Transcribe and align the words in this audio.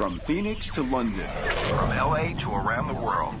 From 0.00 0.18
Phoenix 0.18 0.70
to 0.76 0.82
London, 0.82 1.28
from 1.68 1.90
LA 1.90 2.32
to 2.38 2.54
around 2.54 2.88
the 2.88 2.94
world. 2.94 3.34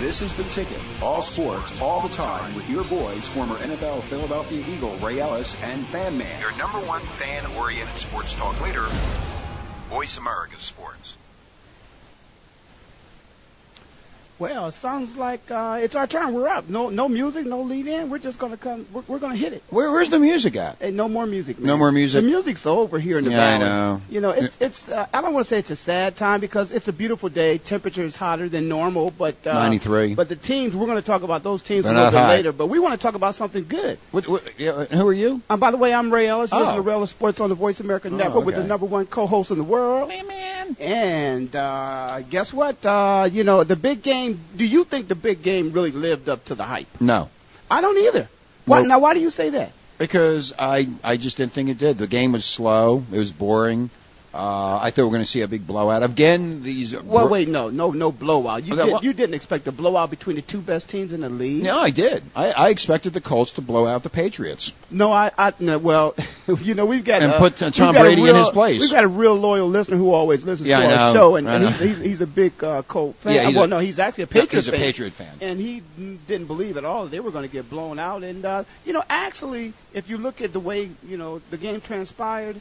This 0.00 0.22
is 0.22 0.34
the 0.34 0.42
ticket. 0.42 0.80
All 1.00 1.22
sports, 1.22 1.80
all 1.80 2.00
the 2.00 2.12
time, 2.16 2.52
with 2.56 2.68
your 2.68 2.82
boys, 2.82 3.28
former 3.28 3.54
NFL 3.54 4.02
Philadelphia 4.02 4.64
Eagle 4.74 4.96
Ray 4.96 5.20
Ellis 5.20 5.54
and 5.62 5.86
Fan 5.86 6.18
Man. 6.18 6.40
Your 6.40 6.50
number 6.58 6.78
one 6.78 7.00
fan-oriented 7.00 7.96
sports 7.96 8.34
talk 8.34 8.60
leader, 8.60 8.86
Voice 9.88 10.18
America 10.18 10.58
Sports. 10.58 11.16
Well, 14.38 14.68
it 14.68 14.74
sounds 14.74 15.16
like 15.16 15.50
uh, 15.50 15.80
it's 15.82 15.96
our 15.96 16.06
turn. 16.06 16.32
We're 16.32 16.46
up. 16.48 16.68
No, 16.68 16.90
no 16.90 17.08
music, 17.08 17.44
no 17.44 17.62
lead 17.62 17.88
in. 17.88 18.08
We're 18.08 18.18
just 18.18 18.38
gonna 18.38 18.56
come. 18.56 18.86
We're, 18.92 19.02
we're 19.08 19.18
gonna 19.18 19.34
hit 19.34 19.52
it. 19.52 19.64
Where, 19.68 19.90
where's 19.90 20.10
the 20.10 20.20
music 20.20 20.54
at? 20.54 20.76
Hey, 20.78 20.92
no 20.92 21.08
more 21.08 21.26
music. 21.26 21.58
Man. 21.58 21.66
No 21.66 21.76
more 21.76 21.90
music. 21.90 22.22
The 22.22 22.28
music's 22.28 22.64
over 22.64 23.00
here 23.00 23.18
in 23.18 23.24
the 23.24 23.30
yeah, 23.32 23.36
valley. 23.58 23.64
I 23.64 23.68
know. 23.68 24.02
You 24.08 24.20
know, 24.20 24.30
it's 24.30 24.56
it's. 24.60 24.88
Uh, 24.88 25.06
I 25.12 25.22
don't 25.22 25.34
want 25.34 25.46
to 25.46 25.48
say 25.50 25.58
it's 25.58 25.72
a 25.72 25.76
sad 25.76 26.14
time 26.14 26.38
because 26.40 26.70
it's 26.70 26.86
a 26.86 26.92
beautiful 26.92 27.28
day. 27.28 27.58
Temperature 27.58 28.04
is 28.04 28.14
hotter 28.14 28.48
than 28.48 28.68
normal, 28.68 29.10
but 29.10 29.44
uh, 29.44 29.54
93. 29.54 30.14
But 30.14 30.28
the 30.28 30.36
teams 30.36 30.74
we're 30.76 30.86
going 30.86 30.98
to 30.98 31.06
talk 31.06 31.22
about 31.22 31.42
those 31.42 31.60
teams 31.62 31.82
They're 31.84 31.92
a 31.92 31.96
little 31.96 32.12
bit 32.12 32.18
high. 32.18 32.28
later. 32.36 32.52
But 32.52 32.66
we 32.66 32.78
want 32.78 32.94
to 32.94 33.02
talk 33.04 33.16
about 33.16 33.34
something 33.34 33.66
good. 33.66 33.98
What, 34.12 34.28
what, 34.28 34.44
yeah, 34.56 34.84
who 34.84 35.08
are 35.08 35.12
you? 35.12 35.42
Uh, 35.50 35.56
by 35.56 35.72
the 35.72 35.76
way, 35.78 35.92
I'm 35.92 36.12
Ray 36.14 36.28
Ellis. 36.28 36.50
This 36.50 36.60
Oh. 36.62 36.78
is 36.78 36.84
Ray 36.84 36.92
Ellis 36.92 37.10
Sports 37.10 37.40
on 37.40 37.48
the 37.48 37.56
Voice 37.56 37.80
America 37.80 38.08
Oh, 38.08 38.16
Network 38.16 38.44
with 38.44 38.54
the 38.54 38.62
number 38.62 38.86
one 38.86 39.06
co-host 39.06 39.50
in 39.50 39.58
the 39.58 39.64
world. 39.64 40.12
Hey, 40.12 40.22
man. 40.22 40.76
And 40.78 41.56
uh, 41.56 42.20
guess 42.28 42.52
what? 42.52 42.84
Uh, 42.86 43.28
you 43.32 43.42
know, 43.42 43.64
the 43.64 43.74
big 43.74 44.02
game. 44.02 44.27
Do 44.56 44.64
you 44.64 44.84
think 44.84 45.08
the 45.08 45.14
big 45.14 45.42
game 45.42 45.72
really 45.72 45.90
lived 45.92 46.28
up 46.28 46.44
to 46.46 46.54
the 46.54 46.64
hype? 46.64 46.88
No, 47.00 47.28
I 47.70 47.80
don't 47.80 47.98
either. 47.98 48.28
Why, 48.64 48.80
Nope. 48.80 48.88
Now, 48.88 48.98
why 48.98 49.14
do 49.14 49.20
you 49.20 49.30
say 49.30 49.50
that? 49.50 49.72
because 49.98 50.52
I 50.58 50.88
I 51.02 51.16
just 51.16 51.36
didn't 51.38 51.52
think 51.52 51.70
it 51.70 51.78
did. 51.78 51.98
The 51.98 52.06
game 52.06 52.32
was 52.32 52.44
slow. 52.44 53.04
It 53.12 53.18
was 53.18 53.32
boring. 53.32 53.90
Uh, 54.34 54.78
I 54.82 54.90
thought 54.90 54.98
we 54.98 55.04
were 55.04 55.10
going 55.12 55.24
to 55.24 55.30
see 55.30 55.40
a 55.40 55.48
big 55.48 55.66
blowout 55.66 56.02
again. 56.02 56.62
These 56.62 56.94
Well, 56.94 57.28
wait, 57.28 57.48
no, 57.48 57.70
no, 57.70 57.92
no 57.92 58.12
blowout. 58.12 58.62
You, 58.64 58.76
that 58.76 59.00
did, 59.00 59.16
didn't 59.16 59.34
expect 59.34 59.66
a 59.68 59.72
blowout 59.72 60.10
between 60.10 60.36
the 60.36 60.42
two 60.42 60.60
best 60.60 60.90
teams 60.90 61.14
in 61.14 61.22
the 61.22 61.30
league. 61.30 61.62
No, 61.62 61.78
I 61.78 61.90
did. 61.90 62.22
I, 62.36 62.50
I 62.52 62.68
expected 62.68 63.14
the 63.14 63.22
Colts 63.22 63.52
to 63.52 63.62
blow 63.62 63.86
out 63.86 64.02
the 64.02 64.10
Patriots. 64.10 64.72
No, 64.90 65.10
I, 65.12 65.30
I 65.38 65.54
no, 65.58 65.78
well, 65.78 66.14
you 66.60 66.74
know, 66.74 66.84
we've 66.84 67.04
got 67.04 67.22
And 67.22 67.32
uh, 67.32 67.38
put, 67.38 67.62
uh, 67.62 67.70
Tom 67.70 67.94
Brady 67.94 68.28
in 68.28 68.36
his 68.36 68.50
place. 68.50 68.80
We've 68.80 68.90
got 68.90 69.04
a 69.04 69.08
real 69.08 69.34
loyal 69.34 69.68
listener 69.68 69.96
who 69.96 70.12
always 70.12 70.44
listens 70.44 70.68
Yeah, 70.68 70.80
to 70.80 70.86
I 70.86 70.92
our 70.94 71.14
know. 71.14 71.18
show, 71.18 71.36
and, 71.36 71.48
and 71.48 71.64
he's, 71.68 71.78
he's 71.78 71.98
he's 71.98 72.20
a 72.20 72.26
big 72.26 72.62
uh, 72.62 72.82
Colt 72.82 73.16
fan. 73.16 73.34
Yeah, 73.34 73.48
well, 73.50 73.64
a- 73.64 73.68
no, 73.68 73.78
he's 73.78 73.98
actually 73.98 74.24
a 74.24 74.26
Patriot 74.26 74.50
he's 74.52 74.68
a 74.68 74.72
fan. 74.72 74.80
Patriot 74.80 75.12
fan. 75.14 75.34
and 75.40 75.58
he 75.58 75.82
didn't 76.26 76.46
believe 76.48 76.76
at 76.76 76.84
all 76.84 77.06
they 77.06 77.20
were 77.20 77.30
going 77.30 77.48
to 77.48 77.52
get 77.52 77.70
blown 77.70 77.98
out. 77.98 78.22
And 78.22 78.44
uh, 78.44 78.64
you 78.84 78.92
know, 78.92 79.02
actually, 79.08 79.72
if 79.94 80.10
you 80.10 80.18
look 80.18 80.42
at 80.42 80.52
the 80.52 80.60
way 80.60 80.90
you 81.06 81.16
know 81.16 81.40
the 81.50 81.56
game 81.56 81.80
transpired, 81.80 82.60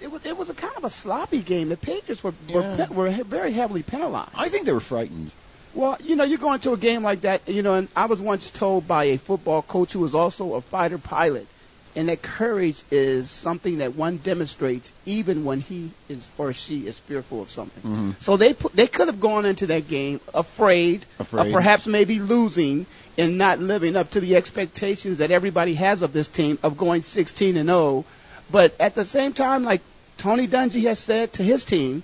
it 0.00 0.10
was 0.10 0.24
it 0.26 0.36
was 0.36 0.50
a 0.50 0.54
kind 0.54 0.72
of 0.76 0.84
a 0.84 0.90
sloppy 0.90 1.40
game. 1.42 1.68
The 1.68 1.76
Patriots 1.76 2.22
were 2.22 2.34
were, 2.52 2.60
Yeah. 2.62 2.86
pe- 2.86 2.94
were 2.94 3.10
very 3.24 3.52
heavily 3.52 3.82
penalized. 3.82 4.30
I 4.34 4.48
think 4.48 4.66
they 4.66 4.72
were 4.72 4.80
frightened. 4.80 5.30
Well, 5.74 5.96
you 6.02 6.16
know, 6.16 6.24
you 6.24 6.36
go 6.38 6.52
into 6.52 6.72
a 6.72 6.76
game 6.76 7.02
like 7.04 7.20
that, 7.20 7.48
you 7.48 7.62
know, 7.62 7.74
and 7.74 7.88
I 7.94 8.06
was 8.06 8.20
once 8.20 8.50
told 8.50 8.88
by 8.88 9.04
a 9.04 9.18
football 9.18 9.62
coach 9.62 9.92
who 9.92 10.00
was 10.00 10.14
also 10.16 10.54
a 10.54 10.60
fighter 10.60 10.98
pilot, 10.98 11.46
and 11.94 12.08
that 12.08 12.22
courage 12.22 12.82
is 12.90 13.30
something 13.30 13.78
that 13.78 13.94
one 13.94 14.16
demonstrates 14.16 14.92
even 15.06 15.44
when 15.44 15.60
he 15.60 15.90
is 16.08 16.28
or 16.38 16.52
she 16.52 16.86
is 16.88 16.98
fearful 16.98 17.42
of 17.42 17.52
something. 17.52 17.82
Mhm. 17.84 18.14
So 18.22 18.36
they 18.36 18.52
put, 18.52 18.74
they 18.74 18.88
could 18.88 19.06
have 19.06 19.20
gone 19.20 19.44
into 19.46 19.66
that 19.68 19.86
game 19.86 20.18
afraid, 20.34 21.04
Afraid. 21.20 21.46
of 21.46 21.52
perhaps 21.52 21.86
maybe 21.86 22.18
losing 22.18 22.86
and 23.16 23.38
not 23.38 23.60
living 23.60 23.94
up 23.94 24.10
to 24.12 24.20
the 24.20 24.34
expectations 24.36 25.18
that 25.18 25.30
everybody 25.30 25.74
has 25.74 26.02
of 26.02 26.12
this 26.12 26.26
team 26.26 26.58
of 26.64 26.76
going 26.76 27.02
16 27.02 27.56
and 27.56 27.68
0. 27.68 28.04
But 28.50 28.74
at 28.80 28.94
the 28.94 29.04
same 29.04 29.32
time, 29.32 29.64
like 29.64 29.80
Tony 30.18 30.48
Dungy 30.48 30.82
has 30.82 30.98
said 30.98 31.32
to 31.34 31.42
his 31.42 31.64
team, 31.64 32.02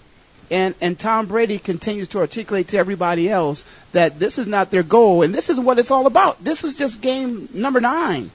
and 0.50 0.74
and 0.80 0.98
Tom 0.98 1.26
Brady 1.26 1.58
continues 1.58 2.08
to 2.08 2.18
articulate 2.18 2.68
to 2.68 2.78
everybody 2.78 3.28
else 3.28 3.64
that 3.92 4.18
this 4.18 4.38
is 4.38 4.46
not 4.46 4.70
their 4.70 4.82
goal 4.82 5.22
and 5.22 5.34
this 5.34 5.50
is 5.50 5.58
what 5.58 5.78
it's 5.78 5.90
all 5.90 6.06
about. 6.06 6.42
This 6.42 6.62
is 6.64 6.74
just 6.74 7.00
game 7.00 7.48
number 7.52 7.80
nine. 7.80 8.30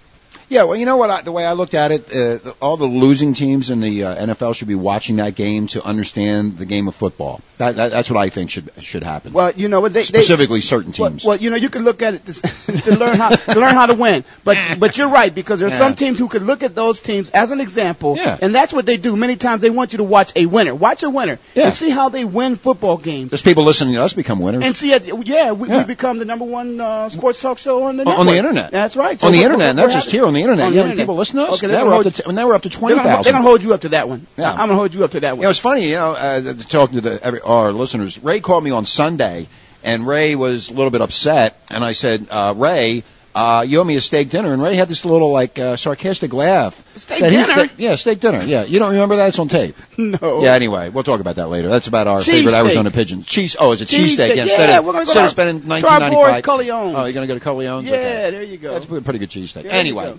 Yeah, 0.52 0.64
well, 0.64 0.76
you 0.76 0.86
know 0.86 0.98
what? 0.98 1.10
I, 1.10 1.22
the 1.22 1.32
way 1.32 1.46
I 1.46 1.54
looked 1.54 1.74
at 1.76 1.92
it, 1.94 2.10
uh, 2.10 2.14
the, 2.44 2.56
all 2.62 2.76
the 2.76 2.84
losing 2.86 3.34
teams 3.34 3.70
in 3.70 3.80
the 3.80 4.04
uh, 4.04 4.26
NFL 4.28 4.54
should 4.54 4.68
be 4.68 4.76
watching 4.76 5.16
that 5.16 5.34
game 5.34 5.68
to 5.68 5.82
understand 5.82 6.58
the 6.58 6.66
game 6.66 6.90
of 6.90 6.96
football. 6.96 7.40
That, 7.58 7.78
that, 7.78 7.92
that's 7.92 8.10
what 8.10 8.20
I 8.20 8.28
think 8.28 8.50
should 8.50 8.70
should 8.82 9.02
happen. 9.04 9.32
Well, 9.32 9.52
you 9.56 9.70
know 9.70 9.80
what 9.80 9.94
they 9.94 10.02
they- 10.02 10.04
Specifically, 10.04 10.60
certain 10.60 10.92
teams. 10.92 11.24
well, 11.24 11.38
you 11.38 11.52
know, 11.52 11.56
you 11.56 11.70
can 11.70 11.86
look 11.86 12.02
at 12.02 12.16
it 12.16 12.26
to, 12.26 12.34
to 12.84 12.98
learn 13.00 13.16
how 13.16 13.30
to 13.30 13.60
learn 13.60 13.76
how 13.76 13.86
to 13.86 13.94
win. 13.94 14.26
But 14.44 14.58
but 14.78 14.98
you're 14.98 15.08
right 15.10 15.34
because 15.34 15.62
there's 15.62 15.72
Yeah. 15.72 15.78
some 15.78 15.96
teams 15.96 16.20
who 16.20 16.28
could 16.28 16.42
look 16.44 16.64
at 16.64 16.76
those 16.76 17.00
teams 17.00 17.30
as 17.30 17.52
an 17.52 17.62
example, 17.62 18.18
Yeah. 18.18 18.38
and 18.42 18.54
that's 18.54 18.74
what 18.74 18.86
they 18.86 18.98
do. 18.98 19.16
Many 19.16 19.38
times 19.38 19.62
they 19.62 19.70
want 19.70 19.94
you 19.94 19.98
to 20.00 20.04
watch 20.04 20.34
a 20.36 20.48
winner, 20.48 20.76
watch 20.76 21.04
a 21.04 21.10
winner, 21.10 21.40
Yeah. 21.56 21.68
and 21.68 21.74
see 21.74 21.90
how 21.92 22.10
they 22.10 22.26
win 22.26 22.58
football 22.58 22.98
games. 22.98 23.30
There's 23.32 23.42
people 23.42 23.64
listening 23.64 23.94
to 23.94 24.04
us 24.04 24.12
become 24.12 24.40
winners. 24.42 24.66
And 24.66 24.76
see, 24.76 24.94
uh, 24.94 25.00
yeah, 25.24 25.54
we, 25.54 25.70
Yeah. 25.70 25.78
we 25.78 25.84
become 25.86 26.20
the 26.20 26.26
number 26.26 26.44
one 26.44 26.82
uh, 26.82 27.08
sports 27.08 27.40
talk 27.42 27.58
show 27.58 27.84
on 27.84 27.96
the 27.96 28.04
On- 28.04 28.20
on 28.22 28.26
the 28.26 28.36
internet. 28.36 28.72
That's 28.72 28.98
right. 28.98 29.24
on 29.24 29.32
the 29.32 29.44
internet, 29.44 29.78
not 29.78 29.92
just 29.92 30.12
here 30.12 30.26
on 30.26 30.34
the 30.34 30.41
internet. 30.42 30.66
on 30.68 30.74
you 30.74 30.80
the 30.80 30.84
know, 30.84 30.92
internet. 30.92 31.04
people 31.04 31.16
listen 31.16 31.36
to 31.38 31.44
us. 31.44 31.64
Okay, 31.64 31.72
now 31.72 31.86
we're 31.86 31.94
up 31.96 32.04
to 32.04 32.12
t- 32.12 32.32
now 32.32 32.48
we're 32.48 32.54
up 32.56 32.62
to 32.64 32.70
They're 32.70 32.80
gonna, 32.96 33.24
they're 33.24 33.34
gonna 33.34 33.42
hold 33.44 33.64
you 33.64 33.74
up 33.74 33.82
to 33.82 33.90
that 33.90 34.10
one. 34.10 34.26
Yeah. 34.38 34.52
I'm 34.52 34.58
gonna 34.58 34.76
hold 34.76 34.94
you 34.94 35.04
up 35.04 35.12
to 35.12 35.20
that 35.22 35.30
You 35.32 35.36
one. 35.36 35.44
know, 35.44 35.50
it's 35.50 35.60
funny, 35.60 35.90
you 35.90 35.96
know, 35.96 36.12
uh, 36.14 36.54
talking 36.70 36.96
to 36.96 37.02
the, 37.02 37.24
every, 37.24 37.42
our 37.42 37.72
listeners. 37.72 38.22
Ray 38.22 38.40
called 38.42 38.64
me 38.64 38.72
on 38.72 38.86
Sunday, 38.86 39.48
and 39.84 40.06
Ray 40.08 40.36
was 40.36 40.70
a 40.70 40.74
little 40.74 40.92
bit 40.92 41.02
upset, 41.02 41.58
and 41.70 41.84
I 41.84 41.94
said, 41.94 42.28
uh, 42.30 42.54
Ray, 42.58 43.04
uh, 43.34 43.64
you 43.68 43.80
owe 43.80 43.84
me 43.84 43.96
a 43.96 44.02
steak 44.02 44.30
dinner, 44.30 44.52
and 44.54 44.62
Ray 44.62 44.76
had 44.76 44.88
this 44.90 45.06
little 45.06 45.32
like 45.32 45.58
uh, 45.60 45.78
sarcastic 45.78 46.34
laugh. 46.34 46.76
Steak 46.98 47.20
that 47.22 47.32
he- 47.32 47.38
dinner? 47.38 47.56
that- 47.56 47.72
yeah, 47.80 47.96
steak 47.96 48.20
dinner. 48.20 48.44
Yeah, 48.44 48.64
you 48.64 48.80
don't 48.80 48.92
remember 48.92 49.16
that? 49.18 49.30
It's 49.30 49.40
on 49.40 49.48
tape. 49.48 49.76
no. 49.98 50.44
Yeah. 50.44 50.54
Anyway, 50.54 50.90
we'll 50.90 51.04
talk 51.04 51.20
about 51.22 51.36
that 51.38 51.48
later. 51.48 51.70
That's 51.70 51.88
about 51.88 52.08
our 52.08 52.22
Cheese 52.22 52.46
favorite 52.46 52.66
steak. 52.66 52.78
on 52.78 52.86
the 52.86 52.92
pigeon. 52.92 53.24
Cheese. 53.24 53.56
Oh, 53.60 53.72
it's 53.72 53.82
a 53.82 53.86
Cheese 53.86 54.12
cheesesteak. 54.12 54.14
steak. 54.16 54.36
Yeah, 54.36 54.44
instead 54.44 54.70
Yeah, 54.70 54.80
of 54.80 54.86
we're 54.86 54.92
gonna 54.94 55.06
go 55.06 55.12
instead 55.12 55.26
of 55.26 55.32
spending 55.32 55.60
to 55.62 55.64
our 55.64 55.70
nineteen 55.82 56.00
ninety 56.00 56.16
Boris 56.16 56.36
five. 56.36 56.44
Corleone's. 56.44 56.96
Oh, 56.98 57.04
you're 57.06 57.14
gonna 57.14 57.28
go 57.28 57.34
to 57.40 57.40
Corleone's. 57.46 57.90
Yeah, 57.90 57.96
Okay. 57.96 58.32
there 58.32 58.44
you 58.44 58.58
go. 58.58 58.74
That's 58.74 58.86
a 58.90 59.02
pretty 59.02 59.20
good 59.20 59.30
cheesesteak. 59.30 59.54
There 59.64 59.66
you 59.66 59.70
Anyway. 59.72 60.14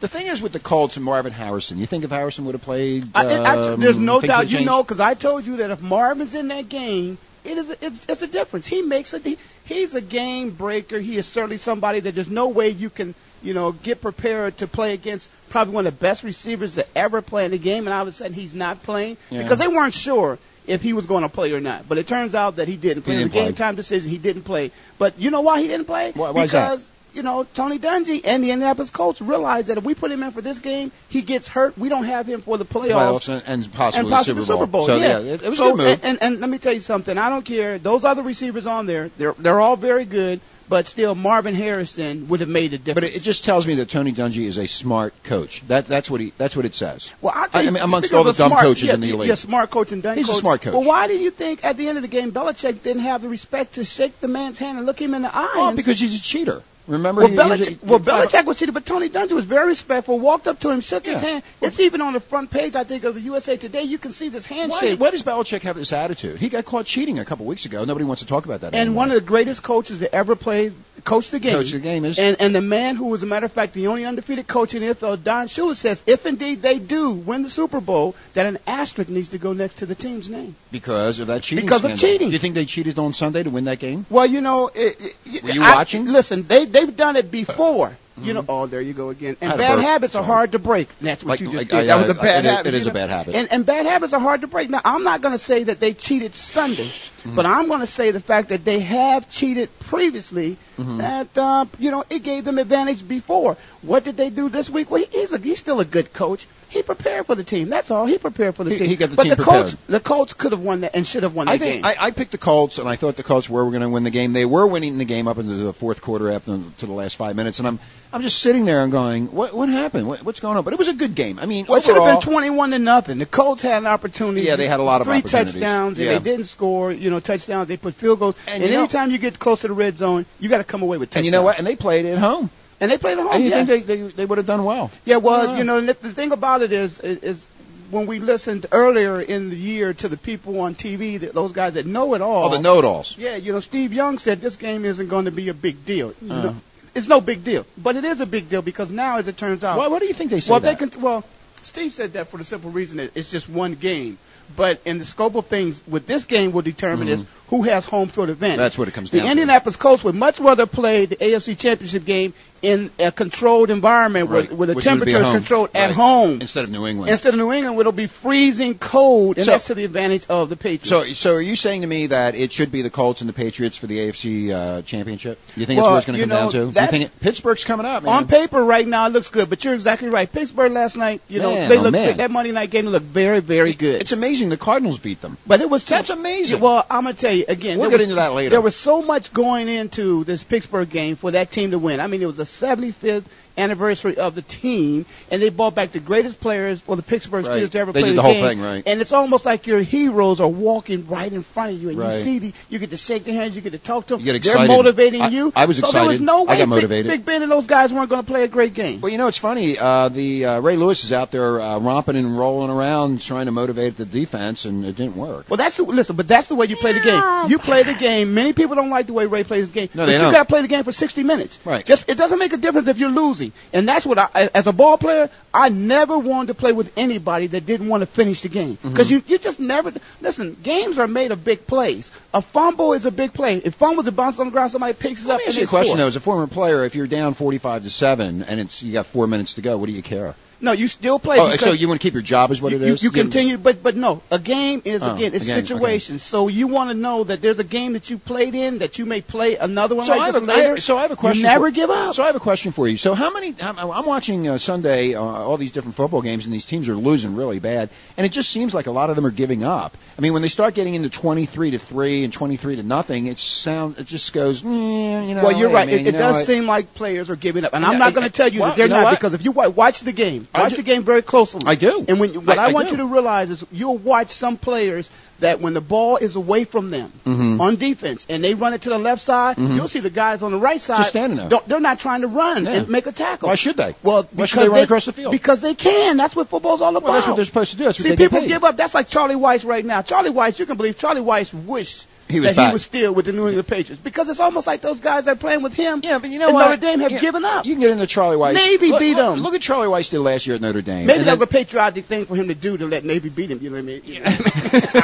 The 0.00 0.06
thing 0.08 0.26
is 0.28 0.40
with 0.40 0.52
the 0.52 0.60
Colts 0.60 0.94
and 0.96 1.04
Marvin 1.04 1.32
Harrison, 1.32 1.78
you 1.78 1.86
think 1.86 2.04
if 2.04 2.10
Harrison 2.10 2.44
would 2.44 2.54
have 2.54 2.62
played, 2.62 3.08
I, 3.16 3.26
it- 3.26 3.32
actually, 3.32 3.76
there's 3.76 3.96
um, 3.96 4.04
no 4.04 4.20
doubt. 4.20 4.48
You 4.48 4.64
know, 4.64 4.82
because 4.84 5.00
I 5.00 5.14
told 5.14 5.44
you 5.44 5.56
that 5.56 5.70
if 5.72 5.82
Marvin's 5.82 6.36
in 6.36 6.48
that 6.48 6.68
game, 6.68 7.18
it 7.44 7.58
is 7.58 7.68
a, 7.70 7.84
it's, 7.84 8.06
it's 8.08 8.22
a 8.22 8.28
difference. 8.28 8.66
He 8.68 8.80
makes 8.82 9.12
a 9.12 9.18
he, 9.18 9.38
he's 9.68 9.94
a 9.94 10.00
game 10.00 10.50
breaker. 10.50 10.98
He 10.98 11.16
is 11.16 11.26
certainly 11.26 11.56
somebody 11.58 12.00
that 12.00 12.14
there's 12.14 12.28
no 12.30 12.48
way 12.48 12.70
you 12.70 12.90
can 12.90 13.14
you 13.42 13.54
know 13.54 13.70
get 13.72 14.00
prepared 14.00 14.56
to 14.58 14.66
play 14.66 14.94
against 14.94 15.28
probably 15.50 15.74
one 15.74 15.86
of 15.86 15.94
the 15.94 16.00
best 16.00 16.24
receivers 16.24 16.74
to 16.74 16.86
ever 16.96 17.22
play 17.22 17.44
in 17.44 17.52
the 17.52 17.58
game, 17.58 17.86
and 17.86 17.94
all 17.94 18.02
of 18.02 18.08
a 18.08 18.12
sudden 18.12 18.32
he's 18.34 18.54
not 18.54 18.82
playing 18.82 19.16
Yeah. 19.30 19.42
because 19.42 19.58
they 19.58 19.68
weren't 19.68 19.94
sure 19.94 20.38
if 20.66 20.82
he 20.82 20.92
was 20.92 21.06
going 21.06 21.22
to 21.22 21.28
play 21.30 21.52
or 21.52 21.60
not. 21.60 21.88
But 21.88 21.98
it 21.98 22.06
turns 22.08 22.34
out 22.34 22.56
that 22.56 22.68
he 22.68 22.76
didn't 22.76 23.02
play. 23.04 23.14
He 23.14 23.20
it 23.20 23.24
didn't 23.24 23.34
was 23.34 23.42
a 23.42 23.44
game 23.46 23.54
play. 23.54 23.64
time 23.66 23.74
decision. 23.76 24.10
He 24.10 24.18
didn't 24.18 24.42
play. 24.42 24.70
But 24.98 25.18
you 25.18 25.30
know 25.30 25.40
why 25.42 25.60
he 25.62 25.68
didn't 25.68 25.86
play? 25.86 26.12
Why- 26.12 26.30
why 26.30 26.46
that? 26.46 26.46
because 26.46 26.86
you 27.18 27.22
know, 27.22 27.44
Tony 27.52 27.78
Dungy 27.78 28.22
and 28.24 28.42
the 28.42 28.52
Indianapolis 28.52 28.90
Colts 28.90 29.20
realized 29.20 29.66
that 29.66 29.76
if 29.76 29.84
we 29.84 29.94
put 29.94 30.10
him 30.10 30.22
in 30.22 30.30
for 30.30 30.40
this 30.40 30.60
game, 30.60 30.90
he 31.10 31.20
gets 31.20 31.48
hurt. 31.48 31.76
We 31.76 31.90
don't 31.90 32.04
have 32.04 32.26
him 32.26 32.40
for 32.40 32.56
the 32.56 32.64
playoffs 32.64 32.88
playoffs 32.88 33.28
and, 33.28 33.42
and 33.46 33.72
possibly, 33.72 34.06
and 34.06 34.12
possibly 34.12 34.40
the 34.40 34.46
Super 34.46 34.66
Bowl. 34.66 34.86
So 34.86 34.96
yeah, 34.96 35.18
it, 35.18 35.42
it 35.42 35.48
was 35.48 35.58
so, 35.58 35.66
a 35.66 35.70
good 35.70 35.78
move. 35.78 35.86
And, 35.86 36.04
and, 36.04 36.22
and 36.22 36.40
let 36.40 36.48
me 36.48 36.58
tell 36.58 36.72
you 36.72 36.80
something. 36.80 37.18
I 37.18 37.28
don't 37.28 37.44
care. 37.44 37.78
Those 37.78 38.04
other 38.04 38.22
receivers 38.22 38.66
on 38.66 38.86
there, 38.86 39.10
they're 39.18 39.34
they're 39.38 39.60
all 39.60 39.76
very 39.76 40.04
good. 40.04 40.40
but 40.68 40.86
still 40.86 41.14
Marvin 41.14 41.54
Harrison 41.54 42.28
would 42.28 42.40
have 42.40 42.48
made 42.48 42.74
a 42.74 42.78
difference. 42.78 43.06
But 43.06 43.16
it 43.16 43.22
just 43.22 43.44
tells 43.44 43.66
me 43.66 43.76
that 43.76 43.88
Tony 43.88 44.12
Dungy 44.12 44.44
is 44.44 44.58
a 44.58 44.66
smart 44.66 45.14
coach. 45.24 45.66
That 45.68 45.86
that's 45.86 46.10
what 46.10 46.20
he 46.20 46.32
that's 46.36 46.54
what 46.54 46.64
it 46.64 46.74
says. 46.74 47.10
well, 47.20 47.32
I'll 47.34 47.48
tell 47.48 47.60
I 47.60 47.64
you, 47.64 47.70
mean, 47.72 47.82
amongst 47.82 48.12
all 48.12 48.24
the 48.24 48.32
dumb 48.32 48.50
smart, 48.50 48.62
coaches 48.62 48.88
yeah, 48.88 48.94
in 48.94 49.00
the 49.00 49.12
league. 49.12 49.28
Yeah, 49.28 49.34
smart 49.34 49.70
coach 49.70 49.92
and 49.92 50.02
Dungy. 50.02 50.16
He's 50.16 50.28
a 50.28 50.34
smart 50.34 50.62
coach. 50.62 50.74
Well, 50.74 50.84
why 50.84 51.08
do 51.08 51.14
you 51.14 51.30
think 51.30 51.64
at 51.64 51.76
the 51.76 51.88
end 51.88 51.98
of 51.98 52.02
the 52.02 52.08
game 52.08 52.32
Belichick 52.32 52.82
didn't 52.82 53.02
have 53.02 53.22
the 53.22 53.28
respect 53.28 53.74
to 53.74 53.84
shake 53.84 54.20
the 54.20 54.28
man's 54.28 54.58
hand 54.58 54.78
and 54.78 54.86
look 54.86 55.00
him 55.00 55.14
in 55.14 55.22
the 55.22 55.34
eye? 55.34 55.52
Well, 55.56 55.74
because 55.74 55.98
he's 55.98 56.18
a 56.18 56.22
cheater. 56.22 56.62
Remember, 56.88 57.20
Well, 57.20 57.30
he- 57.30 57.36
Belichick, 57.36 57.82
a- 57.82 57.86
well, 57.86 58.00
Belichick 58.00 58.44
was 58.46 58.58
cheated, 58.58 58.74
but 58.74 58.84
Tony 58.86 59.08
Dungy 59.08 59.32
was 59.32 59.44
very 59.44 59.66
respectful. 59.68 60.18
Walked 60.18 60.48
up 60.48 60.58
to 60.60 60.70
him, 60.70 60.80
shook 60.80 61.06
his 61.06 61.20
hand. 61.20 61.42
It's 61.60 61.78
even 61.80 62.00
on 62.00 62.14
the 62.14 62.20
front 62.20 62.50
page, 62.50 62.74
I 62.74 62.84
think, 62.84 63.04
of 63.04 63.14
the 63.14 63.20
USA 63.20 63.56
Today. 63.56 63.82
You 63.82 63.98
can 63.98 64.12
see 64.12 64.28
this 64.30 64.46
handshake. 64.46 64.98
why 64.98 65.10
does 65.10 65.22
Belichick 65.22 65.62
have 65.62 65.76
this 65.76 65.92
attitude? 65.92 66.38
He 66.38 66.48
got 66.48 66.64
caught 66.64 66.86
cheating 66.86 67.18
a 67.18 67.24
couple 67.24 67.46
weeks 67.46 67.66
ago. 67.66 67.84
Nobody 67.84 68.04
wants 68.04 68.22
to 68.22 68.28
talk 68.28 68.44
about 68.46 68.62
that. 68.62 68.68
and 68.68 68.76
anymore. 68.76 68.96
one 68.96 69.08
of 69.10 69.14
the 69.14 69.20
greatest 69.20 69.62
coaches 69.62 70.00
that 70.00 70.14
ever 70.14 70.34
played, 70.34 70.72
coached 71.04 71.30
the 71.30 71.38
game. 71.38 71.52
Coach 71.52 71.70
the 71.72 71.78
game 71.78 72.04
is 72.04 72.18
And, 72.18 72.36
and 72.40 72.54
the 72.54 72.60
man 72.62 72.96
who, 72.96 73.14
as 73.14 73.22
a 73.22 73.26
matter 73.26 73.46
of 73.46 73.52
fact, 73.52 73.74
the 73.74 73.86
only 73.88 74.04
undefeated 74.04 74.46
coach 74.46 74.74
in 74.74 74.80
the 74.82 74.94
NFL, 74.94 75.22
Don 75.22 75.46
Shula, 75.46 75.76
says 75.76 76.02
if 76.06 76.26
indeed 76.26 76.62
they 76.62 76.78
do 76.78 77.10
win 77.10 77.42
the 77.42 77.50
Super 77.50 77.80
Bowl, 77.80 78.14
that 78.34 78.46
an 78.46 78.58
asterisk 78.66 79.08
needs 79.10 79.28
to 79.30 79.38
go 79.38 79.52
next 79.52 79.76
to 79.78 79.86
the 79.86 79.94
team's 79.94 80.28
name. 80.30 80.56
because 80.72 81.18
of 81.18 81.26
that 81.28 81.42
cheating. 81.42 81.64
Because 81.64 81.84
of 81.84 81.96
cheating. 81.98 82.28
Do 82.28 82.32
you 82.32 82.38
think 82.38 82.54
they 82.54 82.64
cheated 82.64 82.98
on 82.98 83.12
Sunday 83.12 83.42
to 83.42 83.50
win 83.50 83.64
that 83.64 83.78
game? 83.78 84.06
Well, 84.10 84.26
you 84.26 84.40
know, 84.40 84.68
it, 84.74 84.98
it, 85.26 85.42
Were 85.42 85.50
you 85.50 85.62
I- 85.62 85.74
watching? 85.74 86.06
Listen, 86.06 86.46
they 86.46 86.64
they've 86.78 86.96
done 86.96 87.16
it 87.16 87.26
uh-huh. 87.26 87.30
before. 87.30 87.96
You 88.20 88.34
know, 88.34 88.42
mm-hmm. 88.42 88.50
oh, 88.50 88.66
there 88.66 88.80
you 88.80 88.94
go 88.94 89.10
again. 89.10 89.36
And 89.40 89.56
bad 89.56 89.76
burp. 89.76 89.84
habits 89.84 90.14
are 90.16 90.24
hard 90.24 90.52
to 90.52 90.58
break. 90.58 90.88
That's 91.00 91.22
what 91.22 91.30
Like- 91.30 91.40
you 91.40 91.46
just 91.46 91.56
like, 91.56 91.68
did. 91.68 91.78
I- 91.78 91.84
that 91.84 92.00
was 92.00 92.08
a 92.08 92.14
bad 92.14 92.44
it 92.44 92.48
is- 92.48 92.54
habit. 92.56 92.66
it 92.66 92.74
is 92.74 92.84
you 92.84 92.90
a 92.90 92.94
bad 92.94 93.10
habit. 93.10 93.34
And, 93.36 93.52
and 93.52 93.64
bad 93.64 93.86
habits 93.86 94.12
are 94.12 94.20
hard 94.20 94.40
to 94.40 94.48
break. 94.48 94.70
Now, 94.70 94.80
I'm 94.84 95.04
not 95.04 95.20
going 95.20 95.34
to 95.34 95.38
say 95.38 95.64
that 95.64 95.78
they 95.78 95.94
cheated 95.94 96.34
Sunday, 96.34 96.90
Mm-hmm. 97.18 97.34
but 97.34 97.46
I'm 97.46 97.66
going 97.66 97.80
to 97.80 97.86
say 97.86 98.10
the 98.12 98.20
fact 98.20 98.50
that 98.50 98.64
they 98.64 98.80
have 98.80 99.28
cheated 99.30 99.76
previously. 99.80 100.56
Mm-hmm. 100.78 100.98
That 100.98 101.36
uh, 101.36 101.64
you 101.80 101.90
know, 101.90 102.04
it 102.08 102.22
gave 102.22 102.44
them 102.44 102.58
advantage 102.58 103.06
before. 103.06 103.56
What 103.82 104.04
did 104.04 104.16
they 104.16 104.30
do 104.30 104.48
this 104.48 104.70
week? 104.70 104.90
Well, 104.90 105.02
he, 105.02 105.06
he's 105.18 105.32
a, 105.32 105.38
he's 105.38 105.58
still 105.58 105.80
a 105.80 105.84
good 105.84 106.12
coach. 106.12 106.46
He 106.68 106.82
prepared 106.82 107.26
for 107.26 107.34
the 107.34 107.42
team. 107.44 107.70
That's 107.70 107.90
all. 107.90 108.04
He 108.06 108.18
prepared 108.18 108.54
for 108.54 108.62
the 108.62 108.70
He- 108.70 108.76
team. 108.78 108.88
he 108.88 108.96
got 108.96 109.10
the 109.10 109.16
but 109.16 109.22
team 109.24 109.30
the 109.30 109.36
prepared. 109.36 109.66
coach, 109.70 109.76
the 109.88 110.00
Colts 110.00 110.34
could 110.34 110.52
have 110.52 110.60
won 110.60 110.82
that 110.82 110.94
and 110.94 111.06
should 111.06 111.22
have 111.22 111.34
won 111.34 111.46
that 111.46 111.52
I 111.52 111.58
think 111.58 111.74
game. 111.76 111.84
I, 111.84 111.96
I 111.98 112.10
picked 112.12 112.30
the 112.32 112.38
Colts, 112.38 112.78
and 112.78 112.88
I 112.88 112.94
thought 112.96 113.16
the 113.16 113.22
Colts 113.22 113.48
were 113.48 113.64
going 113.70 113.80
to 113.80 113.88
win 113.88 114.04
the 114.04 114.10
game. 114.10 114.32
They 114.34 114.44
were 114.44 114.66
winning 114.66 114.98
the 114.98 115.04
game 115.06 115.26
up 115.28 115.38
into 115.38 115.54
the 115.54 115.72
fourth 115.72 116.02
quarter 116.02 116.30
after 116.30 116.58
to 116.78 116.86
the 116.86 116.92
last 116.92 117.16
five 117.16 117.34
minutes, 117.36 117.58
and 117.58 117.66
I'm 117.66 117.78
I'm 118.12 118.22
just 118.22 118.38
sitting 118.40 118.64
there 118.66 118.80
and 118.82 118.92
going, 118.92 119.32
what 119.32 119.52
what 119.54 119.68
happened? 119.68 120.06
What, 120.06 120.22
what's 120.22 120.40
going 120.40 120.56
on? 120.58 120.64
But 120.64 120.74
it 120.74 120.78
was 120.78 120.88
a 120.88 120.92
good 120.94 121.14
game. 121.14 121.38
I 121.38 121.46
mean, 121.46 121.64
Well, 121.68 121.78
it 121.78 121.84
should 121.84 121.96
have 121.96 122.04
been 122.22 122.32
21 122.32 122.70
to 122.70 122.78
nothing. 122.78 123.18
The 123.18 123.26
Colts 123.26 123.62
had 123.62 123.78
an 123.78 123.86
opportunity. 123.86 124.42
Yeah, 124.46 124.56
they 124.56 124.68
had 124.68 124.80
a 124.80 124.82
lot 124.82 125.00
of 125.00 125.06
three 125.06 125.18
opportunities. 125.18 125.54
touchdowns, 125.54 125.98
and 125.98 126.06
Yeah. 126.06 126.18
they 126.18 126.24
didn't 126.30 126.46
score. 126.46 126.92
You 126.92 127.07
know, 127.10 127.20
touchdowns. 127.20 127.68
They 127.68 127.76
put 127.76 127.94
field 127.94 128.18
goals. 128.18 128.36
And 128.46 128.62
And, 128.62 128.70
you 128.70 128.76
know- 128.76 128.84
anytime 128.84 129.10
you 129.10 129.18
get 129.18 129.38
close 129.38 129.60
to 129.62 129.68
the 129.68 129.74
red 129.74 129.98
zone, 129.98 130.26
you 130.40 130.48
got 130.48 130.58
to 130.58 130.64
come 130.64 130.82
away 130.82 130.98
with 130.98 131.10
touchdowns. 131.10 131.18
And 131.18 131.26
you 131.26 131.32
know 131.32 131.42
what? 131.42 131.58
And 131.58 131.66
they 131.66 131.76
played 131.76 132.06
at 132.06 132.18
home. 132.18 132.50
And 132.80 132.90
they 132.90 132.98
played 132.98 133.18
at 133.18 133.24
home. 133.24 133.32
and 133.32 133.44
you 133.44 133.50
yeah. 133.50 133.64
think 133.64 133.86
they, 133.86 133.96
they 133.96 134.08
they 134.08 134.24
would 134.24 134.38
have 134.38 134.46
done 134.46 134.64
well? 134.64 134.90
yeah. 135.04 135.16
Well, 135.16 135.46
Yeah. 135.48 135.58
you 135.58 135.64
know, 135.64 135.78
and 135.78 135.88
the 135.88 135.94
thing 135.94 136.32
about 136.32 136.62
it 136.62 136.70
is, 136.72 137.00
is, 137.00 137.18
is 137.24 137.46
when 137.90 138.06
we 138.06 138.18
listened 138.18 138.66
earlier 138.70 139.20
in 139.20 139.48
the 139.50 139.56
year 139.56 139.94
to 139.94 140.08
the 140.08 140.16
people 140.16 140.60
on 140.60 140.74
TV, 140.74 141.18
that 141.20 141.32
those 141.34 141.52
guys 141.52 141.74
that 141.74 141.86
know 141.86 142.14
it 142.14 142.20
all. 142.20 142.44
Oh, 142.44 142.48
the 142.50 142.60
know-it-alls. 142.60 143.16
Yeah, 143.18 143.36
you 143.36 143.52
know, 143.52 143.60
Steve 143.60 143.92
Young 143.92 144.18
said 144.18 144.40
this 144.40 144.56
game 144.56 144.84
isn't 144.84 145.08
going 145.08 145.24
to 145.24 145.30
be 145.32 145.48
a 145.48 145.54
big 145.54 145.84
deal. 145.86 146.12
You 146.22 146.32
Uh. 146.32 146.42
know, 146.42 146.56
it's 146.94 147.08
no 147.08 147.20
big 147.20 147.42
deal, 147.44 147.64
but 147.76 147.96
it 147.96 148.04
is 148.04 148.20
a 148.20 148.26
big 148.26 148.48
deal 148.48 148.60
because 148.62 148.90
now, 148.90 149.16
as 149.18 149.26
it 149.28 149.36
turns 149.36 149.64
out, 149.64 149.78
Why, 149.78 149.88
why 149.88 149.98
do 150.00 150.06
you 150.06 150.14
think 150.14 150.30
they 150.30 150.40
said 150.40 150.50
well, 150.50 150.60
that? 150.60 150.78
they 150.78 150.86
can. 150.88 151.00
Well, 151.02 151.24
Steve 151.62 151.92
said 151.92 152.12
that 152.14 152.28
for 152.28 152.36
the 152.38 152.44
simple 152.44 152.70
reason 152.70 152.98
that 152.98 153.10
it's 153.16 153.30
just 153.30 153.48
one 153.48 153.74
game. 153.74 154.18
But 154.56 154.80
in 154.84 154.98
the 154.98 155.04
scope 155.04 155.34
of 155.34 155.46
things, 155.46 155.82
what 155.86 156.06
this 156.06 156.24
game 156.24 156.52
will 156.52 156.62
determine 156.62 157.08
is 157.08 157.24
mm-hmm. 157.24 157.37
Who 157.48 157.62
has 157.62 157.84
home 157.84 158.08
field 158.08 158.28
advantage. 158.30 158.58
That's 158.58 158.78
what 158.78 158.88
it 158.88 158.94
comes 158.94 159.10
down 159.10 159.20
to. 159.20 159.24
The 159.24 159.30
Indianapolis 159.30 159.76
Colts 159.76 160.04
would 160.04 160.14
much 160.14 160.38
rather 160.38 160.66
play 160.66 161.06
the 161.06 161.16
AFC 161.16 161.58
Championship 161.58 162.04
game 162.04 162.34
in 162.60 162.90
a 162.98 163.12
controlled 163.12 163.70
environment 163.70 164.28
Right. 164.28 164.48
where, 164.48 164.56
where 164.56 164.66
the 164.66 164.74
Which 164.74 164.84
temperature 164.84 165.22
is 165.22 165.28
controlled 165.28 165.70
at 165.74 165.92
home 165.92 166.40
instead 166.40 166.64
of 166.64 166.70
New 166.70 166.86
England. 166.88 167.08
instead 167.10 167.32
of 167.32 167.38
New 167.38 167.52
England, 167.52 167.76
where 167.76 167.82
it'll 167.82 167.92
be 167.92 168.08
freezing 168.08 168.74
cold, 168.74 169.36
and 169.36 169.44
So- 169.46 169.52
that's 169.52 169.66
to 169.66 169.74
the 169.76 169.84
advantage 169.84 170.24
of 170.28 170.48
the 170.48 170.56
Patriots. 170.56 170.88
So, 170.88 171.12
so 171.12 171.34
are 171.34 171.40
you 171.40 171.54
saying 171.54 171.82
to 171.82 171.86
me 171.86 172.08
that 172.08 172.34
it 172.34 172.50
should 172.52 172.72
be 172.72 172.82
the 172.82 172.90
Colts 172.90 173.20
and 173.20 173.28
the 173.28 173.32
Patriots 173.32 173.78
for 173.78 173.86
the 173.86 174.00
AFC 174.00 174.50
uh, 174.52 174.82
championship? 174.82 175.38
You 175.56 175.66
think 175.66 175.80
Well, 175.80 175.94
that's 175.94 176.06
what 176.08 176.14
it's 176.14 176.18
going 176.18 176.28
to 176.28 176.34
come 176.34 176.50
down 176.50 176.72
to? 176.72 176.80
You 176.80 176.86
think 176.88 177.04
it, 177.04 177.20
Pittsburgh's 177.20 177.64
coming 177.64 177.86
up, 177.86 178.02
man? 178.02 178.12
On 178.12 178.26
paper, 178.26 178.62
right 178.62 178.86
now, 178.86 179.06
it 179.06 179.12
looks 179.12 179.28
good, 179.28 179.48
but 179.48 179.64
you're 179.64 179.74
exactly 179.74 180.08
right. 180.08 180.30
Pittsburgh 180.30 180.72
last 180.72 180.96
night, 180.96 181.20
you 181.28 181.40
know, 181.40 181.54
they 181.54 181.78
oh, 181.78 181.82
look 181.82 181.92
man. 181.92 182.16
that 182.16 182.30
Monday 182.32 182.50
night 182.50 182.70
game 182.70 182.86
looked 182.86 183.06
very, 183.06 183.40
very 183.40 183.72
good. 183.72 184.00
It's 184.00 184.12
amazing 184.12 184.48
the 184.48 184.56
Cardinals 184.56 184.98
beat 184.98 185.20
them. 185.22 185.38
But 185.46 185.60
it 185.60 185.70
was 185.70 185.84
That's 185.84 186.10
amazing. 186.10 186.58
Well, 186.58 186.84
I'm 186.90 187.04
gonna 187.04 187.14
tell 187.14 187.32
you 187.32 187.37
again. 187.44 187.78
We'll 187.78 187.90
there 187.90 187.98
get 187.98 188.04
was- 188.04 188.10
into 188.10 188.14
that 188.16 188.32
later. 188.34 188.50
There 188.50 188.60
was 188.60 188.76
so 188.76 189.02
much 189.02 189.32
going 189.32 189.68
into 189.68 190.24
this 190.24 190.42
Pittsburgh 190.42 190.88
game 190.88 191.16
for 191.16 191.30
that 191.32 191.50
team 191.50 191.70
to 191.72 191.78
win. 191.78 192.00
I 192.00 192.06
mean, 192.06 192.22
it 192.22 192.26
was 192.26 192.38
a 192.38 192.44
75th 192.44 193.24
anniversary 193.58 194.16
of 194.16 194.34
the 194.34 194.42
team, 194.42 195.04
and 195.30 195.42
they 195.42 195.48
brought 195.50 195.74
back 195.74 195.92
the 195.92 196.00
greatest 196.00 196.40
players 196.40 196.80
for 196.80 196.96
the 196.96 197.02
Pittsburgh 197.02 197.44
Right. 197.46 197.62
Steelers 197.62 197.70
to 197.70 197.78
ever 197.78 197.92
They 197.92 198.00
play 198.00 198.08
did 198.10 198.18
the, 198.18 198.22
the 198.22 198.22
whole 198.22 198.32
game. 198.34 198.44
thing, 198.44 198.60
right. 198.60 198.82
And 198.86 199.00
it's 199.00 199.12
almost 199.12 199.44
like 199.44 199.66
your 199.66 199.80
heroes 199.80 200.40
are 200.40 200.48
walking 200.48 201.06
right 201.08 201.32
in 201.32 201.42
front 201.42 201.72
of 201.74 201.82
you, 201.82 201.90
and 201.90 201.98
Right. 201.98 202.16
you 202.18 202.22
see 202.24 202.38
the, 202.38 202.52
you 202.68 202.78
get 202.78 202.90
to 202.90 202.96
shake 202.96 203.24
their 203.24 203.34
hands, 203.34 203.54
you 203.56 203.60
get 203.62 203.72
to 203.72 203.78
talk 203.78 204.06
to 204.06 204.16
them. 204.16 204.26
You 204.26 204.32
get 204.38 204.42
They're 204.44 204.66
motivating 204.68 205.22
I- 205.22 205.28
you. 205.28 205.52
I 205.56 205.64
was 205.66 205.78
so 205.78 205.90
there 205.92 206.02
was 206.04 206.16
excited. 206.16 206.24
no 206.26 206.38
I 206.38 206.40
way 206.40 206.46
got 206.46 206.58
Big- 206.58 206.68
motivated. 206.68 207.10
Big, 207.10 207.24
Ben 207.24 207.42
and 207.42 207.50
those 207.50 207.66
guys 207.66 207.92
weren't 207.92 208.08
going 208.10 208.22
to 208.22 208.26
play 208.30 208.44
a 208.44 208.48
great 208.48 208.74
game. 208.74 209.00
Well, 209.00 209.10
you 209.10 209.18
know, 209.18 209.26
it's 209.28 209.38
funny. 209.38 209.78
Uh, 209.78 210.08
the 210.08 210.44
uh, 210.44 210.60
Ray 210.60 210.76
Lewis 210.76 211.04
is 211.04 211.12
out 211.12 211.30
there 211.30 211.60
uh, 211.60 211.78
romping 211.78 212.16
and 212.16 212.38
rolling 212.38 212.70
around 212.70 213.20
trying 213.22 213.46
to 213.46 213.52
motivate 213.52 213.96
the 213.96 214.04
defense, 214.04 214.64
and 214.64 214.84
it 214.84 214.96
didn't 214.96 215.16
work. 215.16 215.46
Well, 215.48 215.56
that's 215.56 215.76
the, 215.76 215.82
listen, 215.84 216.16
but 216.16 216.28
that's 216.28 216.46
the 216.48 216.54
way 216.54 216.66
you 216.66 216.76
play 216.76 216.92
the 216.92 217.00
game. 217.00 217.50
You 217.50 217.58
play 217.58 217.82
the 217.82 217.94
game. 217.94 218.34
Many 218.34 218.52
people 218.52 218.76
don't 218.76 218.90
like 218.90 219.06
the 219.06 219.12
way 219.12 219.26
Ray 219.26 219.44
plays 219.44 219.68
the 219.68 219.74
game. 219.74 219.88
No, 219.94 220.06
but 220.06 220.12
you 220.12 220.18
got 220.18 220.38
to 220.38 220.44
play 220.44 220.62
the 220.62 220.68
game 220.68 220.84
for 220.84 220.92
60 220.92 221.22
minutes. 221.22 221.58
Right. 221.64 221.84
Just 221.84 222.08
it 222.08 222.16
doesn't 222.16 222.38
make 222.38 222.52
a 222.52 222.56
difference 222.56 222.88
if 222.88 222.98
you're 222.98 223.08
losing, 223.10 223.47
and 223.72 223.88
that's 223.88 224.04
what 224.06 224.18
I, 224.18 224.48
as 224.54 224.66
a 224.66 224.72
ball 224.72 224.98
player, 224.98 225.30
I 225.52 225.68
never 225.68 226.18
wanted 226.18 226.48
to 226.48 226.54
play 226.54 226.72
with 226.72 226.92
anybody 226.96 227.48
that 227.48 227.66
didn't 227.66 227.88
want 227.88 228.02
to 228.02 228.06
finish 228.06 228.40
the 228.42 228.48
game 228.48 228.76
Mm-hmm. 228.76 228.90
because 228.90 229.10
you 229.10 229.22
you 229.26 229.38
just 229.38 229.60
never 229.60 229.92
listen. 230.20 230.56
Games 230.62 230.98
are 230.98 231.06
made 231.06 231.30
of 231.32 231.44
big 231.44 231.66
plays. 231.66 232.10
A 232.34 232.42
fumble 232.42 232.92
is 232.92 233.06
a 233.06 233.10
big 233.10 233.32
play. 233.32 233.56
If 233.56 233.74
fumbles 233.74 234.06
a 234.06 234.12
bounce 234.12 234.38
on 234.40 234.46
the 234.46 234.52
ground, 234.52 234.70
somebody 234.72 234.92
picks 234.94 235.24
it 235.24 235.28
Let 235.28 235.34
up 235.34 235.38
me 235.40 235.44
and 235.46 235.48
ask 235.52 235.58
you 235.58 235.64
a 235.64 235.66
question 235.68 235.90
score. 235.92 235.98
though. 235.98 236.06
As 236.08 236.16
a 236.16 236.20
former 236.20 236.46
player, 236.46 236.84
if 236.84 236.94
you're 236.94 237.06
down 237.06 237.34
45 237.34 237.84
to 237.84 237.90
seven 237.90 238.42
and 238.42 238.60
it's 238.60 238.82
you 238.82 238.92
got 238.92 239.06
four 239.06 239.26
minutes 239.26 239.54
to 239.54 239.62
go, 239.62 239.76
what 239.78 239.86
do 239.86 239.92
you 239.92 240.02
care? 240.02 240.34
No, 240.60 240.72
you 240.72 240.88
still 240.88 241.18
play. 241.18 241.38
Oh, 241.38 241.54
so 241.56 241.72
you 241.72 241.86
want 241.86 242.00
to 242.00 242.04
keep 242.04 242.14
your 242.14 242.22
job, 242.22 242.50
is 242.50 242.60
what 242.60 242.72
you, 242.72 242.78
it 242.78 242.82
is? 242.82 243.02
You, 243.02 243.08
you 243.08 243.12
continue, 243.12 243.58
but 243.58 243.82
but 243.82 243.94
no, 243.96 244.22
a 244.30 244.38
game 244.40 244.82
is 244.84 245.02
Oh, 245.02 245.14
again 245.14 245.32
it's 245.34 245.46
game, 245.46 245.58
okay. 245.58 245.66
situations. 245.66 246.22
So 246.22 246.48
you 246.48 246.66
want 246.66 246.90
to 246.90 246.94
know 246.94 247.24
that 247.24 247.40
there's 247.40 247.60
a 247.60 247.64
game 247.64 247.92
that 247.92 248.10
you 248.10 248.18
played 248.18 248.54
in 248.54 248.78
that 248.78 248.98
you 248.98 249.06
may 249.06 249.20
play 249.20 249.56
another 249.56 249.94
one 249.94 250.06
So 250.06 250.12
like 250.12 250.20
I, 250.20 250.26
have 250.26 250.34
a, 250.36 250.40
later. 250.40 250.72
I- 250.74 250.78
so 250.80 250.98
I 250.98 251.02
have 251.02 251.12
a 251.12 251.16
question. 251.16 251.42
You 251.42 251.46
never 251.48 251.68
for, 251.68 251.74
give 251.74 251.90
up. 251.90 252.14
So 252.14 252.24
I 252.24 252.26
have 252.26 252.36
a 252.36 252.40
question 252.40 252.72
for 252.72 252.88
you. 252.88 252.96
So 252.96 253.14
how 253.14 253.32
many? 253.32 253.54
I'm, 253.62 253.78
I'm 253.78 254.06
watching 254.06 254.48
uh, 254.48 254.58
Sunday 254.58 255.14
uh, 255.14 255.20
all 255.22 255.58
these 255.58 255.70
different 255.70 255.94
football 255.94 256.22
games, 256.22 256.44
and 256.44 256.52
these 256.52 256.64
teams 256.64 256.88
are 256.88 256.96
losing 256.96 257.36
really 257.36 257.60
bad, 257.60 257.90
and 258.16 258.26
it 258.26 258.32
just 258.32 258.50
seems 258.50 258.74
like 258.74 258.86
a 258.88 258.90
lot 258.90 259.10
of 259.10 259.16
them 259.16 259.26
are 259.26 259.30
giving 259.30 259.62
up. 259.62 259.96
I 260.18 260.22
mean, 260.22 260.32
when 260.32 260.42
they 260.42 260.48
start 260.48 260.74
getting 260.74 260.94
into 260.96 261.08
23 261.08 261.70
to 261.72 261.78
three 261.78 262.24
and 262.24 262.32
23 262.32 262.76
to 262.76 262.82
nothing, 262.82 263.26
it 263.26 263.38
sound 263.38 263.98
it 263.98 264.06
just 264.06 264.32
goes. 264.32 264.62
Mm, 264.62 265.28
you 265.28 265.34
know, 265.36 265.42
well, 265.44 265.56
you're 265.56 265.70
right. 265.70 265.88
it 265.88 266.00
you 266.00 266.08
it 266.08 266.12
know, 266.12 266.18
does 266.18 266.36
I- 266.38 266.42
seem 266.42 266.66
like 266.66 266.94
players 266.94 267.30
are 267.30 267.36
giving 267.36 267.64
up, 267.64 267.74
and 267.74 267.84
I'm 267.86 267.98
not 267.98 268.12
going 268.14 268.26
to 268.26 268.32
tell 268.32 268.48
you 268.48 268.60
well, 268.60 268.70
that 268.70 268.76
they're 268.76 268.86
you 268.86 268.90
know 268.90 268.96
not 269.02 269.04
what? 269.04 269.18
because 269.20 269.34
if 269.34 269.44
you 269.44 269.52
watch 269.52 270.00
the 270.00 270.12
game, 270.12 270.46
I 270.47 270.47
watch 270.54 270.74
the 270.74 270.82
game 270.82 271.02
very 271.02 271.22
closely. 271.22 271.62
I 271.66 271.74
do. 271.74 272.04
And 272.08 272.20
when 272.20 272.30
what 272.44 272.58
I- 272.58 272.64
I, 272.66 272.68
I 272.68 272.72
want 272.72 272.88
do. 272.88 272.92
you 272.92 272.96
to 272.98 273.06
realize 273.06 273.50
is 273.50 273.64
you'll 273.72 273.98
watch 273.98 274.28
some 274.30 274.56
players 274.56 275.10
that 275.40 275.60
when 275.60 275.72
the 275.72 275.80
ball 275.80 276.16
is 276.16 276.34
away 276.34 276.64
from 276.64 276.90
them 276.90 277.12
Mhm. 277.24 277.60
on 277.60 277.76
defense 277.76 278.26
and 278.28 278.42
they 278.42 278.54
run 278.54 278.74
it 278.74 278.82
to 278.82 278.88
the 278.88 278.98
left 278.98 279.22
side, 279.22 279.56
you'll 279.56 279.86
see 279.86 280.00
the 280.00 280.10
guys 280.10 280.42
on 280.42 280.50
the 280.50 280.58
right 280.58 280.80
side 280.80 280.96
just 280.96 281.10
standing 281.10 281.38
there. 281.38 281.48
Don't, 281.48 281.68
they're 281.68 281.78
not 281.78 282.00
trying 282.00 282.22
to 282.22 282.26
run 282.26 282.64
Yeah. 282.64 282.70
and 282.72 282.88
make 282.88 283.06
a 283.06 283.12
tackle. 283.12 283.48
Why 283.48 283.54
should 283.54 283.76
they? 283.76 283.94
Well, 284.02 284.22
Why 284.24 284.28
because 284.32 284.50
should 284.50 284.60
they 284.62 284.68
run 284.68 284.82
across 284.82 285.04
the 285.04 285.12
field? 285.12 285.30
Because 285.30 285.60
they 285.60 285.74
can. 285.74 286.16
That's 286.16 286.34
what 286.34 286.48
football's 286.48 286.82
all 286.82 286.90
about. 286.90 287.04
Well, 287.04 287.12
that's 287.12 287.28
what 287.28 287.36
they're 287.36 287.44
supposed 287.44 287.70
to 287.70 287.76
do. 287.76 287.84
That's 287.84 287.98
See, 288.02 288.08
they 288.08 288.16
people 288.16 288.40
give 288.48 288.64
up. 288.64 288.76
That's 288.76 288.94
like 288.94 289.08
Charlie 289.08 289.36
Weis 289.36 289.64
right 289.64 289.84
now. 289.84 290.02
Charlie 290.02 290.30
Weis, 290.30 290.58
you 290.58 290.66
can 290.66 290.76
believe 290.76 290.98
Charlie 290.98 291.20
Weis 291.20 291.54
wished 291.54 292.06
He 292.28 292.40
was 292.40 292.50
that 292.50 292.56
back. 292.56 292.68
he 292.68 292.72
was 292.74 292.82
still 292.82 293.12
with 293.14 293.26
the 293.26 293.32
New 293.32 293.46
England 293.48 293.66
Patriots 293.68 294.02
because 294.02 294.28
it's 294.28 294.40
almost 294.40 294.66
like 294.66 294.80
those 294.80 295.00
guys 295.00 295.24
that 295.24 295.32
are 295.32 295.36
playing 295.40 295.62
with 295.62 295.74
him. 295.74 296.00
Yeah, 296.04 296.18
but 296.18 296.30
you 296.30 296.38
know 296.38 296.46
and 296.48 296.54
what? 296.54 296.68
Notre 296.70 296.80
Dame 296.80 297.00
have 297.00 297.10
Yeah, 297.12 297.20
given 297.20 297.44
up. 297.44 297.64
You 297.66 297.74
can 297.74 297.80
get 297.80 297.90
into 297.92 298.06
Charlie 298.06 298.36
Weis. 298.36 298.54
Navy 298.54 298.90
look, 298.90 299.00
beat 299.00 299.16
look, 299.16 299.34
them. 299.34 299.40
Look 299.42 299.54
at 299.54 299.60
Charlie 299.62 299.88
Weis 299.88 300.10
did 300.10 300.20
last 300.20 300.46
year 300.46 300.56
at 300.56 300.62
Notre 300.62 300.82
Dame. 300.82 301.06
Maybe 301.06 301.20
And 301.20 301.28
that 301.28 301.32
was 301.32 301.42
a 301.42 301.46
patriotic 301.46 302.04
thing 302.04 302.26
for 302.26 302.36
him 302.36 302.48
to 302.48 302.54
do 302.54 302.76
to 302.76 302.86
let 302.86 303.04
Navy 303.04 303.28
beat 303.30 303.50
him. 303.50 303.60
You 303.62 303.70
know 303.70 303.76
what 303.76 303.82
I 303.82 303.86
mean? 303.86 304.02
You 304.04 304.20
know? 304.20 304.36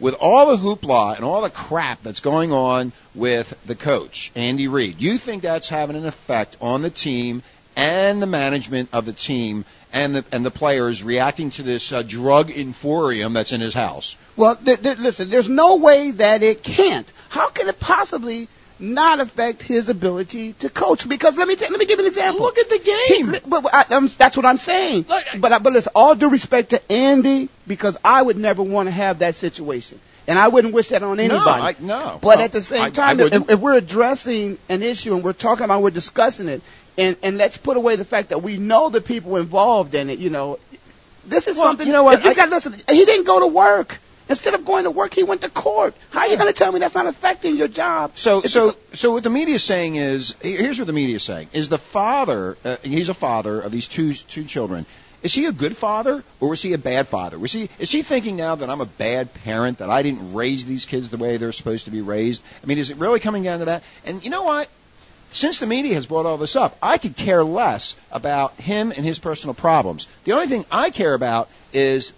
With 0.00 0.14
all 0.14 0.54
the 0.54 0.56
hoopla 0.56 1.14
and 1.14 1.24
all 1.24 1.42
the 1.42 1.50
crap 1.50 2.02
that's 2.02 2.18
going 2.18 2.52
on 2.52 2.92
with 3.14 3.56
the 3.64 3.76
coach, 3.76 4.32
Andy 4.34 4.66
Reid, 4.66 5.00
you 5.00 5.18
think 5.18 5.42
that's 5.42 5.68
having 5.68 5.94
an 5.94 6.04
effect 6.04 6.56
on 6.60 6.82
the 6.82 6.90
team 6.90 7.44
and 7.76 8.20
the 8.20 8.26
management 8.26 8.88
of 8.92 9.06
the 9.06 9.12
team 9.12 9.64
and 9.94 10.16
the 10.16 10.24
and 10.32 10.44
the 10.44 10.50
players 10.50 11.02
reacting 11.02 11.50
to 11.52 11.62
this 11.62 11.92
uh, 11.92 12.02
drug 12.02 12.50
inforium 12.50 13.32
that's 13.32 13.52
in 13.52 13.60
his 13.60 13.72
house? 13.72 14.16
Well, 14.36 14.56
th- 14.56 14.82
th- 14.82 14.98
listen, 14.98 15.30
there's 15.30 15.48
no 15.48 15.76
way 15.76 16.10
that 16.10 16.42
it 16.42 16.62
can't. 16.62 17.10
How 17.30 17.48
can 17.48 17.68
it 17.68 17.80
possibly 17.80 18.48
not 18.80 19.20
affect 19.20 19.62
his 19.62 19.88
ability 19.88 20.54
to 20.54 20.68
coach? 20.68 21.08
Because 21.08 21.36
let 21.38 21.46
me 21.48 21.54
t- 21.56 21.68
let 21.70 21.78
me 21.78 21.86
give 21.86 22.00
an 22.00 22.06
example. 22.06 22.42
Look 22.42 22.58
at 22.58 22.68
the 22.68 22.78
game. 22.80 23.32
He- 23.32 23.40
but, 23.48 23.62
but 23.62 23.74
I, 23.74 24.06
that's 24.18 24.36
what 24.36 24.44
I'm 24.44 24.58
saying. 24.58 25.06
Look- 25.08 25.24
but 25.38 25.52
I- 25.52 25.58
but 25.60 25.72
listen, 25.72 25.92
all 25.94 26.14
due 26.16 26.28
respect 26.28 26.70
to 26.70 26.92
Andy, 26.92 27.48
because 27.66 27.96
I 28.04 28.20
would 28.20 28.36
never 28.36 28.62
want 28.62 28.88
to 28.88 28.90
have 28.90 29.20
that 29.20 29.36
situation, 29.36 30.00
and 30.26 30.38
I 30.38 30.48
wouldn't 30.48 30.74
wish 30.74 30.88
that 30.88 31.04
on 31.04 31.20
anybody. 31.20 31.38
No, 31.40 31.50
I, 31.50 31.76
no. 31.78 32.18
But 32.20 32.24
Well, 32.24 32.40
at 32.40 32.50
the 32.52 32.62
same 32.62 32.82
I- 32.82 32.86
I 32.86 32.90
time, 32.90 33.20
if, 33.20 33.48
if 33.48 33.60
we're 33.60 33.78
addressing 33.78 34.58
an 34.68 34.82
issue 34.82 35.14
and 35.14 35.22
we're 35.22 35.32
talking 35.34 35.64
about, 35.64 35.82
we're 35.82 35.90
discussing 35.90 36.48
it, 36.48 36.60
and 36.98 37.16
and 37.22 37.38
let's 37.38 37.56
put 37.56 37.76
away 37.76 37.96
the 37.96 38.04
fact 38.04 38.28
that 38.30 38.42
we 38.42 38.56
know 38.56 38.88
the 38.90 39.00
people 39.00 39.36
involved 39.36 39.94
in 39.94 40.10
it. 40.10 40.18
You 40.18 40.30
know, 40.30 40.58
this 41.26 41.48
is 41.48 41.56
Well, 41.56 41.66
something. 41.66 41.86
you 41.86 41.92
know 41.92 42.04
what, 42.04 42.24
You 42.24 42.34
got 42.34 42.50
listen. 42.50 42.74
He 42.88 43.04
didn't 43.04 43.24
go 43.26 43.40
to 43.40 43.46
work. 43.46 43.98
Instead 44.26 44.54
of 44.54 44.64
going 44.64 44.84
to 44.84 44.90
work, 44.90 45.12
he 45.12 45.22
went 45.22 45.42
to 45.42 45.50
court. 45.50 45.94
How 46.10 46.20
are 46.20 46.28
you 46.28 46.38
going 46.38 46.50
to 46.50 46.58
tell 46.58 46.72
me 46.72 46.80
that's 46.80 46.94
not 46.94 47.06
affecting 47.06 47.56
your 47.56 47.68
job? 47.68 48.12
So, 48.16 48.40
so, 48.40 48.74
so 48.94 49.12
what 49.12 49.22
the 49.22 49.28
media 49.28 49.56
is 49.56 49.62
saying 49.62 49.96
is, 49.96 50.34
here's 50.40 50.78
what 50.78 50.86
the 50.86 50.94
media 50.94 51.16
is 51.16 51.22
saying: 51.22 51.48
is 51.52 51.68
the 51.68 51.76
father, 51.76 52.56
uh, 52.64 52.76
he's 52.82 53.10
a 53.10 53.14
father 53.14 53.60
of 53.60 53.70
these 53.70 53.86
two 53.86 54.14
two 54.14 54.44
children. 54.44 54.86
Is 55.22 55.34
he 55.34 55.44
a 55.46 55.52
good 55.52 55.74
father 55.76 56.22
or 56.40 56.48
was 56.50 56.60
he 56.62 56.74
a 56.74 56.78
bad 56.78 57.06
father? 57.08 57.38
Was 57.38 57.52
he 57.52 57.68
is 57.78 57.90
he 57.90 58.02
thinking 58.02 58.36
now 58.36 58.54
that 58.56 58.68
I'm 58.70 58.80
a 58.82 58.86
bad 58.86 59.32
parent 59.32 59.78
that 59.78 59.88
I 59.90 60.02
didn't 60.02 60.34
raise 60.34 60.64
these 60.66 60.84
kids 60.86 61.08
the 61.10 61.16
way 61.16 61.36
they're 61.38 61.52
supposed 61.52 61.86
to 61.86 61.90
be 61.90 62.00
raised? 62.02 62.42
I 62.62 62.66
mean, 62.66 62.78
is 62.78 62.88
it 62.90 62.96
really 62.98 63.20
coming 63.20 63.42
down 63.42 63.58
to 63.60 63.64
that? 63.66 63.82
And 64.04 64.22
you 64.24 64.30
know 64.30 64.42
what? 64.44 64.68
Since 65.34 65.58
the 65.58 65.66
media 65.66 65.96
has 65.96 66.06
brought 66.06 66.26
all 66.26 66.36
this 66.36 66.54
up, 66.54 66.78
I 66.80 66.96
could 66.96 67.16
care 67.16 67.42
less 67.42 67.96
about 68.12 68.54
him 68.54 68.92
and 68.92 69.04
his 69.04 69.18
personal 69.18 69.52
problems. 69.52 70.06
The 70.22 70.32
only 70.32 70.46
thing 70.46 70.64
I 70.70 70.90
care 70.90 71.12
about 71.12 71.48
is 71.72 72.12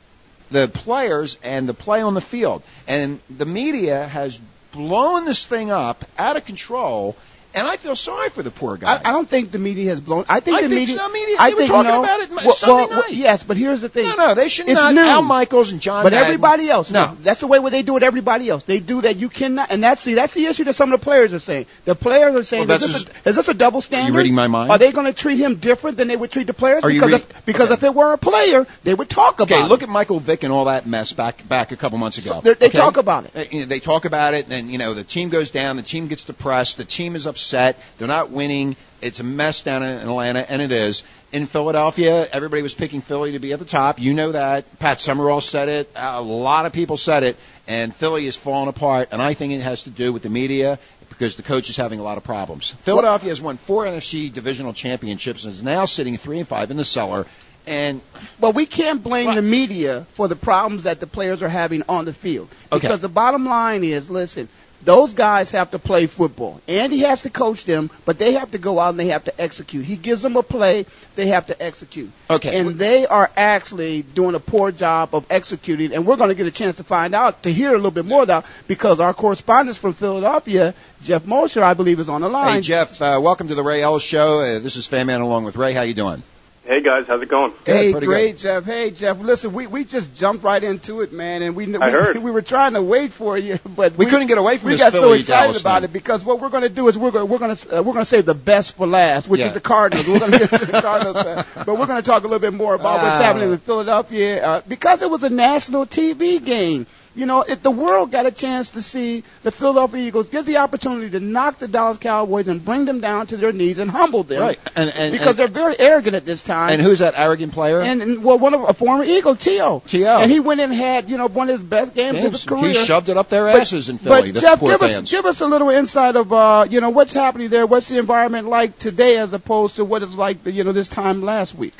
the 0.50 0.68
players 0.68 1.38
and 1.42 1.66
the 1.66 1.73
play 1.73 2.02
on 2.02 2.12
the 2.12 2.20
field. 2.20 2.62
And 2.87 3.18
the 3.30 3.46
media 3.46 4.06
has 4.06 4.38
blown 4.70 5.25
this 5.25 5.46
thing 5.46 5.70
up 5.70 6.04
out 6.18 6.37
of 6.37 6.44
control, 6.44 7.16
and 7.56 7.66
I 7.66 7.76
feel 7.76 7.96
sorry 7.96 8.28
for 8.30 8.42
the 8.42 8.50
poor 8.50 8.76
guy. 8.76 8.94
I, 9.04 9.08
I 9.08 9.12
don't 9.12 9.28
think 9.28 9.50
the 9.50 9.58
media 9.58 9.90
has 9.90 10.00
blown. 10.00 10.25
I 10.28 10.40
think 10.40 10.58
I 10.58 10.62
the 10.62 10.68
think 10.68 10.80
media. 10.80 10.96
some 10.98 11.12
media- 11.12 11.36
I 11.38 11.50
they 11.50 11.54
were 11.54 11.58
think 11.60 11.70
talking 11.72 11.90
no. 11.90 12.02
about 12.04 12.20
it 12.20 12.30
well, 12.30 12.52
Sunday 12.52 12.75
well, 12.75 12.88
well, 12.90 13.00
night. 13.00 13.12
yes, 13.12 13.42
but 13.42 13.56
here's 13.56 13.80
the 13.80 13.88
thing. 13.88 14.04
no, 14.06 14.14
no, 14.16 14.34
they 14.34 14.48
should 14.48 14.68
It's 14.68 14.80
not. 14.80 14.94
news. 14.94 15.06
Al 15.06 15.22
Michaels 15.22 15.72
and 15.72 15.80
John. 15.80 16.02
But 16.04 16.12
Madden- 16.12 16.26
everybody 16.26 16.70
else, 16.70 16.90
no. 16.92 17.16
that's 17.22 17.40
the 17.40 17.46
way 17.46 17.58
what 17.58 17.72
they 17.72 17.82
do 17.82 17.94
with 17.94 18.02
everybody 18.02 18.48
else. 18.48 18.64
They 18.64 18.78
do 18.80 19.00
that. 19.02 19.16
You 19.16 19.28
cannot, 19.28 19.70
and 19.70 19.82
that's 19.82 20.04
the 20.04 20.14
that's 20.14 20.34
the 20.34 20.46
issue 20.46 20.64
that 20.64 20.75
some 20.75 20.92
of 20.92 21.00
the 21.00 21.04
players 21.04 21.34
are 21.34 21.38
saying. 21.40 21.66
The 21.86 21.94
players 21.94 22.34
are 22.36 22.44
saying, 22.44 22.68
Well, 22.68 22.76
is, 22.76 22.82
this 22.82 22.92
just- 23.04 23.26
a, 23.26 23.28
is 23.30 23.36
this 23.36 23.48
a 23.48 23.54
double 23.54 23.80
standard? 23.80 24.16
reading 24.16 24.34
my 24.34 24.46
mind? 24.46 24.70
Are 24.70 24.78
they 24.78 24.92
going 24.92 25.06
to 25.06 25.12
treat 25.12 25.38
him 25.38 25.56
different 25.56 25.96
than 25.96 26.08
they 26.08 26.16
would 26.16 26.30
treat 26.30 26.46
the 26.46 26.54
players? 26.54 26.84
Are 26.84 26.90
you 26.90 27.00
because 27.00 27.12
if, 27.22 27.46
because 27.46 27.70
okay. 27.70 27.75
if 27.75 27.84
it 27.84 27.94
were 27.94 28.12
a 28.12 28.18
player, 28.18 28.66
they 28.84 28.94
would 28.94 29.08
talk 29.08 29.40
about. 29.40 29.50
Okay, 29.50 29.64
it. 29.64 29.68
look 29.68 29.82
at 29.82 29.88
Michael 29.88 30.20
Vick 30.20 30.42
and 30.44 30.52
all 30.52 30.66
that 30.66 30.86
mess 30.86 31.12
back 31.12 31.48
back 31.48 31.72
a 31.72 31.76
couple 31.76 31.96
months 31.98 32.18
ago. 32.18 32.40
They- 32.42 32.54
they 32.54 32.66
okay? 32.66 32.78
talk 32.78 32.96
about 32.98 33.25
it. 33.34 33.54
Uh, 33.54 33.66
They 33.66 33.80
talk 33.80 34.04
about 34.04 34.34
it, 34.34 34.44
and 34.44 34.52
then, 34.52 34.68
you 34.70 34.78
know 34.78 34.92
the 34.94 35.04
team 35.04 35.30
goes 35.30 35.50
down, 35.50 35.76
the 35.76 35.82
team 35.82 36.08
gets 36.08 36.25
depressed, 36.25 36.76
the 36.76 36.84
team 36.84 37.16
is 37.16 37.26
upset, 37.26 37.46
they're 37.50 38.09
not 38.09 38.31
winning. 38.31 38.76
It's 39.03 39.21
a 39.21 39.25
mess 39.25 39.62
down 39.62 39.83
in 39.83 39.99
Atlanta, 39.99 40.50
and 40.50 40.62
it 40.62 40.73
is. 40.73 41.05
In 41.33 41.47
Philadelphia, 41.47 42.26
everybody 42.33 42.62
was 42.62 42.75
picking 42.75 43.03
Philly 43.03 43.33
to 43.33 43.38
be 43.38 43.53
at 43.53 43.59
the 43.59 43.65
top. 43.65 44.00
You 44.00 44.15
know 44.15 44.33
that. 44.33 44.79
Pat 44.79 45.00
Summerall 45.00 45.41
said 45.41 45.69
it. 45.69 45.91
A 45.97 46.23
lot 46.23 46.65
of 46.67 46.73
people 46.73 46.97
said 46.97 47.23
it, 47.23 47.37
and 47.69 47.95
Philly 47.95 48.26
is 48.26 48.37
falling 48.37 48.69
apart. 48.69 49.09
And 49.12 49.21
I 49.21 49.35
think 49.35 49.53
it 49.53 49.61
has 49.61 49.83
to 49.85 49.91
do 49.91 50.12
with 50.12 50.23
the 50.23 50.31
media 50.31 50.79
because 51.11 51.37
the 51.37 51.43
coach 51.43 51.69
is 51.69 51.76
having 51.76 52.00
a 52.00 52.03
lot 52.03 52.17
of 52.17 52.25
problems. 52.25 52.71
Philadelphia 52.83 53.29
has 53.29 53.41
won 53.41 53.57
four 53.59 53.85
NFC 53.85 54.33
divisional 54.33 54.73
championships 54.73 55.45
and 55.45 55.53
is 55.53 55.62
now 55.62 55.85
sitting 55.85 56.17
three 56.17 56.38
and 56.38 56.49
five 56.49 56.71
in 56.71 56.76
the 56.76 56.85
cellar. 56.85 57.26
And 57.67 58.00
But 58.38 58.55
we 58.55 58.65
can't 58.65 59.03
blame 59.03 59.26
What? 59.26 59.35
the 59.35 59.43
media 59.43 60.07
for 60.12 60.29
the 60.29 60.37
problems 60.37 60.85
that 60.85 61.00
the 61.00 61.07
players 61.07 61.43
are 61.43 61.49
having 61.49 61.83
on 61.88 62.05
the 62.05 62.12
field. 62.12 62.49
Okay. 62.71 62.81
Because 62.87 63.03
the 63.03 63.09
bottom 63.09 63.45
line 63.45 63.83
is, 63.83 64.09
listen, 64.09 64.49
those 64.87 65.14
guys 65.14 65.50
have 65.50 65.73
to 65.73 65.78
play 65.78 66.07
football. 66.07 66.61
Andy 66.69 66.99
has 67.00 67.23
to 67.23 67.31
coach 67.31 67.64
them, 67.64 67.90
but 68.05 68.19
they 68.19 68.33
have 68.35 68.52
to 68.52 68.59
go 68.59 68.78
out 68.78 68.90
and 68.90 69.00
they 69.00 69.09
have 69.09 69.25
to 69.25 69.38
execute. 69.40 69.85
He 69.85 69.97
gives 69.97 70.23
them 70.23 70.37
a 70.37 70.43
play, 70.43 70.87
they 71.16 71.26
have 71.26 71.49
to 71.49 71.61
execute. 71.61 72.11
Okay. 72.31 72.59
And 72.59 72.78
they 72.78 73.05
are 73.07 73.28
actually 73.37 74.02
doing 74.02 74.37
a 74.37 74.40
poor 74.40 74.71
job 74.71 75.14
of 75.14 75.26
executing, 75.28 75.93
and 75.93 76.07
we're 76.07 76.16
going 76.16 76.28
to 76.28 76.37
get 76.37 76.47
a 76.47 76.52
chance 76.52 76.76
to 76.76 76.85
find 76.85 77.14
out, 77.14 77.43
to 77.43 77.52
hear 77.52 77.71
a 77.71 77.76
little 77.76 77.90
bit 77.90 78.07
more 78.07 78.23
about, 78.23 78.47
because 78.69 79.00
our 79.00 79.12
correspondent 79.12 79.76
from 79.76 79.93
Philadelphia, 79.93 80.73
Geoff 81.02 81.26
Mosher, 81.26 81.64
I 81.64 81.75
believe, 81.75 81.99
is 81.99 82.09
on 82.09 82.21
the 82.21 82.28
line. 82.28 82.55
Hey 82.55 82.61
Geoff, 82.61 83.02
uh, 83.02 83.19
welcome 83.21 83.49
to 83.49 83.57
the 83.57 83.64
Ray 83.64 83.83
Ellis 83.83 84.05
Show. 84.05 84.38
Uh, 84.40 84.61
this 84.61 84.76
is 84.76 84.87
Fan 84.87 85.09
Man 85.09 85.21
along 85.21 85.45
with 85.45 85.57
Ray. 85.57 85.73
How 85.73 85.83
you 85.83 85.95
doing? 85.95 86.23
Hey 86.66 86.80
guys, 86.80 87.06
how's 87.06 87.23
it 87.23 87.28
going? 87.28 87.52
Hey, 87.64 87.92
pretty 87.92 88.06
great, 88.08 88.38
Geoff. 88.38 88.64
Hey, 88.64 88.90
Geoff. 88.90 89.20
Listen, 89.20 89.52
we, 89.52 89.68
we 89.68 89.85
just 89.85 90.16
jumped 90.16 90.42
right 90.42 90.61
into 90.64 91.00
it, 91.02 91.12
man, 91.12 91.42
and 91.42 91.54
we 91.54 91.64
I 91.76 91.87
we, 91.87 91.92
heard. 91.92 92.16
we 92.25 92.30
were 92.32 92.42
trying 92.42 92.73
to 92.73 92.82
wait 92.82 93.12
for 93.12 93.38
you, 93.38 93.61
but 93.76 93.96
We 93.96 94.06
couldn't 94.06 94.26
get 94.26 94.37
away 94.37 94.56
from 94.58 94.70
it. 94.70 94.73
we 94.73 94.76
this 94.76 94.82
got 94.82 94.92
so 94.92 95.12
excited 95.12 95.42
Dallas 95.44 95.61
about 95.61 95.82
thing. 95.82 95.90
it 95.90 95.92
because 95.92 96.25
what 96.25 96.40
we're 96.40 96.49
going 96.49 96.64
to 96.64 96.68
do 96.68 96.88
is 96.88 96.99
we're 96.99 97.12
going 97.12 97.28
we're 97.28 97.38
going 97.38 97.54
to 97.54 97.78
uh, 97.78 97.82
we're 97.82 97.92
going 97.92 98.04
to 98.04 98.11
save 98.11 98.26
the 98.26 98.35
best 98.35 98.75
for 98.75 98.85
last, 98.88 99.28
which 99.28 99.42
Yeah. 99.42 99.46
is 99.49 99.52
the 99.52 99.61
Cardinals. 99.61 100.08
We're 100.08 100.18
going 100.18 100.32
to 100.32 100.38
get 100.40 100.50
to 100.50 100.66
the 100.66 100.82
Cardinals, 100.82 101.16
uh, 101.16 101.44
but 101.64 101.78
we're 101.78 101.87
going 101.87 102.02
to 102.02 102.06
talk 102.11 102.23
a 102.25 102.26
little 102.26 102.40
bit 102.40 102.52
more 102.52 102.75
about 102.75 102.94
what's 103.00 103.14
Ah. 103.14 103.23
happening 103.23 103.52
in 103.52 103.58
Philadelphia 103.58 104.44
uh, 104.44 104.62
because 104.66 105.02
it 105.02 105.11
was 105.11 105.23
a 105.23 105.30
national 105.30 105.87
TV 105.87 106.44
game. 106.44 106.87
You 107.16 107.25
know, 107.25 107.40
if 107.40 107.62
the 107.62 107.70
world 107.70 108.12
got 108.12 108.26
a 108.26 108.30
chance 108.30 108.70
to 108.70 108.82
see 108.82 109.25
the 109.42 109.50
Philadelphia 109.50 110.06
Eagles 110.06 110.28
get 110.28 110.44
the 110.44 110.58
opportunity 110.58 111.11
to 111.12 111.20
knock 111.20 111.58
the 111.58 111.66
Dallas 111.66 111.96
Cowboys 111.96 112.46
and 112.46 112.62
bring 112.62 112.85
them 112.85 113.00
down 113.00 113.26
to 113.28 113.38
their 113.38 113.52
knees 113.52 113.78
and 113.78 113.90
humble 113.90 114.23
them, 114.23 114.42
Right. 114.42 114.61
And 114.76 114.90
and 114.90 115.12
because 115.12 115.28
and, 115.28 115.38
they're 115.38 115.46
very 115.49 115.78
arrogant 115.78 116.14
at 116.14 116.26
this 116.26 116.42
time. 116.42 116.70
and 116.75 116.82
who's 116.82 116.99
that 116.99 117.14
arrogant 117.16 117.54
player? 117.54 117.80
And, 117.80 118.02
and 118.02 118.23
well, 118.23 118.38
one 118.38 118.52
of 118.52 118.68
a 118.68 118.75
former 118.75 119.02
Eagle, 119.02 119.35
T.O. 119.35 119.82
T.O.. 119.88 120.18
And 120.20 120.30
he 120.30 120.40
went 120.40 120.61
and 120.61 120.73
had, 120.75 121.08
you 121.08 121.16
know, 121.16 121.26
one 121.28 121.49
of 121.49 121.54
his 121.54 121.62
best 121.62 121.94
games, 121.94 122.23
of 122.23 122.32
his 122.32 122.44
career. 122.44 122.68
he 122.68 122.75
shoved 122.75 123.08
it 123.08 123.16
up 123.16 123.30
their 123.30 123.46
But- 123.46 123.62
asses 123.62 123.88
in 123.88 123.96
Philly. 123.96 124.32
But 124.32 124.35
the 124.35 124.40
Geoff, 124.40 124.61
give 124.61 124.80
fans. 124.80 124.92
us 125.04 125.11
give 125.11 125.25
us 125.25 125.40
a 125.40 125.46
little 125.46 125.70
insight 125.70 126.16
of, 126.16 126.30
uh, 126.32 126.66
you 126.68 126.82
know, 126.82 126.90
what's 126.90 127.14
happening 127.14 127.49
there. 127.49 127.64
What's 127.66 127.88
the 127.88 127.96
environment 127.99 128.46
like 128.49 128.78
today 128.78 129.16
as 129.16 129.32
opposed 129.32 129.76
to 129.76 129.85
what 129.87 130.02
it's 130.02 130.14
like, 130.16 130.44
you 130.44 130.64
know, 130.64 130.73
this 130.73 130.88
time 130.88 131.23
last 131.23 131.54
week? 131.54 131.75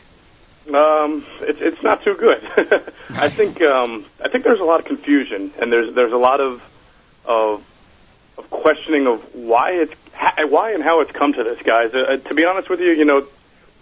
Um, 0.75 1.25
it's 1.41 1.61
it's 1.61 1.83
not 1.83 2.03
too 2.03 2.15
good. 2.15 2.43
I 3.11 3.29
think 3.29 3.61
um, 3.63 4.05
I 4.23 4.29
think 4.29 4.45
there's 4.45 4.61
a 4.61 4.65
lot 4.65 4.81
of 4.81 4.87
confusion 4.87 5.53
and 5.61 5.73
there's 5.73 5.95
there's 5.95 6.13
a 6.13 6.19
lot 6.19 6.41
of 6.41 6.63
of 7.25 7.65
of 8.37 8.51
questioning 8.51 9.07
of 9.07 9.35
why 9.35 9.73
it's 9.73 9.95
why 10.51 10.73
and 10.73 10.83
how 10.83 11.01
it's 11.01 11.13
come 11.13 11.33
to 11.35 11.45
this, 11.45 11.61
guys. 11.63 11.95
Uh, 11.95 12.17
to 12.17 12.35
be 12.35 12.45
honest 12.45 12.69
with 12.69 12.81
you, 12.81 12.91
you 12.91 13.05
know, 13.05 13.27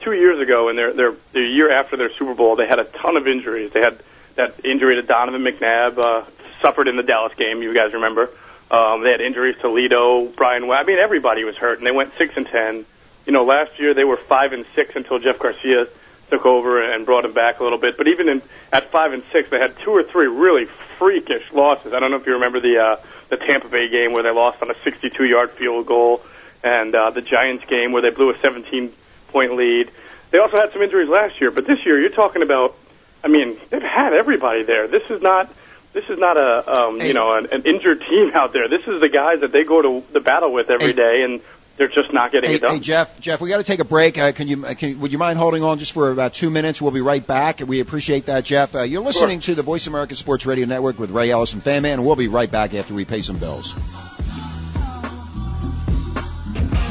two 0.01 0.13
years 0.13 0.41
ago 0.41 0.69
and 0.69 0.79
their 0.79 0.93
their 0.93 1.15
the 1.33 1.41
year 1.41 1.73
after 1.73 1.97
their 1.97 2.11
Super 2.13 2.35
Bowl, 2.35 2.57
they 2.57 2.67
had 2.67 2.79
a 2.79 2.85
ton 2.85 3.17
of 3.17 3.27
injuries. 3.27 3.73
They 3.73 3.81
had 3.81 3.99
that 4.35 4.65
injury 4.65 4.97
to 4.97 5.03
Donovan 5.03 5.43
McNabb, 5.43 5.99
uh, 5.99 6.25
suffered 6.61 6.89
in 6.89 6.97
the 6.97 7.03
Dallas 7.03 7.35
game. 7.35 7.63
You 7.63 7.73
guys 7.73 7.95
remember? 7.95 8.31
Um, 8.71 9.03
they 9.03 9.11
had 9.11 9.21
injuries 9.21 9.57
to 9.59 9.69
Lito, 9.69 10.35
Brian. 10.35 10.65
I 10.71 10.83
mean, 10.85 10.99
everybody 10.99 11.45
was 11.45 11.57
hurt, 11.57 11.79
and 11.79 11.87
they 11.87 11.93
went 11.93 12.13
six 12.19 12.37
and 12.37 12.47
ten. 12.47 12.85
You 13.27 13.33
know, 13.33 13.45
last 13.45 13.79
year 13.79 13.95
they 13.95 14.05
were 14.05 14.17
five 14.17 14.53
and 14.53 14.67
six 14.75 14.97
until 14.97 15.19
Jeff 15.19 15.39
Garcia 15.39 15.87
took 16.31 16.47
over 16.47 16.83
and 16.93 17.05
brought 17.07 17.25
him 17.25 17.33
back 17.33 17.61
a 17.61 17.65
little 17.65 17.79
bit. 17.79 17.97
But 17.97 18.09
even 18.09 18.29
in 18.29 18.43
at 18.73 18.91
five 18.91 19.13
and 19.13 19.23
six, 19.33 19.51
they 19.51 19.59
had 19.59 19.79
two 19.79 19.91
or 19.91 20.03
three 20.03 20.27
really 20.27 20.67
freakish 20.99 21.53
losses. 21.53 21.93
I 21.93 22.01
don't 22.01 22.11
know 22.11 22.17
if 22.17 22.27
you 22.27 22.35
remember 22.35 22.61
the 22.61 22.79
uh, 22.79 22.97
the 23.29 23.37
Tampa 23.37 23.69
Bay 23.69 23.89
game 23.89 24.13
where 24.13 24.23
they 24.23 24.31
lost 24.31 24.63
on 24.63 24.71
a 24.71 24.75
62-yard 24.75 25.51
field 25.53 25.87
goal, 25.87 26.23
and 26.63 26.95
uh, 26.95 27.11
the 27.11 27.23
Giants 27.23 27.65
game 27.67 27.93
where 27.93 28.03
they 28.03 28.11
blew 28.11 28.31
a 28.31 28.35
17-point 28.35 29.57
lead. 29.57 29.91
They 30.31 30.39
also 30.39 30.57
had 30.57 30.73
some 30.73 30.83
injuries 30.83 31.09
last 31.09 31.41
year, 31.41 31.51
but 31.51 31.67
this 31.67 31.85
year 31.85 32.01
you're 32.01 32.11
talking 32.11 32.43
about. 32.43 32.77
I 33.23 33.29
mean, 33.29 33.57
they've 33.71 33.81
had 33.83 34.13
everybody 34.13 34.65
there. 34.65 34.87
This 34.89 35.05
is 35.11 35.23
not. 35.23 35.51
This 35.95 36.05
is 36.11 36.19
not 36.19 36.37
a 36.37 36.73
um, 36.87 37.01
Hey. 37.01 37.09
you 37.09 37.15
know 37.15 37.35
an, 37.37 37.47
an 37.53 37.63
injured 37.63 38.01
team 38.01 38.33
out 38.35 38.53
there. 38.53 38.69
This 38.69 38.87
is 38.87 39.01
the 39.01 39.09
guys 39.09 39.41
that 39.41 39.53
they 39.53 39.65
go 39.65 39.81
to 39.81 40.03
the 40.13 40.21
battle 40.21 40.53
with 40.53 40.69
every 40.71 40.89
Hey. 40.89 40.93
day, 40.93 41.23
and 41.23 41.41
they're 41.77 41.89
just 41.89 42.13
not 42.13 42.31
getting 42.33 42.51
Hey, 42.51 42.57
it 42.57 42.61
done. 42.63 42.75
hey, 42.75 42.81
Geoff, 42.81 43.21
Geoff, 43.21 43.41
we 43.41 43.49
got 43.49 43.57
to 43.59 43.65
take 43.65 43.81
a 43.81 43.85
break. 43.85 44.17
Uh, 44.19 44.33
can 44.33 44.47
you, 44.49 44.65
uh, 44.65 44.75
can, 44.75 45.01
would 45.01 45.11
you 45.13 45.19
mind 45.19 45.39
holding 45.39 45.63
on 45.63 45.79
just 45.79 45.93
for 45.93 46.11
about 46.11 46.33
two 46.35 46.51
minutes? 46.51 46.81
We'll 46.81 46.93
be 46.93 47.01
right 47.01 47.27
back. 47.27 47.61
We 47.61 47.81
appreciate 47.81 48.27
that, 48.27 48.45
Geoff. 48.45 48.75
Uh, 48.75 48.83
you're 48.83 49.03
listening 49.03 49.41
to 49.41 49.55
the 49.55 49.63
Voice 49.63 49.87
America 49.87 50.15
Sports 50.17 50.47
Radio 50.47 50.67
Network 50.67 50.99
with 50.99 51.11
Ray 51.11 51.31
Ellis 51.31 51.53
and 51.53 51.63
Fan 51.63 51.83
Man, 51.83 51.95
and 51.95 52.07
we'll 52.07 52.17
be 52.17 52.29
right 52.29 52.51
back 52.51 52.75
after 52.75 52.95
we 52.95 53.05
pay 53.05 53.23
some 53.23 53.39
bills. 53.39 53.75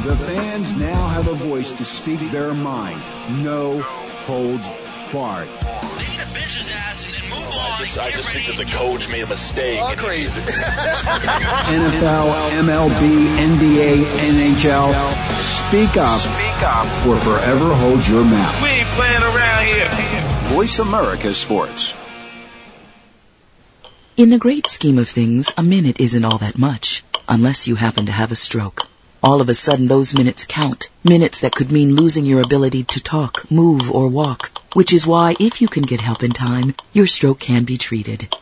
The 0.03 0.17
fans 0.17 0.73
now 0.73 1.07
have 1.09 1.27
a 1.29 1.33
voice 1.33 1.71
to 1.71 1.85
speak 1.85 2.19
their 2.31 2.53
mind. 2.53 3.01
No 3.43 3.79
holds 3.79 4.67
barred. 5.13 5.47
bench 6.33 6.57
his 6.57 6.69
ass 6.71 7.05
and, 7.05 7.15
and 7.15 7.23
move 7.29 7.37
on. 7.37 7.53
I 7.53 7.77
just, 7.85 7.99
I 7.99 8.09
just 8.11 8.31
think 8.31 8.47
that 8.47 8.57
the 8.57 8.65
coach 8.65 9.07
made 9.07 9.21
a 9.21 9.27
mistake. 9.27 9.79
Oh, 9.79 9.93
crazy. 9.95 10.41
NFL, 10.41 12.49
MLB, 12.65 13.37
NBA, 13.37 14.03
NHL. 14.33 14.91
Speak 15.39 15.95
up. 15.97 16.19
Speak 16.19 16.63
up. 16.63 16.87
Or 17.07 17.15
forever 17.17 17.75
hold 17.75 18.07
your 18.07 18.25
mouth. 18.25 18.61
We 18.63 18.69
ain't 18.69 18.87
playing 18.87 19.21
around 19.21 19.65
here. 19.67 19.89
Voice 20.55 20.79
America 20.79 21.31
Sports. 21.33 21.95
In 24.17 24.31
the 24.31 24.39
great 24.39 24.65
scheme 24.65 24.97
of 24.97 25.07
things, 25.07 25.51
a 25.57 25.63
minute 25.63 25.99
isn't 25.99 26.25
all 26.25 26.39
that 26.39 26.57
much, 26.57 27.03
unless 27.29 27.67
you 27.67 27.75
happen 27.75 28.07
to 28.07 28.11
have 28.11 28.31
a 28.31 28.35
stroke. 28.35 28.87
All 29.23 29.39
of 29.39 29.47
a 29.47 29.55
sudden, 29.55 29.87
those 29.87 30.13
minutes 30.13 30.45
count. 30.45 30.89
Minutes 31.01 31.39
that 31.39 31.55
could 31.55 31.71
mean 31.71 31.95
losing 31.95 32.25
your 32.25 32.41
ability 32.41 32.83
to 32.83 32.99
talk, 32.99 33.49
move, 33.49 33.89
or 33.89 34.09
walk. 34.09 34.51
Which 34.73 34.91
is 34.91 35.07
why, 35.07 35.37
if 35.39 35.61
you 35.61 35.69
can 35.69 35.83
get 35.83 36.01
help 36.01 36.23
in 36.23 36.31
time, 36.31 36.75
your 36.91 37.07
stroke 37.07 37.39
can 37.39 37.63
be 37.63 37.77
treated. 37.77 38.35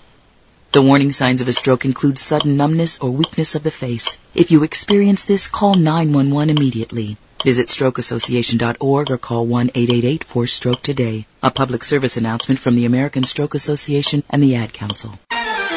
The 0.71 0.81
warning 0.81 1.11
signs 1.11 1.41
of 1.41 1.47
a 1.47 1.53
stroke 1.53 1.85
include 1.85 2.17
sudden 2.17 2.57
numbness 2.57 2.97
or 2.97 3.11
weakness 3.11 3.53
of 3.53 3.61
the 3.61 3.69
face. 3.69 4.17
If 4.33 4.49
you 4.49 4.63
experience 4.63 5.25
this, 5.25 5.45
call 5.45 5.75
911 5.75 6.57
immediately. 6.57 7.15
Visit 7.43 7.67
strokeassociation.org 7.67 9.11
or 9.11 9.17
call 9.19 9.45
1-888-4-STROKE 9.45 10.81
today. 10.81 11.27
A 11.43 11.51
public 11.51 11.83
service 11.83 12.17
announcement 12.17 12.59
from 12.59 12.73
the 12.73 12.85
American 12.85 13.23
Stroke 13.23 13.53
Association 13.53 14.23
and 14.31 14.41
the 14.41 14.55
Ad 14.55 14.73
Council. 14.73 15.19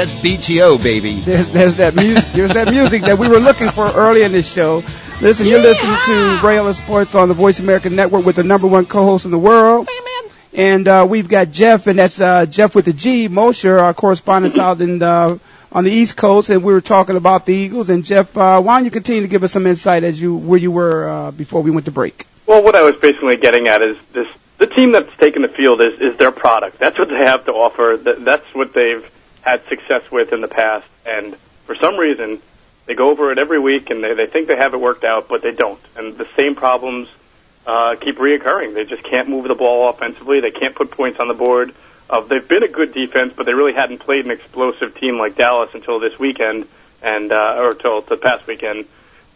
That's 0.00 0.14
BTO, 0.14 0.82
baby. 0.82 1.20
There's, 1.20 1.50
there's 1.50 1.76
that 1.76 1.94
music. 1.94 2.24
There's 2.32 2.54
that 2.54 2.70
music 2.70 3.02
that 3.02 3.18
we 3.18 3.28
were 3.28 3.38
looking 3.38 3.68
for 3.68 3.84
early 3.84 4.22
in 4.22 4.32
this 4.32 4.50
show. 4.50 4.82
Listen, 5.20 5.46
you're 5.46 5.60
listening 5.60 5.94
to 6.06 6.40
Ray 6.42 6.56
Ellis 6.56 6.78
Sports 6.78 7.14
on 7.14 7.28
the 7.28 7.34
Voice 7.34 7.60
America 7.60 7.90
Network 7.90 8.24
with 8.24 8.36
the 8.36 8.42
number 8.42 8.66
one 8.66 8.86
co-host 8.86 9.26
in 9.26 9.30
the 9.30 9.38
world. 9.38 9.86
And 10.54 10.88
uh, 10.88 11.06
we've 11.06 11.28
got 11.28 11.50
Geoff, 11.50 11.86
and 11.86 11.98
that's 11.98 12.18
uh, 12.18 12.46
Geoff 12.46 12.74
with 12.74 12.86
the 12.86 12.94
G, 12.94 13.28
Mosher, 13.28 13.78
our 13.78 13.92
correspondent 13.92 14.58
out 14.58 14.80
in 14.80 15.00
the, 15.00 15.38
on 15.70 15.84
the 15.84 15.92
East 15.92 16.16
Coast, 16.16 16.48
and 16.48 16.64
we 16.64 16.72
were 16.72 16.80
talking 16.80 17.16
about 17.16 17.44
the 17.44 17.52
Eagles. 17.52 17.90
And 17.90 18.02
Geoff, 18.02 18.34
uh, 18.38 18.58
why 18.62 18.78
don't 18.78 18.86
you 18.86 18.90
continue 18.90 19.20
to 19.20 19.28
give 19.28 19.44
us 19.44 19.52
some 19.52 19.66
insight 19.66 20.02
as 20.02 20.18
you 20.18 20.34
where 20.34 20.58
you 20.58 20.70
were 20.70 21.10
uh, 21.10 21.30
before 21.30 21.60
we 21.60 21.70
went 21.70 21.84
to 21.84 21.92
break? 21.92 22.26
Well, 22.46 22.62
what 22.62 22.74
I 22.74 22.80
was 22.84 22.96
basically 22.96 23.36
getting 23.36 23.68
at 23.68 23.82
is 23.82 23.98
this: 24.14 24.28
the 24.56 24.66
team 24.66 24.92
that's 24.92 25.14
taken 25.18 25.42
the 25.42 25.48
field 25.48 25.82
is 25.82 26.00
is 26.00 26.16
their 26.16 26.32
product. 26.32 26.78
That's 26.78 26.98
what 26.98 27.10
they 27.10 27.18
have 27.18 27.44
to 27.44 27.52
offer. 27.52 27.98
That, 28.02 28.24
that's 28.24 28.54
what 28.54 28.72
they've 28.72 29.06
had 29.50 29.66
success 29.66 30.10
with 30.10 30.32
in 30.32 30.40
the 30.40 30.48
past. 30.48 30.86
And 31.04 31.36
for 31.64 31.74
some 31.74 31.96
reason, 31.96 32.40
they 32.86 32.94
go 32.94 33.10
over 33.10 33.32
it 33.32 33.38
every 33.38 33.58
week 33.58 33.90
and 33.90 34.02
they 34.02 34.14
they 34.14 34.26
think 34.26 34.48
they 34.48 34.56
have 34.56 34.74
it 34.74 34.80
worked 34.80 35.04
out, 35.04 35.28
but 35.28 35.42
they 35.42 35.52
don't. 35.52 35.80
And 35.96 36.16
the 36.16 36.28
same 36.36 36.54
problems 36.54 37.08
uh, 37.66 37.96
keep 37.96 38.16
reoccurring. 38.16 38.74
They 38.74 38.84
just 38.84 39.02
can't 39.02 39.28
move 39.28 39.46
the 39.48 39.54
ball 39.54 39.90
offensively. 39.90 40.40
They 40.40 40.50
can't 40.50 40.74
put 40.74 40.90
points 40.90 41.20
on 41.20 41.28
the 41.28 41.34
board. 41.34 41.74
Uh, 42.08 42.20
they've 42.22 42.46
been 42.46 42.64
a 42.64 42.68
good 42.68 42.92
defense, 42.92 43.32
but 43.36 43.46
they 43.46 43.54
really 43.54 43.74
hadn't 43.74 43.98
played 43.98 44.24
an 44.24 44.30
explosive 44.30 44.98
team 44.98 45.18
like 45.18 45.36
Dallas 45.36 45.70
until 45.74 46.00
this 46.00 46.18
weekend, 46.18 46.66
and 47.02 47.30
uh, 47.30 47.56
or 47.58 47.70
until 47.72 48.00
the 48.00 48.16
past 48.16 48.46
weekend. 48.46 48.86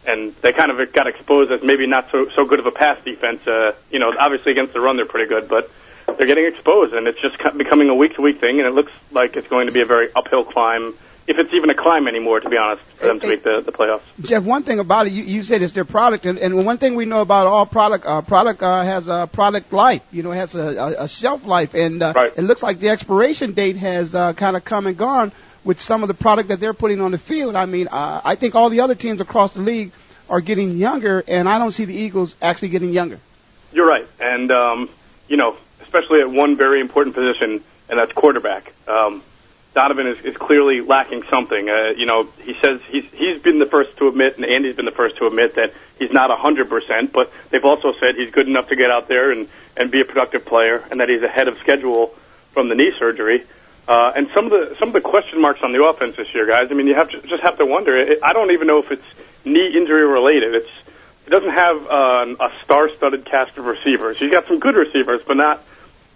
And 0.06 0.34
they 0.42 0.52
kind 0.52 0.70
of 0.70 0.92
got 0.92 1.06
exposed 1.06 1.50
as 1.50 1.62
maybe 1.62 1.86
not 1.86 2.10
so 2.10 2.28
so 2.30 2.44
good 2.44 2.58
of 2.58 2.66
a 2.66 2.72
pass 2.72 3.02
defense. 3.04 3.46
Uh, 3.46 3.74
you 3.90 3.98
know, 3.98 4.12
obviously 4.18 4.52
against 4.52 4.72
the 4.72 4.80
run 4.80 4.96
they're 4.96 5.06
pretty 5.06 5.28
good, 5.28 5.48
but 5.48 5.70
they're 6.18 6.26
getting 6.26 6.46
exposed, 6.46 6.94
and 6.94 7.06
it's 7.08 7.20
just 7.20 7.36
becoming 7.56 7.88
a 7.88 7.94
week 7.94 8.14
to 8.16 8.22
week 8.22 8.40
thing. 8.40 8.58
And 8.58 8.66
it 8.66 8.72
looks 8.72 8.92
like 9.12 9.36
it's 9.36 9.48
going 9.48 9.66
to 9.66 9.72
be 9.72 9.80
a 9.80 9.86
very 9.86 10.08
uphill 10.14 10.44
climb, 10.44 10.94
if 11.26 11.38
it's 11.38 11.52
even 11.54 11.70
a 11.70 11.74
climb 11.74 12.06
anymore, 12.08 12.40
to 12.40 12.48
be 12.48 12.56
honest, 12.58 12.82
for 12.96 13.06
them 13.06 13.20
to 13.20 13.26
make 13.26 13.42
the 13.42 13.60
the 13.60 13.72
playoffs. 13.72 14.02
Geoff, 14.20 14.44
one 14.44 14.62
thing 14.62 14.78
about 14.78 15.06
it, 15.06 15.12
you, 15.12 15.22
you 15.22 15.42
said 15.42 15.62
it's 15.62 15.72
their 15.72 15.84
product, 15.84 16.26
and, 16.26 16.38
and 16.38 16.64
one 16.66 16.78
thing 16.78 16.94
we 16.96 17.04
know 17.06 17.20
about 17.22 17.46
all 17.46 17.66
product, 17.66 18.04
uh, 18.06 18.20
product 18.20 18.62
uh, 18.62 18.82
has 18.82 19.08
a 19.08 19.28
product 19.32 19.72
life. 19.72 20.02
You 20.12 20.22
know, 20.22 20.32
it 20.32 20.36
has 20.36 20.54
a, 20.54 20.76
a, 20.76 21.04
a 21.04 21.08
shelf 21.08 21.46
life, 21.46 21.74
and 21.74 22.02
uh, 22.02 22.12
Right. 22.14 22.32
it 22.36 22.42
looks 22.42 22.62
like 22.62 22.78
the 22.78 22.90
expiration 22.90 23.52
date 23.52 23.76
has 23.76 24.14
uh, 24.14 24.32
kind 24.34 24.56
of 24.56 24.64
come 24.64 24.86
and 24.86 24.96
gone 24.96 25.32
with 25.64 25.80
some 25.80 26.02
of 26.02 26.08
the 26.08 26.14
product 26.14 26.50
that 26.50 26.60
they're 26.60 26.74
putting 26.74 27.00
on 27.00 27.10
the 27.10 27.18
field. 27.18 27.56
I 27.56 27.64
mean, 27.64 27.88
uh, 27.88 28.20
I 28.22 28.34
think 28.34 28.54
all 28.54 28.68
the 28.68 28.80
other 28.80 28.94
teams 28.94 29.20
across 29.22 29.54
the 29.54 29.62
league 29.62 29.92
are 30.28 30.42
getting 30.42 30.76
younger, 30.76 31.24
and 31.26 31.48
I 31.48 31.58
don't 31.58 31.72
see 31.72 31.86
the 31.86 31.94
Eagles 31.94 32.36
actually 32.42 32.68
getting 32.68 32.90
younger. 32.92 33.18
You're 33.72 33.86
right, 33.86 34.06
and 34.20 34.50
um, 34.50 34.90
you 35.26 35.38
know, 35.38 35.56
especially 35.94 36.20
at 36.20 36.30
one 36.30 36.56
very 36.56 36.80
important 36.80 37.14
position, 37.14 37.62
and 37.88 37.98
that's 37.98 38.12
quarterback. 38.12 38.72
Um, 38.88 39.22
Donovan 39.74 40.06
is, 40.06 40.20
is 40.24 40.36
clearly 40.36 40.80
lacking 40.80 41.22
something. 41.24 41.68
Uh, 41.68 41.92
you 41.96 42.06
know, 42.06 42.28
he 42.42 42.54
says 42.54 42.80
he's 42.88 43.04
he's 43.12 43.40
been 43.40 43.58
the 43.58 43.66
first 43.66 43.96
to 43.98 44.08
admit, 44.08 44.36
and 44.36 44.44
Andy's 44.44 44.76
been 44.76 44.84
the 44.84 44.92
first 44.92 45.16
to 45.18 45.26
admit 45.26 45.56
that 45.56 45.72
he's 45.98 46.12
not 46.12 46.30
a 46.30 46.36
hundred 46.36 46.68
percent. 46.68 47.12
But 47.12 47.32
they've 47.50 47.64
also 47.64 47.92
said 47.92 48.14
he's 48.16 48.30
good 48.30 48.48
enough 48.48 48.68
to 48.68 48.76
get 48.76 48.90
out 48.90 49.08
there 49.08 49.30
and 49.30 49.48
and 49.76 49.90
be 49.90 50.00
a 50.00 50.04
productive 50.04 50.44
player, 50.44 50.82
and 50.90 51.00
that 51.00 51.08
he's 51.08 51.22
ahead 51.22 51.48
of 51.48 51.58
schedule 51.58 52.08
from 52.52 52.68
the 52.68 52.74
knee 52.74 52.92
surgery. 52.98 53.44
Uh, 53.86 54.12
and 54.16 54.28
some 54.34 54.46
of 54.46 54.50
the 54.50 54.76
some 54.78 54.88
of 54.88 54.94
the 54.94 55.00
question 55.00 55.40
marks 55.40 55.62
on 55.62 55.72
the 55.72 55.84
offense 55.84 56.16
this 56.16 56.32
year, 56.34 56.46
guys. 56.46 56.68
I 56.70 56.74
mean, 56.74 56.86
you 56.86 56.94
have 56.94 57.10
to 57.10 57.20
just 57.22 57.42
have 57.42 57.58
to 57.58 57.66
wonder. 57.66 57.96
It, 57.98 58.20
I 58.22 58.32
don't 58.32 58.52
even 58.52 58.66
know 58.66 58.78
if 58.78 58.90
it's 58.90 59.06
knee 59.44 59.76
injury 59.76 60.06
related. 60.06 60.54
It's 60.54 60.70
it 61.26 61.30
doesn't 61.30 61.50
have 61.50 61.86
uh, 61.86 62.36
a 62.38 62.52
star-studded 62.62 63.24
cast 63.24 63.58
of 63.58 63.64
receivers. 63.64 64.18
He's 64.18 64.30
got 64.30 64.46
some 64.46 64.60
good 64.60 64.76
receivers, 64.76 65.22
but 65.26 65.36
not 65.36 65.62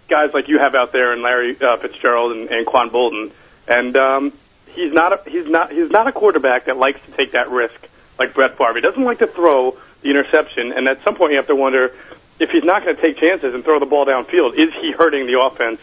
guys 0.09 0.33
like 0.33 0.47
you 0.47 0.59
have 0.59 0.75
out 0.75 0.91
there 0.91 1.13
and 1.13 1.21
Larry 1.21 1.55
uh, 1.61 1.77
Fitzgerald 1.77 2.33
and, 2.33 2.49
and 2.49 2.65
Quan 2.65 2.89
Boldin. 2.89 3.31
And 3.67 3.95
um, 3.95 4.33
he's 4.67 4.91
not 4.91 5.13
a, 5.13 5.29
he's 5.29 5.47
not 5.47 5.71
he's 5.71 5.91
not 5.91 6.07
a 6.07 6.11
quarterback 6.11 6.65
that 6.65 6.77
likes 6.77 6.99
to 7.05 7.11
take 7.11 7.31
that 7.33 7.49
risk 7.49 7.75
like 8.17 8.33
Brett 8.33 8.57
Favre. 8.57 8.75
He 8.75 8.81
doesn't 8.81 9.03
like 9.03 9.19
to 9.19 9.27
throw 9.27 9.77
the 10.01 10.09
interception, 10.09 10.73
and 10.73 10.87
at 10.87 11.03
some 11.03 11.15
point 11.15 11.31
you 11.31 11.37
have 11.37 11.47
to 11.47 11.55
wonder 11.55 11.93
if 12.39 12.49
he's 12.49 12.63
not 12.63 12.83
going 12.83 12.95
to 12.95 13.01
take 13.01 13.17
chances 13.17 13.53
and 13.53 13.63
throw 13.63 13.79
the 13.79 13.85
ball 13.85 14.05
downfield. 14.05 14.57
Is 14.57 14.73
he 14.73 14.91
hurting 14.91 15.27
the 15.27 15.39
offense? 15.39 15.79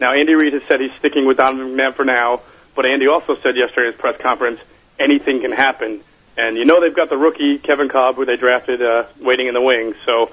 Now 0.00 0.12
Andy 0.12 0.34
Reid 0.34 0.52
has 0.52 0.62
said 0.64 0.80
he's 0.80 0.94
sticking 0.94 1.26
with 1.26 1.36
Donovan 1.36 1.76
McNabb 1.76 1.94
for 1.94 2.04
now, 2.04 2.40
but 2.74 2.86
Andy 2.86 3.06
also 3.06 3.36
said 3.36 3.56
yesterday 3.56 3.88
at 3.88 3.94
his 3.94 4.00
press 4.00 4.16
conference 4.18 4.60
anything 4.98 5.40
can 5.40 5.52
happen. 5.52 6.00
And 6.36 6.56
you 6.56 6.64
know 6.64 6.80
they've 6.80 6.94
got 6.94 7.10
the 7.10 7.16
rookie 7.16 7.58
Kevin 7.58 7.88
Kolb, 7.88 8.16
who 8.16 8.24
they 8.24 8.36
drafted, 8.36 8.82
uh, 8.82 9.04
waiting 9.20 9.48
in 9.48 9.54
the 9.54 9.60
wings. 9.60 9.96
So 10.04 10.30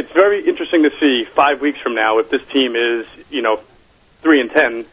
it's 0.00 0.12
very 0.12 0.40
interesting 0.46 0.82
to 0.84 0.90
see 0.98 1.24
five 1.24 1.60
weeks 1.60 1.78
from 1.80 1.94
now 1.94 2.18
if 2.18 2.30
this 2.30 2.44
team 2.46 2.74
is, 2.76 3.06
you 3.30 3.42
know, 3.42 3.60
three 4.22 4.40
and 4.40 4.50
ten. 4.50 4.84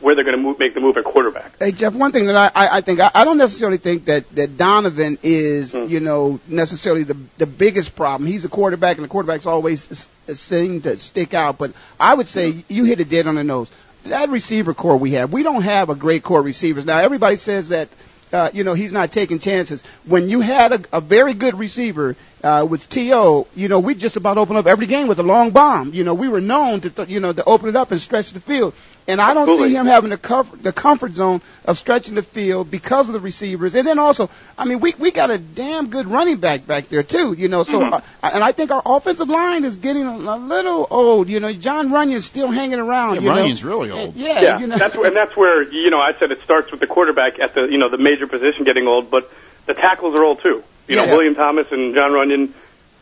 where 0.00 0.14
they're 0.14 0.24
going 0.24 0.36
to 0.36 0.42
move, 0.42 0.58
make 0.58 0.74
the 0.74 0.80
move 0.80 0.96
at 0.98 1.04
quarterback. 1.04 1.58
Hey 1.58 1.72
Geoff, 1.72 1.94
one 1.94 2.12
thing 2.12 2.26
that 2.26 2.36
I, 2.36 2.46
I, 2.54 2.76
I 2.76 2.80
think 2.82 3.00
I, 3.00 3.10
I 3.14 3.24
don't 3.24 3.38
necessarily 3.38 3.78
think 3.78 4.04
that 4.06 4.28
that 4.36 4.58
Donovan 4.58 5.16
is 5.22 5.72
Hmm. 5.72 5.86
you 5.88 6.00
know 6.00 6.38
necessarily 6.46 7.02
the 7.04 7.16
the 7.38 7.46
biggest 7.46 7.96
problem. 7.96 8.28
He's 8.28 8.44
a 8.44 8.50
quarterback, 8.50 8.98
and 8.98 9.04
the 9.04 9.08
quarterbacks 9.08 9.46
always 9.46 10.08
seem 10.34 10.82
to 10.82 10.98
stick 11.00 11.32
out. 11.32 11.56
But 11.56 11.72
I 11.98 12.12
would 12.12 12.28
say 12.28 12.64
you 12.68 12.84
hit 12.84 13.00
it 13.00 13.08
dead 13.08 13.26
on 13.26 13.36
the 13.36 13.44
nose. 13.44 13.70
That 14.04 14.28
receiver 14.28 14.74
core 14.74 14.98
we 14.98 15.12
have, 15.12 15.32
we 15.32 15.42
don't 15.42 15.62
have 15.62 15.88
a 15.88 15.94
great 15.94 16.22
core 16.22 16.42
receivers. 16.42 16.84
Now 16.84 16.98
everybody 16.98 17.36
says 17.36 17.70
that. 17.70 17.88
Uh, 18.32 18.50
you 18.52 18.64
know 18.64 18.74
he's 18.74 18.92
not 18.92 19.12
taking 19.12 19.38
chances. 19.38 19.82
When 20.04 20.28
you 20.28 20.40
had 20.40 20.72
a, 20.72 20.80
a 20.92 21.00
very 21.00 21.32
good 21.32 21.56
receiver 21.56 22.16
uh, 22.42 22.66
with 22.68 22.88
To, 22.90 23.46
you 23.54 23.68
know 23.68 23.80
we 23.80 23.94
just 23.94 24.16
about 24.16 24.36
opened 24.36 24.58
up 24.58 24.66
every 24.66 24.86
game 24.86 25.06
with 25.06 25.18
a 25.20 25.22
long 25.22 25.50
bomb. 25.50 25.94
You 25.94 26.02
know 26.04 26.14
we 26.14 26.28
were 26.28 26.40
known 26.40 26.80
to 26.80 26.90
th- 26.90 27.08
you 27.08 27.20
know 27.20 27.32
to 27.32 27.44
open 27.44 27.68
it 27.68 27.76
up 27.76 27.92
and 27.92 28.00
stretch 28.00 28.32
the 28.32 28.40
field. 28.40 28.74
And 29.08 29.20
I 29.20 29.34
don't 29.34 29.42
Absolutely. 29.44 29.68
see 29.68 29.74
him 29.76 29.86
having 29.86 30.10
the 30.10 30.18
comfort, 30.18 30.62
the 30.64 30.72
comfort 30.72 31.14
zone 31.14 31.40
of 31.64 31.78
stretching 31.78 32.16
the 32.16 32.24
field 32.24 32.70
because 32.70 33.08
of 33.08 33.12
the 33.12 33.20
receivers. 33.20 33.76
And 33.76 33.86
then 33.86 34.00
also, 34.00 34.28
I 34.58 34.64
mean, 34.64 34.80
we 34.80 34.94
we 34.98 35.12
got 35.12 35.30
a 35.30 35.38
damn 35.38 35.90
good 35.90 36.06
running 36.08 36.38
back 36.38 36.66
back 36.66 36.88
there 36.88 37.04
too. 37.04 37.32
You 37.32 37.46
know, 37.46 37.62
so 37.62 37.80
Mhm. 37.80 37.92
uh, 37.92 38.00
and 38.22 38.42
I 38.42 38.50
think 38.50 38.72
our 38.72 38.82
offensive 38.84 39.28
line 39.28 39.64
is 39.64 39.76
getting 39.76 40.02
a, 40.06 40.10
a 40.10 40.38
little 40.38 40.88
old. 40.90 41.28
You 41.28 41.38
know, 41.38 41.52
Jon 41.52 41.92
Runyan's 41.92 42.24
still 42.24 42.48
hanging 42.50 42.80
around. 42.80 43.22
Yeah, 43.22 43.44
you 43.46 43.54
know? 43.54 43.68
Really 43.70 43.90
old. 43.92 44.00
And- 44.08 44.16
yeah, 44.16 44.40
yeah, 44.40 44.58
you 44.58 44.66
know. 44.66 44.76
that's 44.76 44.96
where, 44.96 45.06
and 45.06 45.16
that's 45.16 45.36
where 45.36 45.62
you 45.62 45.90
know 45.90 46.00
I 46.00 46.12
said 46.18 46.32
it 46.32 46.40
starts 46.42 46.72
with 46.72 46.80
the 46.80 46.88
quarterback 46.88 47.38
at 47.38 47.54
the 47.54 47.62
you 47.62 47.78
know 47.78 47.88
the 47.88 47.98
major 47.98 48.26
position 48.26 48.64
getting 48.64 48.88
old, 48.88 49.08
but 49.08 49.30
the 49.66 49.74
tackles 49.74 50.16
are 50.16 50.24
old 50.24 50.40
too. 50.42 50.64
You 50.88 50.96
know, 50.96 51.04
Yeah. 51.04 51.12
William 51.12 51.34
Thomas 51.36 51.70
and 51.70 51.94
Jon 51.94 52.10
Runyan, 52.10 52.50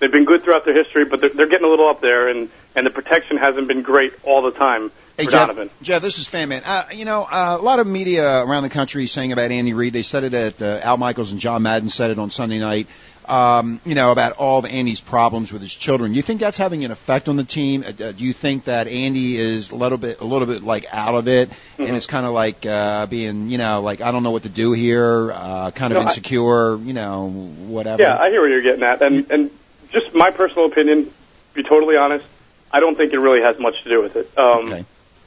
they've 0.00 0.12
been 0.12 0.26
good 0.26 0.42
throughout 0.42 0.66
their 0.66 0.74
history, 0.74 1.06
but 1.06 1.22
they're, 1.22 1.30
they're 1.30 1.46
getting 1.46 1.66
a 1.66 1.70
little 1.70 1.88
up 1.88 2.02
there, 2.02 2.28
and 2.28 2.50
and 2.76 2.84
the 2.86 2.90
protection 2.90 3.38
hasn't 3.38 3.68
been 3.68 3.80
great 3.80 4.12
all 4.22 4.42
the 4.42 4.50
time 4.50 4.90
Hey, 5.16 5.26
Geoff, 5.26 5.56
Geoff, 5.80 6.02
this 6.02 6.18
is 6.18 6.26
Fan 6.26 6.48
Man. 6.48 6.62
Uh, 6.64 6.86
you 6.92 7.04
know, 7.04 7.22
uh, 7.22 7.56
a 7.60 7.62
lot 7.62 7.78
of 7.78 7.86
media 7.86 8.42
around 8.44 8.64
the 8.64 8.68
country 8.70 9.06
saying 9.06 9.30
about 9.32 9.52
Andy 9.52 9.72
Reid. 9.72 9.92
They 9.92 10.02
said 10.02 10.24
it 10.24 10.34
at 10.34 10.60
uh, 10.60 10.80
Al 10.82 10.96
Michaels 10.96 11.30
and 11.30 11.40
John 11.40 11.62
Madden 11.62 11.88
said 11.88 12.10
it 12.10 12.18
on 12.18 12.30
Sunday 12.30 12.58
night. 12.58 12.88
Um, 13.26 13.80
you 13.86 13.94
know 13.94 14.10
about 14.12 14.32
all 14.32 14.58
of 14.58 14.66
Andy's 14.66 15.00
problems 15.00 15.50
with 15.52 15.62
his 15.62 15.72
children. 15.74 16.10
Do 16.10 16.16
you 16.16 16.22
think 16.22 16.40
that's 16.40 16.58
having 16.58 16.84
an 16.84 16.90
effect 16.90 17.28
on 17.28 17.36
the 17.36 17.44
team? 17.44 17.82
Uh, 17.82 18.04
uh, 18.04 18.12
do 18.12 18.24
you 18.24 18.32
think 18.32 18.64
that 18.64 18.86
Andy 18.88 19.38
is 19.38 19.70
a 19.70 19.76
little 19.76 19.96
bit, 19.98 20.20
a 20.20 20.24
little 20.24 20.46
bit 20.48 20.62
like 20.64 20.86
out 20.92 21.14
of 21.14 21.28
it, 21.28 21.48
Mm-hmm. 21.48 21.82
and 21.84 21.96
it's 21.96 22.06
kind 22.06 22.26
of 22.26 22.32
like 22.32 22.66
uh, 22.66 23.06
being, 23.06 23.48
you 23.50 23.56
know, 23.58 23.80
like 23.82 24.00
I 24.00 24.10
don't 24.12 24.24
know 24.24 24.30
what 24.32 24.42
to 24.42 24.48
do 24.50 24.72
here, 24.72 25.30
uh, 25.32 25.70
kind 25.70 25.92
of 25.92 25.98
No, 25.98 26.02
I- 26.02 26.08
insecure, 26.08 26.76
you 26.76 26.92
know, 26.92 27.28
whatever. 27.28 28.02
Yeah, 28.02 28.16
I 28.18 28.30
hear 28.30 28.40
what 28.42 28.50
you're 28.50 28.62
getting 28.62 28.82
at, 28.82 29.00
and 29.00 29.30
and 29.30 29.50
just 29.92 30.12
my 30.12 30.30
personal 30.32 30.66
opinion, 30.66 31.08
be 31.54 31.62
totally 31.62 31.96
honest, 31.96 32.26
I 32.72 32.80
don't 32.80 32.96
think 32.96 33.12
it 33.14 33.18
really 33.20 33.42
has 33.42 33.58
much 33.60 33.80
to 33.84 33.88
do 33.88 34.02
with 34.02 34.16
it. 34.16 34.30
Um, 34.36 34.66
Okay. 34.66 34.84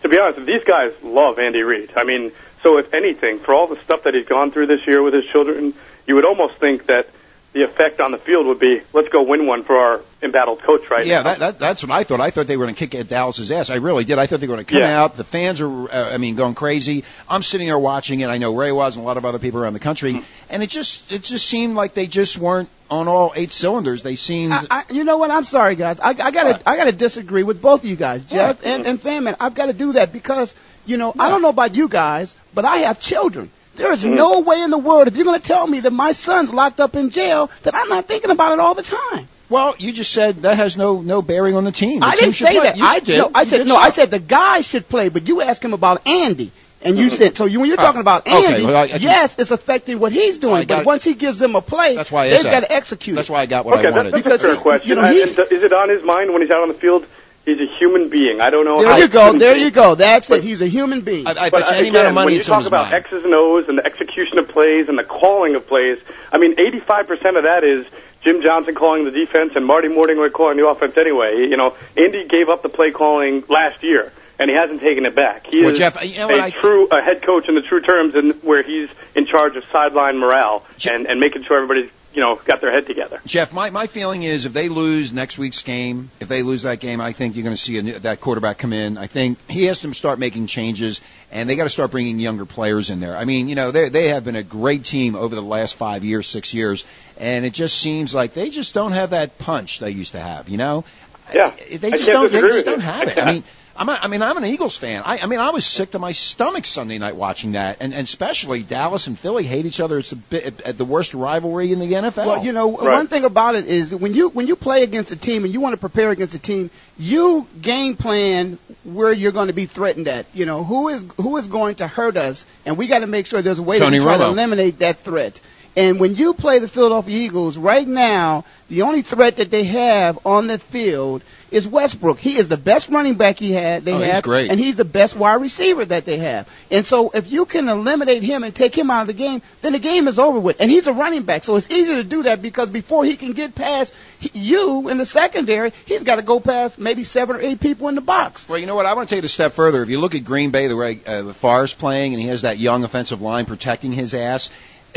To 0.08 0.12
be 0.12 0.20
honest, 0.20 0.46
these 0.46 0.64
guys 0.64 0.94
love 1.04 1.38
Andy 1.38 1.66
Reid. 1.66 1.92
I 1.98 2.06
mean, 2.06 2.32
so 2.64 2.78
if 2.78 2.94
anything, 2.94 3.40
for 3.40 3.54
all 3.54 3.68
the 3.68 3.76
stuff 3.76 4.04
that 4.04 4.14
he's 4.14 4.26
gone 4.26 4.52
through 4.52 4.68
this 4.68 4.88
year 4.88 5.04
with 5.04 5.14
his 5.14 5.26
children, 5.26 5.74
you 6.06 6.16
would 6.16 6.24
almost 6.24 6.54
think 6.60 6.86
that 6.86 7.10
the 7.54 7.64
effect 7.64 8.00
on 8.00 8.12
the 8.12 8.18
field 8.18 8.46
would 8.46 8.60
be, 8.60 8.82
let's 8.94 9.10
go 9.10 9.24
win 9.24 9.48
one 9.48 9.64
for 9.64 9.76
our 9.76 10.02
embattled 10.22 10.62
coach 10.62 10.90
right 10.92 11.06
yeah, 11.08 11.18
now. 11.18 11.24
that, 11.24 11.40
that, 11.40 11.60
that's 11.60 11.82
what 11.84 11.92
I 11.92 12.04
thought. 12.04 12.20
I 12.20 12.30
thought 12.30 12.46
they 12.46 12.58
were 12.58 12.66
going 12.66 12.76
to 12.76 12.80
kick 12.80 12.94
at 12.94 13.08
Dallas's 13.08 13.52
ass. 13.52 13.70
I 13.70 13.76
really 13.76 14.04
did. 14.04 14.20
I 14.20 14.28
thought 14.28 14.40
they 14.42 14.48
were 14.48 14.56
going 14.56 14.66
to 14.66 14.72
come 14.72 14.82
Yeah. 14.82 15.02
out. 15.02 15.16
The 15.16 15.24
fans 15.24 15.62
are, 15.62 15.90
uh, 15.92 16.14
I 16.14 16.18
mean, 16.18 16.36
going 16.36 16.54
crazy. 16.56 17.04
I'm 17.28 17.42
sitting 17.42 17.68
there 17.68 17.80
watching 17.80 18.20
it. 18.20 18.28
I 18.30 18.38
know 18.38 18.56
Ray 18.56 18.72
was 18.72 18.96
and 18.96 19.04
a 19.04 19.08
lot 19.08 19.18
of 19.18 19.26
other 19.26 19.40
people 19.40 19.62
around 19.62 19.74
the 19.74 19.80
country, 19.80 20.14
Mm-hmm. 20.14 20.24
and 20.52 20.62
it 20.62 20.70
just, 20.70 21.12
it 21.12 21.24
just 21.24 21.46
seemed 21.48 21.76
like 21.76 21.94
they 21.94 22.06
just 22.08 22.38
weren't 22.38 22.70
on 22.92 23.08
all 23.08 23.34
eight 23.36 23.52
cylinders. 23.52 24.04
They 24.04 24.18
seemed. 24.18 24.54
I, 24.54 24.66
I, 24.70 24.84
you 24.92 25.04
know 25.04 25.18
what? 25.18 25.32
I'm 25.32 25.44
sorry, 25.46 25.76
guys. 25.76 26.00
I, 26.00 26.10
I 26.10 26.14
gotta, 26.32 26.62
I 26.70 26.78
gotta 26.78 26.92
disagree 26.92 27.44
with 27.44 27.62
both 27.62 27.84
of 27.84 27.90
you 27.90 27.96
guys, 27.96 28.24
Geoff 28.24 28.64
and, 28.66 28.86
and 28.86 29.00
Fanman. 29.02 29.36
I've 29.40 29.56
got 29.56 29.66
to 29.68 29.74
do 29.74 29.94
that 29.94 30.14
because, 30.14 30.54
you 30.86 30.98
know, 30.98 31.14
I 31.18 31.30
don't 31.30 31.42
know 31.42 31.50
about 31.50 31.76
you 31.76 31.88
guys, 31.90 32.36
but 32.54 32.66
I 32.66 32.78
have 32.88 33.00
children. 33.00 33.50
There 33.78 33.92
is 33.94 34.04
hmm. 34.04 34.16
no 34.16 34.42
way 34.42 34.62
in 34.62 34.70
the 34.72 34.78
world 34.78 35.08
if 35.08 35.16
you're 35.16 35.26
going 35.26 35.40
to 35.40 35.46
tell 35.48 35.66
me 35.66 35.80
that 35.82 35.92
my 35.94 36.12
son's 36.12 36.54
locked 36.54 36.80
up 36.80 36.96
in 36.96 37.10
jail 37.12 37.50
that 37.64 37.74
I'm 37.76 37.90
not 37.90 38.06
thinking 38.08 38.32
about 38.32 38.54
it 38.54 38.60
all 38.60 38.74
the 38.74 38.84
time. 38.84 39.28
well, 39.50 39.76
you 39.80 39.94
just 39.94 40.12
said 40.12 40.38
that 40.38 40.58
has 40.58 40.76
no 40.76 41.02
no 41.02 41.22
bearing 41.22 41.56
on 41.56 41.64
the 41.64 41.72
team. 41.72 42.02
The 42.02 42.08
I 42.08 42.16
team 42.16 42.20
didn't 42.32 42.36
say 42.36 42.54
play. 42.56 42.64
that. 42.66 42.78
You 42.78 42.86
I 42.86 43.00
did. 43.00 43.18
no, 43.20 43.32
I 43.34 43.42
You 43.44 43.48
said 43.50 43.58
did 43.60 43.68
no. 43.68 43.76
so. 43.76 43.80
I 43.80 43.90
said 43.92 44.12
the 44.12 44.20
guy 44.20 44.62
should 44.62 44.90
play, 44.90 45.10
but 45.10 45.28
you 45.28 45.42
asked 45.42 45.64
him 45.64 45.74
about 45.74 46.06
Andy. 46.08 46.52
And 46.80 46.98
you 47.00 47.10
said 47.10 47.36
so. 47.36 47.46
You, 47.46 47.60
when 47.60 47.70
you're 47.70 47.78
talking 47.78 48.02
about 48.02 48.28
okay, 48.28 48.54
Andy, 48.54 48.66
well, 48.66 48.76
I- 48.76 48.82
I- 48.82 48.98
yes, 48.98 49.38
it's 49.40 49.50
affecting 49.52 50.00
what 50.00 50.12
he's 50.12 50.38
doing. 50.38 50.68
Got 50.68 50.68
but 50.68 50.80
it. 50.82 50.86
once 50.86 51.04
he 51.04 51.16
gives 51.16 51.40
them 51.40 51.56
a 51.56 51.62
play, 51.62 51.96
That's 51.96 52.12
why 52.12 52.26
I 52.26 52.30
they've 52.30 52.44
got 52.44 52.60
to 52.60 52.72
execute. 52.72 53.16
That's 53.16 53.30
why 53.32 53.42
I 53.42 53.46
got 53.48 53.66
what 53.66 53.80
okay, 53.80 53.88
I 53.88 53.92
wanted. 53.92 54.14
that's, 54.14 54.24
that's 54.30 54.44
a 54.44 54.48
fair 54.48 54.56
Because, 54.56 54.62
question. 54.62 54.90
you 54.90 54.96
know, 54.96 55.02
uh, 55.02 55.12
he- 55.12 55.22
And- 55.24 55.38
and 55.40 55.52
is 55.52 55.64
it 55.64 55.74
on 55.74 55.90
his 55.90 56.04
mind 56.04 56.32
when 56.32 56.44
he's 56.44 56.52
out 56.52 56.62
on 56.62 56.68
the 56.68 56.76
field? 56.76 57.06
He's 57.48 57.62
a 57.62 57.66
human 57.78 58.10
being. 58.10 58.42
I 58.42 58.50
don't 58.50 58.66
know. 58.66 58.82
There 58.82 58.92
how 58.92 58.98
you 58.98 59.08
go. 59.08 59.38
There 59.38 59.56
be. 59.56 59.62
you 59.62 59.72
go. 59.72 59.96
That's 59.96 60.28
But- 60.28 60.40
it. 60.40 60.44
He's 60.44 60.60
a 60.62 60.68
human 60.68 61.00
being. 61.02 61.26
I, 61.26 61.32
I 61.32 61.50
But 61.50 61.64
bet 61.64 61.70
you 61.72 61.76
any 61.78 61.88
again, 61.88 61.96
amount 61.96 62.08
of 62.10 62.14
money 62.16 62.26
when 62.26 62.34
you 62.36 62.44
talk 62.44 62.66
about 62.68 62.92
mind. 62.92 62.96
X's 63.06 63.24
and 63.24 63.34
O's 63.34 63.70
and 63.70 63.78
the 63.78 63.86
execution 63.86 64.38
of 64.38 64.50
plays 64.50 64.90
and 64.90 65.00
the 65.00 65.06
calling 65.06 65.56
of 65.56 65.66
plays, 65.66 65.98
I 66.32 66.38
mean, 66.40 66.56
85% 66.58 67.38
of 67.38 67.44
that 67.44 67.64
is 67.64 67.86
Jim 68.22 68.42
Johnson 68.42 68.76
calling 68.76 69.06
the 69.06 69.12
defense 69.12 69.54
and 69.56 69.66
Marty 69.66 69.88
Mortimer 69.88 70.30
calling 70.30 70.58
the 70.58 70.68
offense 70.68 70.98
anyway. 70.98 71.38
You 71.50 71.56
know, 71.56 71.74
Andy 71.96 72.28
gave 72.28 72.50
up 72.50 72.64
the 72.64 72.70
play 72.70 72.92
calling 72.92 73.44
last 73.48 73.82
year, 73.82 74.12
and 74.40 74.50
he 74.50 74.56
hasn't 74.58 74.82
taken 74.82 75.06
it 75.06 75.16
back. 75.16 75.48
He 75.48 75.62
Well, 75.62 75.70
is 75.70 75.80
Geoff, 75.80 76.04
you 76.04 76.18
know 76.20 76.28
a 76.30 76.52
true 76.52 76.88
a 76.92 77.02
head 77.02 77.22
coach 77.22 77.48
in 77.48 77.56
the 77.56 77.62
true 77.62 77.80
terms, 77.80 78.14
and 78.16 78.34
where 78.44 78.62
he's 78.62 78.90
in 79.16 79.26
charge 79.26 79.56
of 79.56 79.64
sideline 79.72 80.18
morale 80.18 80.66
and, 80.90 81.06
and 81.08 81.22
making 81.22 81.44
sure 81.44 81.56
everybody's 81.64 81.90
you 82.18 82.24
know 82.24 82.36
got 82.36 82.62
their 82.62 82.72
head 82.72 82.88
together. 82.88 83.22
Geoff, 83.28 83.54
my, 83.54 83.70
my 83.70 83.86
feeling 83.86 84.24
is 84.24 84.46
if 84.48 84.54
they 84.54 84.70
lose 84.70 85.14
next 85.14 85.38
week's 85.38 85.62
game, 85.62 86.10
if 86.20 86.28
they 86.28 86.42
lose 86.42 86.64
that 86.64 86.80
game, 86.80 87.00
I 87.00 87.12
think 87.14 87.36
you're 87.36 87.44
going 87.44 87.56
to 87.56 87.62
see 87.62 87.78
a, 87.78 87.84
new- 87.84 88.00
that 88.00 88.22
quarterback 88.22 88.58
come 88.58 88.74
in. 88.74 88.98
I 88.98 89.06
think 89.06 89.38
he 89.48 89.66
has 89.66 89.82
to 89.82 89.94
start 89.94 90.18
making 90.18 90.48
changes, 90.48 91.00
and 91.32 91.48
they 91.48 91.56
got 91.56 91.66
to 91.66 91.70
start 91.70 91.92
bringing 91.92 92.20
younger 92.20 92.46
players 92.46 92.90
in 92.90 93.00
there. 93.00 93.16
I 93.16 93.26
mean, 93.26 93.50
you 93.50 93.56
know, 93.56 93.70
they 93.70 93.90
they 93.90 94.08
have 94.08 94.26
been 94.26 94.36
a 94.36 94.42
great 94.42 94.84
team 94.84 95.16
over 95.16 95.36
the 95.36 95.44
last 95.44 95.76
five 95.76 96.04
years, 96.04 96.26
six 96.26 96.56
years, 96.56 96.86
and 97.20 97.46
it 97.46 97.54
just 97.54 97.78
seems 97.78 98.16
like 98.16 98.34
they 98.34 98.50
just 98.50 98.74
don't 98.74 98.94
have 98.94 99.12
that 99.12 99.38
punch 99.38 99.78
they 99.78 99.92
used 99.92 100.14
to 100.14 100.20
have. 100.20 100.50
You 100.50 100.58
know, 100.58 100.86
Yeah, 101.32 101.54
they 101.70 101.92
just 101.92 102.08
don't. 102.08 102.32
They 102.32 102.42
just 102.42 102.66
don't 102.66 102.80
have 102.80 103.10
it. 103.10 103.20
I 103.22 103.32
mean. 103.32 103.44
I'm 103.78 103.90
a, 103.90 104.00
I 104.02 104.08
mean, 104.08 104.22
I'm 104.24 104.36
an 104.38 104.46
Eagles 104.46 104.76
fan. 104.76 105.04
I, 105.06 105.20
I 105.20 105.26
mean, 105.28 105.40
I 105.40 105.52
was 105.52 105.66
sick 105.66 105.92
to 105.92 106.00
my 106.00 106.12
stomach 106.12 106.66
Sunday 106.66 106.98
night 106.98 107.16
watching 107.16 107.52
that, 107.52 107.78
and, 107.80 107.94
and 107.94 108.06
especially 108.06 108.64
Dallas 108.64 109.08
and 109.08 109.18
Philly 109.18 109.44
hate 109.44 109.66
each 109.66 109.80
other. 109.80 110.00
It's 110.00 110.12
a 110.12 110.16
bit, 110.16 110.62
at 110.62 110.78
the 110.78 110.86
worst 110.86 111.14
rivalry 111.14 111.72
in 111.72 111.80
the 111.80 111.94
NFL. 111.94 112.26
Well, 112.26 112.44
you 112.44 112.54
know, 112.54 112.68
one 112.68 113.08
thing 113.08 113.24
about 113.24 113.56
it 113.56 113.66
is 113.66 113.94
when 113.94 114.14
you 114.14 114.30
when 114.30 114.48
you 114.48 114.56
play 114.56 114.84
against 114.84 115.12
a 115.12 115.16
team 115.16 115.46
and 115.46 115.54
you 115.54 115.62
want 115.62 115.74
to 115.74 115.78
prepare 115.78 116.10
against 116.10 116.34
a 116.34 116.40
team, 116.40 116.72
you 116.98 117.48
game 117.62 117.96
plan 117.96 118.58
where 118.84 119.14
you're 119.14 119.32
going 119.32 119.48
to 119.48 119.54
be 119.54 119.68
threatened 119.68 120.08
at. 120.08 120.26
You 120.34 120.46
know, 120.46 120.64
who 120.64 120.88
is 120.88 121.06
who 121.18 121.38
is 121.38 121.48
going 121.48 121.76
to 121.76 121.88
hurt 121.88 122.18
us, 122.18 122.46
and 122.66 122.78
we 122.78 122.88
got 122.88 123.00
to 123.00 123.08
make 123.08 123.28
sure 123.28 123.42
there's 123.42 123.60
a 123.60 123.64
way 123.64 123.78
Tony 123.78 123.98
to 123.98 124.04
try 124.04 124.18
to 124.18 124.26
eliminate 124.26 124.80
that 124.80 125.00
threat. 125.00 125.40
And 125.76 126.00
when 126.00 126.16
you 126.16 126.34
play 126.34 126.58
the 126.58 126.68
Philadelphia 126.68 127.16
Eagles 127.16 127.56
right 127.56 127.88
now, 127.88 128.46
the 128.68 128.82
only 128.82 129.04
threat 129.04 129.36
that 129.36 129.52
they 129.52 129.66
have 129.66 130.18
on 130.26 130.48
the 130.48 130.58
field 130.58 131.22
is 131.52 131.68
Westbrook. 131.68 132.20
He 132.20 132.38
is 132.38 132.48
the 132.50 132.58
best 132.58 132.90
running 132.90 133.16
back 133.16 133.40
he 133.40 133.52
had. 133.52 133.86
They 133.86 133.94
Oh, 133.94 134.00
he's 134.00 134.08
have, 134.12 134.24
great. 134.24 134.52
and 134.52 134.60
he's 134.60 134.76
the 134.76 134.86
best 134.86 135.16
wide 135.16 135.42
receiver 135.42 135.86
that 135.86 136.06
they 136.06 136.18
have. 136.18 136.50
And 136.70 136.86
so, 136.86 137.10
if 137.12 137.32
you 137.32 137.46
can 137.46 137.70
eliminate 137.70 138.24
him 138.24 138.44
and 138.44 138.54
take 138.54 138.76
him 138.76 138.92
out 138.92 139.02
of 139.02 139.08
the 139.08 139.14
game, 139.14 139.42
then 139.62 139.74
the 139.74 139.80
game 139.80 140.08
is 140.08 140.20
over 140.20 140.40
with. 140.40 140.58
And 140.60 140.70
he's 140.70 140.88
a 140.88 140.94
running 140.94 141.24
back, 141.24 141.44
so 141.44 141.56
it's 141.56 141.70
easy 141.70 141.96
to 141.96 142.04
do 142.04 142.24
that 142.24 142.42
because 142.42 142.70
before 142.70 143.06
he 143.06 143.16
can 143.16 143.32
get 143.34 143.56
past 143.56 143.94
you 144.34 144.90
in 144.90 144.98
the 144.98 145.06
secondary, 145.06 145.72
he's 145.86 146.04
got 146.04 146.16
to 146.18 146.22
go 146.22 146.40
past 146.40 146.80
maybe 146.80 147.04
seven 147.04 147.36
or 147.36 147.42
eight 147.42 147.60
people 147.60 147.88
in 147.88 147.96
the 147.96 148.02
box. 148.02 148.48
Well, 148.50 148.58
you 148.60 148.66
know 148.66 148.76
what? 148.76 148.86
I 148.86 148.94
want 148.94 149.08
to 149.10 149.16
take 149.16 149.24
it 149.24 149.26
a 149.26 149.30
step 149.30 149.54
further. 149.54 149.82
If 149.84 149.90
you 149.90 150.00
look 150.00 150.16
at 150.16 150.24
Green 150.26 150.52
Bay, 150.52 150.68
the 150.68 150.76
way 150.76 151.00
uh, 151.06 151.22
the 151.24 151.34
Favre's 151.34 151.74
playing, 151.74 152.14
and 152.14 152.22
he 152.22 152.28
has 152.30 152.42
that 152.42 152.58
young 152.58 152.84
offensive 152.84 153.22
line 153.22 153.46
protecting 153.46 153.92
his 153.92 154.14
ass. 154.14 154.52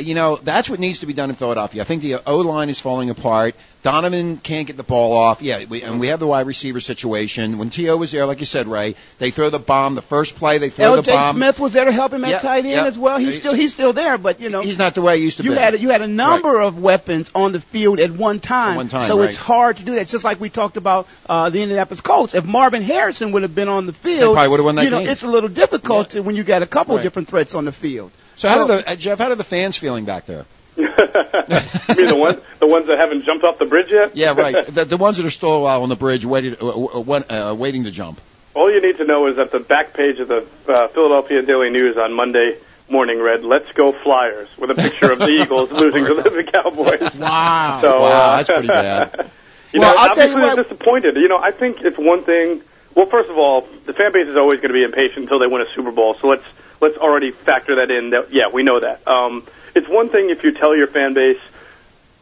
You 0.04 0.14
know, 0.14 0.36
that's 0.36 0.68
what 0.70 0.80
needs 0.80 1.00
to 1.00 1.06
be 1.06 1.12
done 1.12 1.30
in 1.30 1.36
Philadelphia. 1.36 1.82
I 1.82 1.84
think 1.84 2.02
the 2.02 2.16
O 2.26 2.38
line 2.38 2.68
is 2.68 2.80
falling 2.80 3.10
apart. 3.10 3.54
Donovan 3.82 4.36
can't 4.36 4.66
get 4.66 4.76
the 4.76 4.82
ball 4.82 5.14
off. 5.14 5.40
Yeah, 5.40 5.64
we, 5.64 5.82
and 5.82 6.00
we 6.00 6.08
have 6.08 6.20
the 6.20 6.26
wide 6.26 6.46
receiver 6.46 6.80
situation. 6.80 7.56
When 7.56 7.70
T.O. 7.70 7.96
was 7.96 8.12
there, 8.12 8.26
like 8.26 8.40
you 8.40 8.44
said, 8.46 8.66
Ray, 8.66 8.94
they 9.18 9.30
throw 9.30 9.48
the 9.48 9.58
bomb. 9.58 9.94
The 9.94 10.02
first 10.02 10.36
play, 10.36 10.58
they 10.58 10.68
throw 10.68 10.90
the 10.90 10.96
L.J. 10.98 11.12
bomb. 11.12 11.36
Smith 11.36 11.58
was 11.58 11.72
there 11.72 11.86
to 11.86 11.92
help 11.92 12.12
him 12.12 12.22
at 12.24 12.30
Yeah, 12.30 12.38
tight 12.40 12.66
end 12.66 12.68
yeah. 12.68 12.84
as 12.84 12.98
well. 12.98 13.16
He's 13.16 13.36
still 13.38 13.54
he's 13.54 13.72
still 13.72 13.94
there, 13.94 14.18
but 14.18 14.38
you 14.38 14.50
know 14.50 14.60
He's 14.60 14.76
not 14.78 14.94
the 14.94 15.00
way 15.00 15.16
he 15.18 15.24
used 15.24 15.38
to 15.38 15.44
you 15.44 15.52
be. 15.52 15.56
had 15.56 15.80
you 15.80 15.88
had 15.88 16.02
a 16.02 16.06
number 16.08 16.60
of 16.60 16.78
weapons 16.78 17.30
on 17.34 17.52
the 17.52 17.60
field 17.60 18.00
at 18.00 18.10
one 18.10 18.38
time. 18.38 18.72
At 18.72 18.76
one 18.76 18.88
time, 18.90 19.06
so 19.08 19.18
right. 19.20 19.28
it's 19.30 19.38
hard 19.38 19.78
to 19.78 19.84
do 19.84 19.94
that. 19.94 20.08
Just 20.08 20.24
like 20.24 20.40
we 20.40 20.50
talked 20.50 20.76
about 20.76 21.08
uh, 21.26 21.48
the 21.48 21.62
Indianapolis 21.62 22.02
Colts. 22.02 22.34
If 22.34 22.44
Marvin 22.44 22.82
Harrison 22.82 23.32
would 23.32 23.42
have 23.42 23.54
been 23.54 23.68
on 23.68 23.86
the 23.86 23.94
field, 23.94 24.34
probably 24.34 24.50
would've 24.50 24.66
won 24.66 24.74
that 24.74 24.84
you 24.84 24.90
know, 24.90 24.98
game. 25.00 25.08
it's 25.08 25.22
a 25.22 25.28
little 25.28 25.48
difficult 25.48 26.10
to, 26.10 26.20
when 26.20 26.36
you 26.36 26.44
got 26.44 26.62
a 26.62 26.66
couple 26.66 26.96
Right. 26.96 27.02
different 27.02 27.28
threats 27.28 27.54
on 27.54 27.64
the 27.64 27.72
field. 27.72 28.10
So, 28.40 28.48
how 28.48 28.66
do 28.66 28.72
the 28.74 28.90
uh, 28.90 28.96
Geoff? 28.96 29.18
How 29.18 29.28
do 29.28 29.34
the 29.34 29.44
fans 29.44 29.76
feeling 29.76 30.06
back 30.06 30.24
there? 30.24 30.46
you 30.76 30.84
mean 30.86 32.06
the 32.08 32.16
ones 32.18 32.40
the 32.58 32.66
ones 32.66 32.86
that 32.86 32.96
haven't 32.96 33.26
jumped 33.26 33.44
off 33.44 33.58
the 33.58 33.66
bridge 33.66 33.90
yet? 33.90 34.16
Yeah, 34.16 34.32
right. 34.32 34.66
the, 34.68 34.86
the 34.86 34.96
ones 34.96 35.18
that 35.18 35.26
are 35.26 35.30
still 35.30 35.66
uh, 35.66 35.78
on 35.78 35.90
the 35.90 35.94
bridge, 35.96 36.24
waiting, 36.24 36.56
uh, 36.58 36.70
uh, 36.70 37.54
waiting 37.54 37.84
to 37.84 37.90
jump. 37.90 38.18
All 38.54 38.72
you 38.72 38.80
need 38.80 38.96
to 38.96 39.04
know 39.04 39.26
is 39.26 39.36
that 39.36 39.50
the 39.52 39.60
back 39.60 39.92
page 39.92 40.18
of 40.20 40.28
the 40.28 40.38
uh, 40.66 40.88
Philadelphia 40.88 41.42
Daily 41.42 41.68
News 41.68 41.98
on 41.98 42.14
Monday 42.14 42.56
morning 42.88 43.20
read 43.20 43.44
"Let's 43.44 43.70
go 43.72 43.92
Flyers" 43.92 44.48
with 44.56 44.70
a 44.70 44.74
picture 44.74 45.12
of 45.12 45.18
the 45.18 45.28
Eagles 45.42 45.70
losing 45.70 46.06
to 46.06 46.14
the, 46.14 46.50
Cowboys. 46.50 47.14
Wow. 47.16 47.80
So, 47.82 48.00
wow, 48.00 48.36
that's 48.38 48.48
pretty 48.48 48.68
bad. 48.68 49.30
You 49.74 49.80
Well, 49.80 49.94
know, 49.94 50.00
I'll 50.00 50.14
tell 50.14 50.30
you 50.30 50.34
what- 50.34 50.56
disappointed. 50.56 51.16
You 51.16 51.28
know, 51.28 51.38
I 51.38 51.50
think 51.50 51.82
it's 51.82 51.98
one 51.98 52.22
thing 52.22 52.62
Well, 52.94 53.04
first 53.06 53.28
of 53.28 53.36
all, 53.36 53.68
the 53.84 53.92
fan 53.92 54.12
base 54.12 54.28
is 54.28 54.36
always 54.36 54.60
going 54.60 54.68
to 54.70 54.74
be 54.74 54.82
impatient 54.82 55.24
until 55.24 55.38
they 55.40 55.46
win 55.46 55.60
a 55.60 55.70
Super 55.74 55.92
Bowl. 55.92 56.14
So 56.14 56.28
let's 56.28 56.44
let's 56.80 56.96
already 56.96 57.30
factor 57.30 57.76
that 57.76 57.90
in. 57.90 58.10
That 58.10 58.32
yeah, 58.32 58.48
we 58.52 58.62
know 58.62 58.80
that. 58.80 59.06
Um, 59.06 59.46
it's 59.74 59.88
one 59.88 60.08
thing 60.08 60.30
if 60.30 60.42
you 60.42 60.52
tell 60.52 60.74
your 60.74 60.86
fan 60.86 61.14
base, 61.14 61.40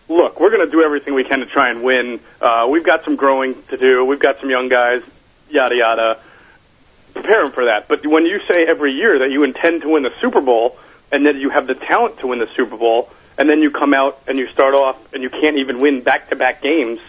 look, 0.09 0.41
we're 0.41 0.51
going 0.51 0.65
to 0.65 0.71
do 0.71 0.83
everything 0.83 1.15
we 1.15 1.25
can 1.25 1.41
to 1.41 1.47
try 1.47 1.71
and 1.71 1.83
win. 1.83 2.21
Uh, 2.41 2.67
we've 2.71 2.85
got 2.85 3.05
some 3.05 3.17
growing 3.17 3.61
to 3.69 3.77
do. 3.77 4.05
We've 4.05 4.21
got 4.21 4.41
some 4.41 4.51
young 4.51 4.69
guys, 4.69 5.03
yada 5.49 5.77
yada. 5.77 6.21
Prepare 7.15 7.45
them 7.45 7.53
for 7.53 7.65
that. 7.67 7.89
But 7.89 8.07
when 8.07 8.27
you 8.27 8.41
say 8.41 8.67
every 8.67 8.93
year 8.93 9.21
that 9.21 9.31
you 9.31 9.45
intend 9.45 9.83
to 9.83 9.89
win 9.89 10.03
the 10.03 10.13
Super 10.21 10.41
Bowl 10.41 10.79
and 11.11 11.27
that 11.27 11.37
you 11.37 11.51
have 11.51 11.67
the 11.67 11.75
talent 11.75 12.19
to 12.19 12.29
win 12.29 12.39
the 12.39 12.49
Super 12.49 12.77
Bowl, 12.77 13.11
and 13.39 13.49
then 13.49 13.63
you 13.63 13.71
come 13.71 13.95
out 13.95 14.21
and 14.27 14.39
you 14.39 14.49
start 14.49 14.75
off 14.75 15.15
and 15.15 15.23
you 15.23 15.31
can't 15.31 15.57
even 15.57 15.81
win 15.81 16.03
back-to-back 16.03 16.61
games 16.61 17.01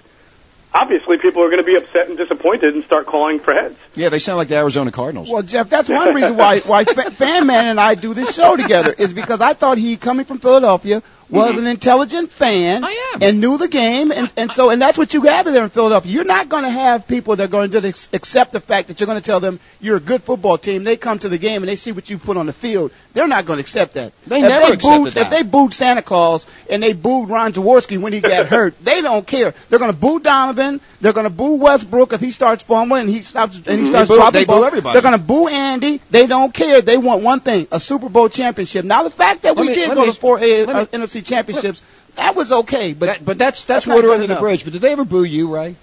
obviously 0.74 1.18
people 1.18 1.44
are 1.44 1.50
going 1.50 1.64
to 1.64 1.66
be 1.66 1.76
upset 1.76 2.08
and 2.10 2.18
disappointed 2.18 2.74
and 2.74 2.84
start 2.84 3.06
calling 3.06 3.40
for 3.40 3.54
heads. 3.54 3.78
Yeah, 3.96 4.10
they 4.10 4.20
sound 4.20 4.38
like 4.38 4.48
the 4.48 4.58
Arizona 4.58 4.92
Cardinals. 4.92 5.30
Well, 5.30 5.44
Geoff, 5.44 5.70
that's 5.70 5.90
one 5.90 6.14
reason 6.14 6.38
why 6.38 6.60
why 6.60 6.84
Fan 6.86 7.48
Man 7.48 7.68
and 7.68 7.80
I 7.80 7.96
do 7.96 8.14
this 8.14 8.36
show 8.36 8.56
together 8.56 8.94
is 8.94 9.14
because 9.14 9.42
I 9.42 9.54
thought 9.54 9.78
he 9.78 9.98
coming 9.98 10.26
from 10.26 10.40
Philadelphia 10.40 11.02
was 11.30 11.52
Mm-hmm. 11.52 11.60
an 11.60 11.68
intelligent 11.68 12.32
fan 12.32 12.84
I 12.84 13.12
am. 13.16 13.24
and 13.24 13.40
knew 13.42 13.58
the 13.58 13.68
game 13.68 14.12
and 14.12 14.32
and 14.36 14.52
so 14.52 14.70
and 14.72 14.82
that's 14.82 14.98
what 14.98 15.14
you 15.14 15.22
have 15.24 15.46
there 15.46 15.64
in 15.64 15.70
Philadelphia. 15.70 16.12
You're 16.12 16.24
not 16.24 16.50
going 16.50 16.64
to 16.64 16.70
have 16.70 17.08
people 17.08 17.36
that 17.36 17.44
are 17.46 17.48
going 17.48 17.72
to 17.72 17.88
accept 18.14 18.52
the 18.52 18.60
fact 18.60 18.88
that 18.88 19.00
you're 19.00 19.08
going 19.08 19.20
to 19.20 19.26
tell 19.26 19.40
them 19.40 19.60
you're 19.80 19.98
a 19.98 20.00
good 20.00 20.24
football 20.24 20.58
team. 20.58 20.84
They 20.84 20.98
come 20.98 21.20
to 21.20 21.30
the 21.30 21.38
game 21.38 21.62
and 21.62 21.70
they 21.70 21.76
see 21.76 21.92
what 21.92 22.10
you 22.10 22.18
put 22.18 22.38
on 22.38 22.46
the 22.48 22.54
field. 22.54 22.92
They're 23.14 23.28
not 23.28 23.46
going 23.46 23.58
to 23.58 23.62
accept 23.62 23.94
that. 23.94 24.14
They 24.28 24.38
if 24.42 24.50
never 24.50 24.68
they 24.68 24.74
accepted 24.74 25.04
booed, 25.04 25.14
that. 25.14 25.22
If 25.26 25.30
they 25.30 25.44
booed 25.44 25.74
Santa 25.74 26.02
Claus 26.02 26.48
and 26.70 26.82
they 26.82 26.94
booed 26.94 27.30
Ron 27.30 27.54
Jaworski 27.54 28.00
when 28.00 28.14
he 28.14 28.22
got 28.22 28.48
hurt, 28.56 28.74
they 28.84 29.02
don't 29.02 29.26
care. 29.26 29.54
They're 29.70 29.80
going 29.80 29.92
to 29.92 29.98
boo 29.98 30.20
Donovan. 30.20 30.82
They're 31.02 31.14
going 31.14 31.26
to 31.26 31.30
boo 31.30 31.56
Westbrook 31.56 32.14
if 32.14 32.22
he 32.22 32.32
starts 32.32 32.64
fumbling 32.64 33.02
and 33.02 33.10
he 33.10 33.22
stops 33.22 33.56
and 33.58 33.66
he 33.68 33.86
Mhm. 33.86 33.90
starts 33.90 34.10
They 34.10 34.16
boo- 34.16 34.20
dropping 34.20 34.40
they 34.42 34.46
boo 34.46 34.54
balls. 34.54 34.66
everybody. 34.66 34.94
They're 34.94 35.02
going 35.02 35.14
to 35.18 35.24
boo 35.24 35.48
Andy. 35.48 36.02
They 36.10 36.28
don't 36.28 36.54
care. 36.54 36.82
They 36.82 36.98
want 36.98 37.24
one 37.24 37.40
thing: 37.40 37.68
a 37.72 37.80
Super 37.80 38.10
Bowl 38.10 38.30
championship. 38.30 38.84
Now, 38.86 39.04
the 39.04 39.10
fact 39.10 39.44
that 39.44 39.56
we 39.56 39.68
me- 39.68 39.76
did 39.76 39.94
go 39.94 40.06
me- 40.06 40.12
to 40.12 40.20
four 40.20 40.38
A, 40.40 40.66
me- 40.66 40.74
uh, 40.74 40.86
NFC 40.86 41.19
championships, 41.22 41.84
that 42.16 42.36
was 42.36 42.52
okay. 42.52 42.94
But 42.94 43.06
That- 43.08 43.26
but 43.26 43.38
that's 43.38 43.64
that's, 43.66 43.88
not 43.88 43.96
water 43.96 44.08
good 44.10 44.22
under 44.22 44.28
the 44.34 44.40
bridge. 44.40 44.64
But 44.64 44.74
did 44.74 44.82
they 44.82 44.92
ever 44.92 45.06
boo 45.06 45.24
you, 45.24 45.54
Ray? 45.54 45.76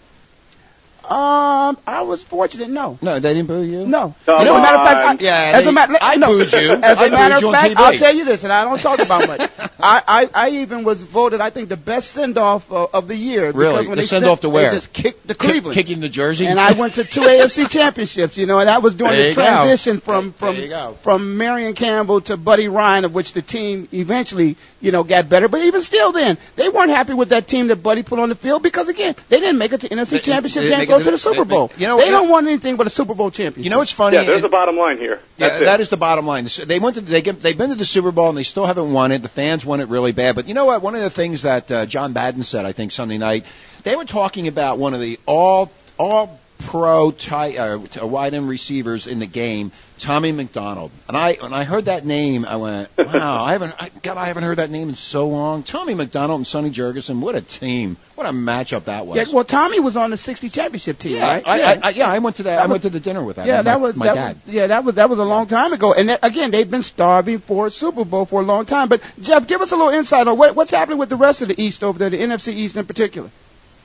um, 1.08 1.78
I 1.86 2.02
was 2.02 2.20
fortunate. 2.24 2.68
No, 2.68 2.98
No, 3.00 3.20
they 3.20 3.32
didn't 3.32 3.46
boo 3.46 3.62
you. 3.62 3.86
no. 3.86 4.16
Come 4.26 4.40
as 4.40 4.48
a 4.48 4.58
matter 4.60 4.76
of 4.76 4.86
fact, 4.88 5.06
on. 5.08 5.16
I, 5.18 5.22
Yeah, 5.22 5.52
as 5.58 5.62
they- 5.64 5.70
a 5.70 5.72
matter, 5.72 5.96
I 6.00 6.16
no, 6.16 6.26
booed 6.28 6.52
you. 6.52 6.58
As 6.82 6.98
I 6.98 7.06
a 7.06 7.10
booed 7.10 7.12
matter 7.12 7.46
of 7.46 7.52
fact, 7.52 7.76
I'll 7.76 7.92
tell 7.96 8.12
you 8.12 8.24
this, 8.24 8.42
and 8.42 8.52
I 8.52 8.64
don't 8.64 8.80
talk 8.80 8.98
about 8.98 9.28
much. 9.28 9.40
I, 9.78 10.02
I, 10.08 10.28
I 10.34 10.48
even 10.62 10.82
was 10.82 11.00
voted, 11.04 11.40
I 11.40 11.50
think, 11.50 11.68
the 11.68 11.76
best 11.76 12.10
send 12.10 12.38
off 12.38 12.72
uh, 12.72 12.88
of 12.92 13.06
the 13.06 13.14
year. 13.14 13.52
Really? 13.52 13.72
Because 13.74 13.86
when 13.88 13.96
The 13.98 14.02
they 14.02 14.06
send-off 14.08 14.40
to 14.40 14.46
sent- 14.46 14.54
where? 14.54 14.70
They 14.70 14.76
just 14.78 14.92
kicked 14.92 15.26
the 15.28 15.34
Kick- 15.34 15.50
Cleveland. 15.50 15.74
kicking 15.76 16.00
the 16.00 16.08
jersey. 16.08 16.46
and 16.46 16.58
I 16.58 16.72
went 16.72 16.94
to 16.94 17.04
two 17.04 17.20
AFC 17.34 17.70
championships, 17.70 18.36
you 18.36 18.46
know, 18.46 18.58
and 18.58 18.68
that 18.68 18.82
was 18.82 18.94
during 18.96 19.12
There 19.14 19.22
the 19.22 19.28
you 19.28 19.34
go. 19.36 19.42
transition 19.44 20.00
from 20.00 20.32
from 20.32 20.56
from 21.02 21.36
Marion 21.36 21.74
Campbell 21.74 22.22
to 22.22 22.36
Buddy 22.36 22.66
Ryan, 22.66 23.04
of 23.04 23.14
which 23.14 23.32
the 23.32 23.42
team 23.42 23.86
eventually, 23.92 24.56
you 24.86 24.92
know, 24.92 25.02
got 25.04 25.28
better. 25.28 25.48
But 25.48 25.62
even 25.62 25.82
still, 25.82 26.12
then 26.12 26.38
they 26.54 26.68
weren't 26.68 26.90
happy 26.90 27.12
with 27.12 27.30
that 27.30 27.46
team 27.48 27.66
that 27.66 27.82
Buddy 27.82 28.02
put 28.04 28.18
on 28.18 28.28
the 28.30 28.34
field 28.36 28.62
because 28.62 28.88
again, 28.88 29.14
they 29.28 29.40
didn't 29.40 29.58
make 29.58 29.72
it 29.72 29.82
to 29.82 29.88
NFC 29.88 30.10
They- 30.10 30.18
championship, 30.20 30.62
they- 30.62 30.68
they, 30.70 30.74
they- 30.76 30.86
didn't 30.86 30.98
go 30.98 31.02
to 31.04 31.10
the 31.10 31.18
Super 31.18 31.44
they- 31.44 31.50
Bowl. 31.50 31.70
you 31.76 31.86
know- 31.88 31.98
they 31.98 32.10
don't 32.10 32.28
want 32.30 32.46
anything 32.46 32.76
but 32.76 32.86
a 32.86 32.90
Super 32.90 33.14
Bowl 33.14 33.30
championship. 33.30 33.64
You 33.64 33.70
know 33.70 33.78
what's 33.78 33.92
funny? 33.92 34.16
Yeah, 34.16 34.22
there's 34.24 34.38
It- 34.38 34.42
the 34.42 34.48
bottom 34.48 34.78
line 34.78 34.98
here. 34.98 35.20
Yeah, 35.36 35.48
That's 35.48 35.60
it. 35.60 35.64
that 35.64 35.80
is 35.80 35.88
the 35.90 35.96
bottom 35.96 36.26
line. 36.26 36.48
They 36.64 36.78
went 36.78 36.94
to 36.94 37.00
they 37.02 37.20
get, 37.20 37.42
they've 37.42 37.58
been 37.58 37.70
to 37.70 37.74
the 37.74 37.84
Super 37.84 38.12
Bowl 38.12 38.28
and 38.30 38.38
they 38.38 38.44
still 38.44 38.64
haven't 38.64 38.92
won 38.92 39.10
it. 39.12 39.22
The 39.22 39.28
fans 39.28 39.64
want 39.66 39.82
it 39.82 39.88
really 39.88 40.12
bad. 40.12 40.36
But 40.36 40.46
you 40.48 40.54
know 40.54 40.64
what? 40.66 40.80
One 40.82 40.94
of 40.94 41.00
the 41.02 41.10
things 41.10 41.42
that 41.42 41.70
uh, 41.70 41.84
John 41.86 42.12
Madden 42.12 42.44
said, 42.44 42.64
I 42.64 42.72
think 42.72 42.92
Sunday 42.92 43.18
night, 43.18 43.44
they 43.82 43.96
were 43.96 44.04
talking 44.04 44.46
about 44.48 44.78
one 44.78 44.94
of 44.94 45.00
the 45.00 45.18
all 45.26 45.70
all 45.98 46.38
pro 46.58 47.10
tight 47.10 47.58
uh, 47.58 47.78
wide 48.06 48.32
end 48.34 48.48
receivers 48.48 49.06
in 49.06 49.18
the 49.18 49.26
game, 49.26 49.72
Tommy 49.98 50.32
McDonald. 50.32 50.90
And 51.08 51.16
I 51.16 51.34
when 51.34 51.52
I 51.52 51.64
heard 51.64 51.86
that 51.86 52.04
name, 52.04 52.44
I 52.44 52.56
went, 52.56 52.88
wow, 52.98 53.42
I 53.42 53.52
haven't 53.52 53.74
I, 53.80 53.90
God, 54.02 54.16
I 54.16 54.26
haven't 54.26 54.42
heard 54.42 54.58
that 54.58 54.70
name 54.70 54.88
in 54.90 54.96
so 54.96 55.28
long. 55.28 55.62
Tommy 55.62 55.94
McDonald 55.94 56.38
and 56.40 56.46
Sonny 56.46 56.70
Jurgensen, 56.70 57.20
what 57.20 57.34
a 57.34 57.40
team, 57.40 57.96
what 58.14 58.26
a 58.26 58.30
matchup 58.30 58.84
that 58.84 59.06
was. 59.06 59.16
Yeah, 59.16 59.34
well, 59.34 59.44
Tommy 59.44 59.80
was 59.80 59.96
on 59.96 60.10
the 60.10 60.16
'60 60.16 60.48
championship 60.50 60.98
team, 60.98 61.12
yeah, 61.16 61.26
right? 61.26 61.42
I, 61.46 61.58
yeah. 61.58 61.66
I, 61.66 61.80
I, 61.82 61.90
yeah, 61.90 62.10
I 62.10 62.18
went 62.18 62.36
to 62.36 62.42
that. 62.44 62.52
I 62.52 62.56
That 62.56 62.62
was- 62.64 62.70
went 62.70 62.82
to 62.82 62.90
the 62.90 63.00
dinner 63.00 63.22
with 63.24 63.36
that. 63.36 63.46
Yeah, 63.46 63.56
my, 63.58 63.62
that 63.62 63.80
was 63.80 63.96
my 63.96 64.06
that 64.06 64.14
dad. 64.14 64.40
Was, 64.44 64.54
yeah, 64.54 64.66
that 64.66 64.84
was 64.84 64.94
that 64.96 65.10
was 65.10 65.18
a 65.18 65.24
long 65.24 65.46
time 65.46 65.72
ago, 65.72 65.92
and 65.94 66.08
that, 66.10 66.20
again, 66.22 66.50
they've 66.50 66.70
been 66.70 66.82
starving 66.82 67.38
for 67.38 67.66
a 67.66 67.70
Super 67.70 68.04
Bowl 68.04 68.26
for 68.26 68.40
a 68.40 68.44
long 68.44 68.66
time. 68.66 68.88
But 68.88 69.00
Geoff, 69.20 69.46
give 69.46 69.60
us 69.62 69.72
a 69.72 69.76
little 69.76 69.92
insight 69.92 70.28
on 70.28 70.36
what, 70.36 70.54
what's 70.54 70.70
happening 70.70 70.98
with 70.98 71.08
the 71.08 71.16
rest 71.16 71.42
of 71.42 71.48
the 71.48 71.60
East 71.60 71.82
over 71.82 71.98
there, 71.98 72.10
the 72.10 72.18
NFC 72.20 72.52
East 72.52 72.76
in 72.76 72.86
particular. 72.86 73.30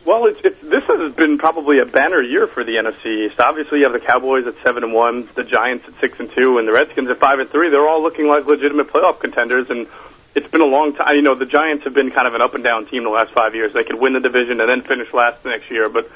Well, 0.04 0.26
it's, 0.26 0.42
it's 0.44 0.60
this 0.62 0.84
has 0.86 1.14
been 1.14 1.38
probably 1.38 1.80
a 1.80 1.86
banner 1.86 2.22
year 2.22 2.48
for 2.48 2.64
the 2.64 2.74
NFC 2.74 3.28
East. 3.28 3.40
Obviously, 3.40 3.80
you 3.80 3.84
have 3.84 3.94
the 3.94 4.00
Cowboys 4.00 4.48
at 4.48 4.56
seven 4.64 4.84
and 4.84 4.94
one, 4.94 5.30
the 5.36 5.44
Giants 5.44 5.88
at 5.88 5.94
six 6.00 6.20
and 6.20 6.32
two, 6.32 6.58
and 6.58 6.68
the 6.68 6.72
Redskins 6.72 7.10
at 7.10 7.18
five 7.18 7.40
and 7.40 7.50
three. 7.50 7.70
They're 7.70 7.88
all 7.88 8.02
looking 8.02 8.28
like 8.28 8.48
legitimate 8.48 8.88
playoff 8.88 9.20
contenders, 9.20 9.70
and 9.70 9.86
it's 10.34 10.48
been 10.48 10.62
a 10.62 10.66
long 10.66 10.96
time. 10.96 11.16
You 11.16 11.22
know, 11.22 11.36
the 11.36 11.46
Giants 11.46 11.84
have 11.84 11.94
been 11.94 12.10
kind 12.10 12.28
of 12.28 12.34
an 12.34 12.42
up 12.42 12.56
and 12.56 12.64
down 12.64 12.88
team 12.88 13.04
the 13.04 13.10
last 13.10 13.32
five 13.32 13.54
years. 13.54 13.74
They 13.74 13.84
could 13.84 14.00
win 14.00 14.14
the 14.14 14.20
division 14.20 14.60
and 14.60 14.70
then 14.70 14.82
finish 14.82 15.14
last 15.14 15.44
the 15.44 15.50
next 15.50 15.70
year, 15.70 15.88
but 15.88 16.10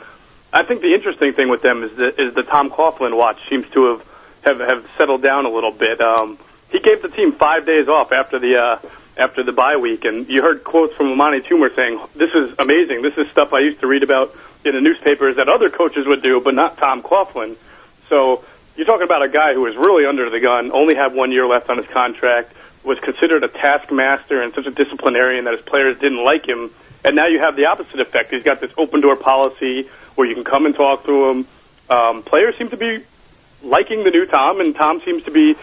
I 0.51 0.63
think 0.63 0.81
the 0.81 0.93
interesting 0.93 1.33
thing 1.33 1.49
with 1.49 1.61
them 1.61 1.83
is 1.83 1.95
the, 1.95 2.21
is 2.21 2.33
the 2.33 2.43
Tom 2.43 2.69
Coughlin 2.71 3.15
watch 3.15 3.37
seems 3.49 3.69
to 3.71 3.91
have 3.91 4.09
have, 4.45 4.59
have 4.59 4.89
settled 4.97 5.21
down 5.21 5.45
a 5.45 5.49
little 5.49 5.71
bit. 5.71 5.99
Um, 5.99 6.39
he 6.69 6.79
gave 6.79 7.01
the 7.01 7.09
team 7.09 7.33
five 7.33 7.65
days 7.65 7.87
off 7.87 8.11
after 8.11 8.39
the 8.39 8.55
uh, 8.57 8.79
after 9.17 9.43
the 9.43 9.51
bye 9.51 9.77
week, 9.77 10.05
and 10.05 10.27
you 10.27 10.41
heard 10.41 10.63
quotes 10.63 10.95
from 10.95 11.11
Amani 11.11 11.41
Toomer 11.41 11.73
saying, 11.75 11.99
"This 12.15 12.31
is 12.33 12.55
amazing. 12.59 13.01
This 13.01 13.17
is 13.17 13.29
stuff 13.29 13.53
I 13.53 13.59
used 13.59 13.79
to 13.81 13.87
read 13.87 14.03
about 14.03 14.35
in 14.63 14.73
the 14.73 14.81
newspapers 14.81 15.37
that 15.37 15.47
other 15.47 15.69
coaches 15.69 16.05
would 16.05 16.21
do, 16.21 16.41
but 16.41 16.53
not 16.53 16.77
Tom 16.77 17.01
Coughlin." 17.01 17.55
So 18.09 18.43
you're 18.75 18.85
talking 18.85 19.05
about 19.05 19.23
a 19.23 19.29
guy 19.29 19.53
who 19.53 19.61
was 19.61 19.75
really 19.75 20.05
under 20.05 20.29
the 20.29 20.39
gun, 20.39 20.71
only 20.71 20.95
had 20.95 21.13
one 21.13 21.31
year 21.31 21.47
left 21.47 21.69
on 21.69 21.77
his 21.77 21.87
contract, 21.87 22.53
was 22.83 22.99
considered 22.99 23.43
a 23.43 23.47
taskmaster 23.47 24.41
and 24.41 24.53
such 24.53 24.65
a 24.65 24.71
disciplinarian 24.71 25.45
that 25.45 25.55
his 25.55 25.63
players 25.63 25.97
didn't 25.99 26.23
like 26.23 26.47
him. 26.47 26.71
And 27.03 27.15
now 27.15 27.27
you 27.27 27.39
have 27.39 27.55
the 27.55 27.65
opposite 27.65 27.99
effect. 27.99 28.31
He's 28.31 28.43
got 28.43 28.59
this 28.59 28.71
open 28.77 29.01
door 29.01 29.15
policy 29.15 29.89
where 30.15 30.27
you 30.27 30.33
can 30.33 30.43
come 30.43 30.65
and 30.65 30.75
talk 30.75 31.05
to 31.05 31.29
him. 31.29 31.47
Um, 31.89 32.23
players 32.23 32.57
seem 32.57 32.69
to 32.69 32.77
be 32.77 33.03
liking 33.63 34.03
the 34.03 34.11
new 34.11 34.25
Tom, 34.25 34.59
and 34.59 34.75
Tom 34.75 35.01
seems 35.01 35.23
to 35.23 35.31
be 35.31 35.55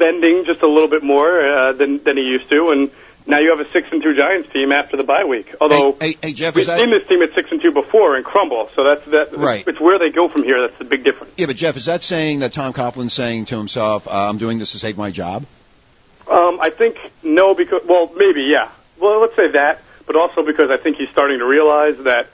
bending 0.00 0.44
just 0.44 0.62
a 0.62 0.66
little 0.66 0.88
bit 0.88 1.04
more 1.04 1.40
uh, 1.40 1.72
than 1.74 2.02
than 2.02 2.16
he 2.16 2.24
used 2.24 2.50
to. 2.50 2.70
And 2.70 2.90
now 3.26 3.38
you 3.38 3.50
have 3.50 3.60
a 3.60 3.70
six 3.70 3.92
and 3.92 4.02
two 4.02 4.16
Giants 4.16 4.50
team 4.50 4.72
after 4.72 4.96
the 4.96 5.04
bye 5.04 5.24
week. 5.24 5.54
Although 5.60 5.92
Hey, 5.92 6.12
hey, 6.12 6.18
hey 6.22 6.32
Geoff, 6.32 6.56
we've 6.56 6.64
seen 6.64 6.90
this 6.90 7.06
team 7.06 7.22
at 7.22 7.32
six 7.34 7.52
and 7.52 7.60
two 7.60 7.70
before 7.70 8.16
and 8.16 8.24
crumble, 8.24 8.68
so 8.74 8.82
that's 8.82 9.04
that. 9.06 9.36
Right. 9.36 9.64
It's 9.64 9.78
where 9.78 9.98
they 9.98 10.10
go 10.10 10.28
from 10.28 10.42
here. 10.42 10.60
That's 10.66 10.78
the 10.78 10.84
big 10.84 11.04
difference. 11.04 11.34
Yeah, 11.36 11.46
but 11.46 11.56
Geoff, 11.56 11.76
is 11.76 11.84
that 11.86 12.02
saying 12.02 12.40
that 12.40 12.52
Tom 12.52 12.72
Coughlin's 12.72 13.12
saying 13.12 13.44
to 13.46 13.58
himself, 13.58 14.08
uh, 14.08 14.10
"I'm 14.10 14.38
doing 14.38 14.58
this 14.58 14.72
to 14.72 14.78
save 14.78 14.96
my 14.96 15.10
job"? 15.10 15.44
Um, 16.28 16.58
I 16.60 16.70
think 16.70 16.96
no, 17.22 17.54
because 17.54 17.82
well, 17.86 18.10
maybe 18.16 18.42
yeah. 18.42 18.70
Well, 18.98 19.20
let's 19.20 19.36
say 19.36 19.48
that, 19.52 19.80
but 20.06 20.16
also 20.16 20.44
because 20.44 20.70
I 20.70 20.76
think 20.76 20.96
he's 20.96 21.10
starting 21.10 21.38
to 21.38 21.46
realize 21.46 21.98
that 21.98 22.28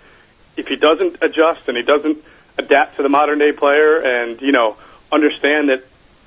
if 0.57 0.67
he 0.69 0.77
doesn't 0.77 1.19
adjust 1.23 1.69
and 1.69 1.77
he 1.77 1.83
doesn't 1.83 2.19
adapt 2.59 2.97
to 2.97 3.03
the 3.03 3.09
modern 3.09 3.39
day 3.39 3.53
player, 3.53 3.99
and 3.99 4.41
you 4.41 4.53
know, 4.53 4.77
understand 5.13 5.69
that 5.69 5.85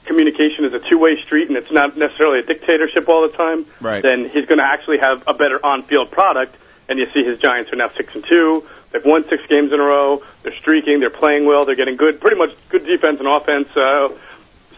communication 0.09 0.65
is 0.65 0.73
a 0.73 0.79
two 0.79 0.97
way 0.97 1.21
street 1.21 1.47
and 1.49 1.55
it's 1.55 1.71
not 1.71 1.95
necessarily 1.95 2.39
a 2.39 2.41
dictatorship 2.43 3.07
all 3.07 3.21
the 3.21 3.29
time, 3.37 3.65
Right. 3.79 4.01
then 4.01 4.27
he's 4.27 4.45
going 4.47 4.57
to 4.57 4.65
actually 4.65 4.97
have 4.97 5.23
a 5.27 5.33
better 5.35 5.63
on 5.63 5.83
field 5.83 6.09
product. 6.09 6.55
And 6.89 6.97
you 6.97 7.05
see 7.13 7.23
his 7.23 7.37
Giants 7.37 7.71
are 7.71 7.75
now 7.75 7.89
six 7.95 8.15
and 8.15 8.23
two. 8.25 8.65
They've 8.91 9.05
won 9.05 9.23
six 9.29 9.45
games 9.45 9.71
in 9.71 9.79
a 9.79 9.83
row. 9.83 10.23
They're 10.41 10.55
streaking. 10.55 10.99
They're 10.99 11.11
playing 11.11 11.45
well. 11.45 11.63
They're 11.63 11.75
getting 11.75 11.95
good, 11.97 12.19
pretty 12.19 12.37
much 12.37 12.49
good 12.69 12.83
defense 12.87 13.19
and 13.19 13.27
offense. 13.27 13.69
Uh, 13.77 14.09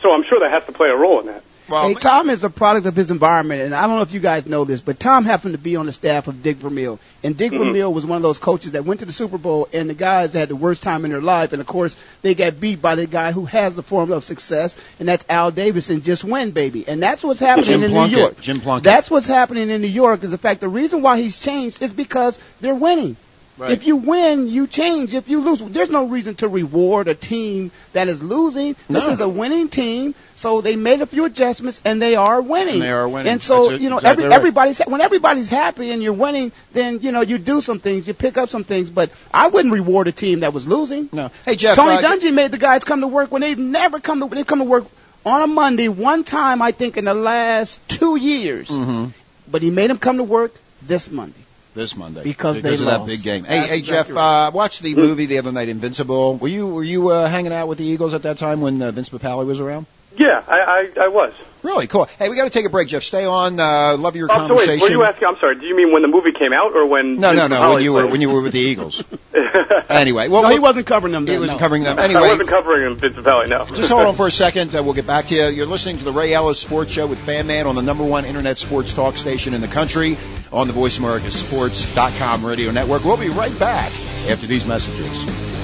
so 0.01 0.11
I'm 0.13 0.23
sure 0.25 0.41
that 0.41 0.51
has 0.51 0.65
to 0.65 0.73
play 0.73 0.89
a 0.89 0.95
role 0.97 1.21
in 1.21 1.27
that. 1.27 1.43
Hey, 1.71 1.93
Tom 1.95 2.29
is 2.29 2.43
a 2.43 2.49
product 2.49 2.85
of 2.85 2.95
his 2.95 3.11
environment, 3.11 3.61
and 3.61 3.73
I 3.75 3.87
don't 3.87 3.95
know 3.95 4.01
if 4.01 4.13
you 4.13 4.19
guys 4.19 4.45
know 4.45 4.65
this, 4.65 4.81
but 4.81 4.99
Tom 4.99 5.25
happened 5.25 5.53
to 5.53 5.57
be 5.57 5.75
on 5.75 5.85
the 5.85 5.91
staff 5.91 6.27
of 6.27 6.43
Dick 6.43 6.57
Vermeil, 6.57 6.99
and 7.23 7.35
Dick 7.37 7.51
Mhm. 7.51 7.59
Vermeil 7.59 7.93
was 7.93 8.05
one 8.05 8.17
of 8.17 8.21
those 8.21 8.39
coaches 8.39 8.73
that 8.73 8.85
went 8.85 8.99
to 8.99 9.05
the 9.05 9.13
Super 9.13 9.37
Bowl, 9.37 9.67
and 9.73 9.89
the 9.89 9.93
guys 9.93 10.33
had 10.33 10.49
the 10.49 10.55
worst 10.55 10.83
time 10.83 11.05
in 11.05 11.11
their 11.11 11.21
life, 11.21 11.53
and 11.53 11.61
of 11.61 11.67
course 11.67 11.95
they 12.21 12.35
got 12.35 12.59
beat 12.59 12.81
by 12.81 12.95
the 12.95 13.05
guy 13.05 13.31
who 13.31 13.45
has 13.45 13.75
the 13.75 13.83
formula 13.83 14.17
of 14.17 14.23
success, 14.23 14.75
and 14.99 15.07
that's 15.07 15.25
Al 15.29 15.51
Davis, 15.51 15.89
and 15.89 16.03
just 16.03 16.23
win, 16.23 16.51
baby, 16.51 16.85
and 16.87 17.01
that's 17.01 17.23
what's 17.23 17.39
happening 17.39 17.65
Jim 17.65 17.83
in 17.83 17.91
Plunkett. 17.91 18.15
New 18.15 18.21
York. 18.21 18.41
Jim 18.41 18.61
Plunkett. 18.61 18.83
That's 18.83 19.09
what's 19.09 19.27
happening 19.27 19.69
in 19.69 19.81
New 19.81 19.87
York. 19.87 20.23
Is 20.23 20.31
the 20.31 20.37
fact 20.37 20.61
the 20.61 20.67
reason 20.67 21.01
why 21.01 21.19
he's 21.21 21.41
changed 21.41 21.81
is 21.81 21.91
because 21.91 22.39
they're 22.59 22.75
winning. 22.75 23.15
Right. 23.57 23.71
If 23.71 23.85
you 23.85 23.97
win, 23.97 24.47
you 24.47 24.65
change. 24.65 25.13
If 25.13 25.29
you 25.29 25.41
lose, 25.41 25.59
there's 25.61 25.89
no 25.89 26.05
reason 26.07 26.35
to 26.35 26.47
reward 26.47 27.07
a 27.07 27.13
team 27.13 27.69
that 27.93 28.07
is 28.07 28.23
losing. 28.23 28.75
This 28.89 29.05
No. 29.05 29.13
is 29.13 29.19
a 29.19 29.29
winning 29.29 29.67
team, 29.69 30.15
so 30.35 30.61
they 30.61 30.75
made 30.75 31.01
a 31.01 31.05
few 31.05 31.25
adjustments 31.25 31.79
and 31.85 32.01
they 32.01 32.15
are 32.15 32.41
winning. 32.41 32.75
And 32.75 32.81
they 32.81 32.89
are 32.89 33.07
winning. 33.07 33.31
And 33.31 33.41
so, 33.41 33.69
That's 33.69 33.81
you 33.83 33.89
know, 33.89 33.97
Exactly 33.97 34.23
every, 34.23 34.29
right. 34.29 34.35
everybody's 34.35 34.79
when 34.79 35.01
everybody's 35.01 35.49
happy 35.49 35.91
and 35.91 36.01
you're 36.01 36.13
winning, 36.13 36.51
then 36.71 36.99
you 37.01 37.11
know 37.11 37.21
you 37.21 37.37
do 37.37 37.61
some 37.61 37.79
things, 37.79 38.07
you 38.07 38.13
pick 38.13 38.37
up 38.37 38.49
some 38.49 38.63
things. 38.63 38.89
But 38.89 39.11
I 39.33 39.47
wouldn't 39.49 39.73
reward 39.73 40.07
a 40.07 40.11
team 40.11 40.39
that 40.39 40.53
was 40.53 40.67
losing. 40.67 41.09
No. 41.11 41.29
Hey 41.45 41.55
Geoff, 41.55 41.75
Tony 41.75 41.95
uh, 41.97 42.01
Dungy 42.01 42.33
made 42.33 42.51
the 42.51 42.57
guys 42.57 42.83
come 42.83 43.01
to 43.01 43.07
work 43.07 43.31
when 43.31 43.41
they've 43.41 43.59
never 43.59 43.99
come 43.99 44.21
to 44.21 44.33
they 44.33 44.43
come 44.43 44.59
to 44.59 44.65
work 44.65 44.85
on 45.25 45.41
a 45.43 45.47
Monday 45.47 45.87
one 45.87 46.23
time 46.23 46.61
I 46.63 46.71
think 46.71 46.97
in 46.97 47.05
the 47.05 47.13
last 47.13 47.79
two 47.89 48.15
years. 48.15 48.69
Mhm. 48.69 49.11
But 49.51 49.61
he 49.61 49.69
made 49.69 49.89
them 49.89 49.97
come 49.99 50.17
to 50.17 50.23
work 50.23 50.53
this 50.81 51.11
Monday. 51.11 51.35
This 51.73 51.95
Monday 51.95 52.23
Because 52.23 52.57
they 52.57 52.61
because 52.63 52.81
of 52.81 52.87
that 52.87 52.97
lost. 52.99 53.07
big 53.09 53.23
game. 53.23 53.45
Hey, 53.45 53.59
That's 53.59 53.71
hey, 53.71 53.77
exactly 53.79 54.15
Geoff. 54.15 54.49
Uh, 54.49 54.51
watched 54.53 54.81
the 54.81 54.93
movie 54.93 55.25
the 55.25 55.37
other 55.37 55.51
night, 55.53 55.69
Invincible. 55.69 56.35
Were 56.37 56.49
you 56.49 56.67
were 56.67 56.83
you 56.83 57.09
uh, 57.09 57.27
hanging 57.29 57.53
out 57.53 57.67
with 57.69 57.77
the 57.77 57.85
Eagles 57.85 58.13
at 58.13 58.23
that 58.23 58.37
time 58.37 58.59
when 58.59 58.81
uh, 58.81 58.91
Vince 58.91 59.09
Papale 59.09 59.45
was 59.45 59.59
around? 59.61 59.85
Yeah, 60.17 60.43
I, 60.47 60.89
I, 60.97 61.03
I 61.05 61.07
was. 61.07 61.33
Really 61.63 61.85
cool. 61.87 62.05
Hey, 62.05 62.27
we 62.29 62.35
got 62.35 62.45
to 62.45 62.49
take 62.49 62.65
a 62.65 62.69
break, 62.69 62.87
Geoff. 62.87 63.03
Stay 63.03 63.23
on. 63.23 63.59
Uh, 63.59 63.95
love 63.95 64.15
your 64.15 64.27
Oh, 64.31 64.35
so 64.35 64.41
wait, 64.41 64.47
conversation. 64.49 64.81
were 64.81 64.89
you 64.89 65.03
asking? 65.03 65.27
I'm 65.27 65.35
sorry. 65.37 65.55
Do 65.55 65.65
you 65.67 65.77
mean 65.77 65.93
when 65.93 66.01
the 66.01 66.07
movie 66.07 66.31
came 66.31 66.53
out 66.53 66.73
or 66.75 66.87
when? 66.87 67.17
no, 67.19 67.33
no, 67.33 67.47
no. 67.47 67.75
When 67.75 67.83
you 67.83 67.93
were 67.93 68.07
when 68.07 68.19
you 68.19 68.29
were 68.31 68.41
with 68.41 68.53
the 68.53 68.59
Eagles. 68.59 69.03
anyway, 69.89 70.27
well, 70.27 70.41
no, 70.41 70.49
he 70.49 70.57
wasn't 70.57 70.87
covering 70.87 71.13
them. 71.13 71.27
he 71.27 71.33
then, 71.33 71.41
wasn't 71.41 71.59
no. 71.59 71.63
covering 71.63 71.83
them. 71.83 71.99
Anyway, 71.99 72.15
I 72.15 72.17
Anyway, 72.17 72.29
wasn't 72.31 72.49
covering 72.49 72.87
him, 72.87 72.95
Vince 72.97 73.15
Papale. 73.15 73.47
No. 73.47 73.65
Just 73.75 73.89
hold 73.91 74.07
on 74.07 74.15
for 74.15 74.25
a 74.27 74.31
second. 74.31 74.75
Uh, 74.75 74.81
we'll 74.83 74.95
get 74.95 75.05
back 75.05 75.27
to 75.27 75.35
you. 75.35 75.45
You're 75.47 75.67
listening 75.67 75.99
to 75.99 76.03
the 76.03 76.11
Ray 76.13 76.33
Ellis 76.33 76.59
Sports 76.59 76.91
Show 76.91 77.05
with 77.05 77.19
Fan 77.19 77.45
Man 77.45 77.67
on 77.67 77.75
the 77.75 77.83
number 77.83 78.03
one 78.03 78.25
internet 78.25 78.57
sports 78.57 78.93
talk 78.93 79.17
station 79.17 79.53
in 79.53 79.61
the 79.61 79.67
country 79.67 80.17
on 80.51 80.65
the 80.65 80.73
Voice 80.73 80.97
America 80.97 81.29
Sports.com 81.29 82.43
radio 82.43 82.71
network. 82.71 83.05
We'll 83.05 83.17
be 83.17 83.29
right 83.29 83.57
back 83.59 83.91
after 84.27 84.47
these 84.47 84.65
messages. 84.65 85.60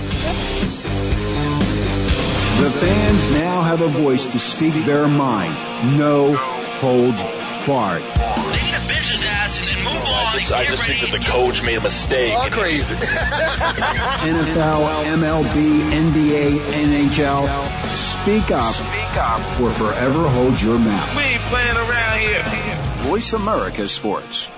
The 2.58 2.72
fans 2.72 3.32
now 3.40 3.62
have 3.62 3.82
a 3.82 3.88
voice 3.88 4.26
to 4.26 4.40
speak 4.40 4.74
their 4.86 5.08
mind. 5.08 5.98
No 5.98 6.36
holds 6.36 7.22
barred. 7.68 8.04
I 9.48 10.40
just, 10.40 10.52
I 10.54 10.66
just 10.66 10.86
think 10.86 11.02
that 11.02 11.12
the 11.12 11.20
coach 11.24 11.64
made 11.64 11.78
a 11.78 11.82
mistake. 11.82 12.34
All 12.34 12.50
crazy. 12.50 12.96
NFL, 12.96 13.14
MLB, 15.18 15.82
NBA, 15.92 16.58
NHL. 16.58 17.48
Speak 17.96 18.52
up. 18.52 18.74
Speak 18.74 19.18
up. 19.18 19.40
Or 19.62 19.70
forever 19.72 20.28
hold 20.28 20.60
your 20.62 20.80
mouth. 20.80 21.16
We 21.16 21.24
ain't 21.24 21.42
playing 21.44 21.78
around 21.78 22.20
here. 22.20 22.44
Voice 23.08 23.34
America 23.34 23.88
Sports. 23.88 24.50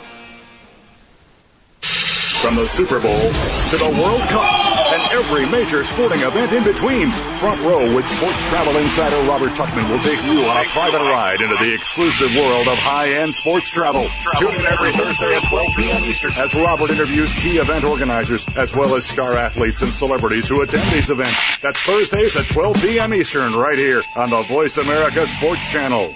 From 2.41 2.56
the 2.56 2.67
Super 2.67 3.02
Bowl 3.02 3.19
to 3.19 3.78
the 3.78 4.02
World 4.02 4.21
Cup 4.21 4.47
and 4.93 5.12
every 5.12 5.45
major 5.52 5.84
sporting 5.84 6.21
event 6.21 6.54
in 6.54 6.63
between, 6.63 7.12
Front 7.12 7.62
Row 7.63 7.93
with 7.93 8.08
sports 8.08 8.41
travel 8.45 8.78
insider 8.78 9.28
Robert 9.28 9.52
Tuckman 9.52 9.89
will 9.89 9.99
take 9.99 10.23
you 10.23 10.45
on 10.45 10.65
a 10.65 10.69
private 10.69 11.02
ride 11.02 11.41
into 11.41 11.58
the 11.58 11.73
exclusive 11.73 12.34
world 12.34 12.69
of 12.69 12.78
high-end 12.78 13.36
sports 13.36 13.69
travel. 13.69 14.08
Tune 14.38 14.56
in 14.56 14.65
every 14.65 14.93
Thursday 14.93 15.36
at 15.36 15.43
12 15.49 15.67
p.m. 15.75 16.06
Eastern 16.06 16.32
as 16.32 16.56
Robert 16.56 16.91
interviews 16.91 17.34
key 17.34 17.58
event 17.58 17.84
organizers 17.84 18.47
as 18.56 18.73
well 18.73 18.95
as 18.95 19.06
star 19.06 19.34
athletes 19.34 19.82
and 19.82 19.91
celebrities 19.91 20.47
who 20.47 20.62
attend 20.62 20.89
these 20.93 21.10
events. 21.10 21.60
That's 21.62 21.82
Thursdays 21.82 22.38
at 22.38 22.47
12 22.47 22.82
p.m. 22.82 23.13
Eastern 23.13 23.54
right 23.54 23.78
here 23.78 24.02
on 24.15 24.30
the 24.30 24.43
Voice 24.43 24.78
America 24.78 25.28
Sports 25.28 25.67
Channel. 25.67 26.15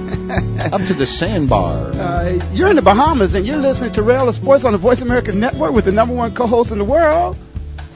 Up 0.73 0.81
to 0.85 0.93
the 0.93 1.05
sandbar. 1.05 1.91
Uh, 1.93 2.39
you're 2.53 2.69
in 2.69 2.75
the 2.75 2.81
Bahamas 2.81 3.33
and 3.35 3.45
you're 3.45 3.57
listening 3.57 3.91
to 3.93 4.03
Rail 4.03 4.29
of 4.29 4.35
Sports 4.35 4.63
on 4.63 4.71
the 4.71 4.77
Voice 4.77 5.01
America 5.01 5.31
Network 5.33 5.73
with 5.73 5.85
the 5.85 5.91
number 5.91 6.13
one 6.15 6.33
co-host 6.33 6.71
in 6.71 6.77
the 6.77 6.85
world. 6.85 7.37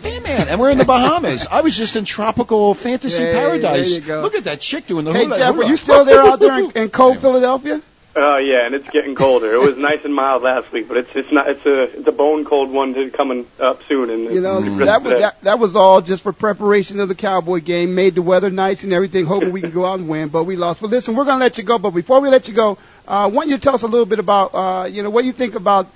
Hey 0.01 0.19
man, 0.19 0.47
and 0.49 0.59
we're 0.59 0.69
in 0.71 0.77
the 0.77 0.85
Bahamas. 0.85 1.47
I 1.51 1.61
was 1.61 1.75
just 1.77 1.95
in 1.95 2.05
tropical 2.05 2.73
fantasy 2.73 3.23
Hey, 3.23 3.31
paradise. 3.33 3.89
there 3.91 3.99
you 4.01 4.05
go. 4.05 4.21
Look 4.21 4.35
at 4.35 4.43
that 4.43 4.59
chick 4.59 4.85
doing 4.87 5.05
the 5.05 5.13
Hey 5.13 5.23
hula 5.25 5.37
Geoff, 5.37 5.55
hula. 5.55 5.65
are 5.65 5.69
you 5.69 5.77
still 5.77 6.05
there 6.05 6.21
out 6.21 6.39
there 6.39 6.59
in, 6.59 6.71
in 6.71 6.89
cold 6.89 7.17
Philadelphia? 7.21 7.81
Uh, 8.15 8.37
yeah, 8.37 8.65
and 8.65 8.73
it's 8.73 8.89
getting 8.91 9.13
colder. 9.13 9.53
It 9.53 9.59
was 9.59 9.75
nice 9.75 10.05
and 10.05 10.15
mild 10.15 10.41
last 10.41 10.71
week, 10.71 10.87
but 10.87 10.95
it's 10.95 11.13
it's 11.15 11.33
not. 11.33 11.49
It's 11.49 11.65
a 11.65 11.83
it's 11.97 12.07
a 12.07 12.13
bone 12.13 12.45
cold 12.45 12.71
one 12.71 12.93
to 12.93 13.09
coming 13.09 13.45
up 13.59 13.83
soon. 13.83 14.09
And 14.09 14.33
You 14.33 14.39
know, 14.39 14.61
that 14.85 15.03
was 15.03 15.17
that, 15.17 15.41
that 15.41 15.59
was 15.59 15.75
all 15.75 16.01
just 16.01 16.23
for 16.23 16.31
preparation 16.31 17.01
of 17.01 17.09
the 17.09 17.15
Cowboy 17.15 17.59
game. 17.59 17.93
Made 17.93 18.15
the 18.15 18.21
weather 18.21 18.49
nice 18.49 18.85
and 18.85 18.93
everything, 18.93 19.25
hoping 19.25 19.51
we 19.51 19.59
can 19.59 19.71
go 19.71 19.83
out 19.83 19.99
and 19.99 20.07
win, 20.07 20.29
but 20.29 20.45
we 20.45 20.55
lost. 20.55 20.79
But 20.79 20.91
listen, 20.91 21.13
we're 21.13 21.25
gonna 21.25 21.41
let 21.43 21.57
you 21.57 21.65
go. 21.65 21.77
But 21.77 21.91
before 21.91 22.21
we 22.21 22.29
let 22.29 22.47
you 22.47 22.53
go, 22.53 22.77
uh, 23.05 23.11
I 23.11 23.25
want 23.25 23.49
you 23.49 23.57
to 23.57 23.61
tell 23.61 23.75
us 23.75 23.83
a 23.83 23.87
little 23.87 24.05
bit 24.05 24.19
about, 24.19 24.55
uh, 24.55 24.85
you 24.85 25.03
know, 25.03 25.09
what 25.09 25.25
you 25.25 25.33
think 25.33 25.55
about 25.55 25.87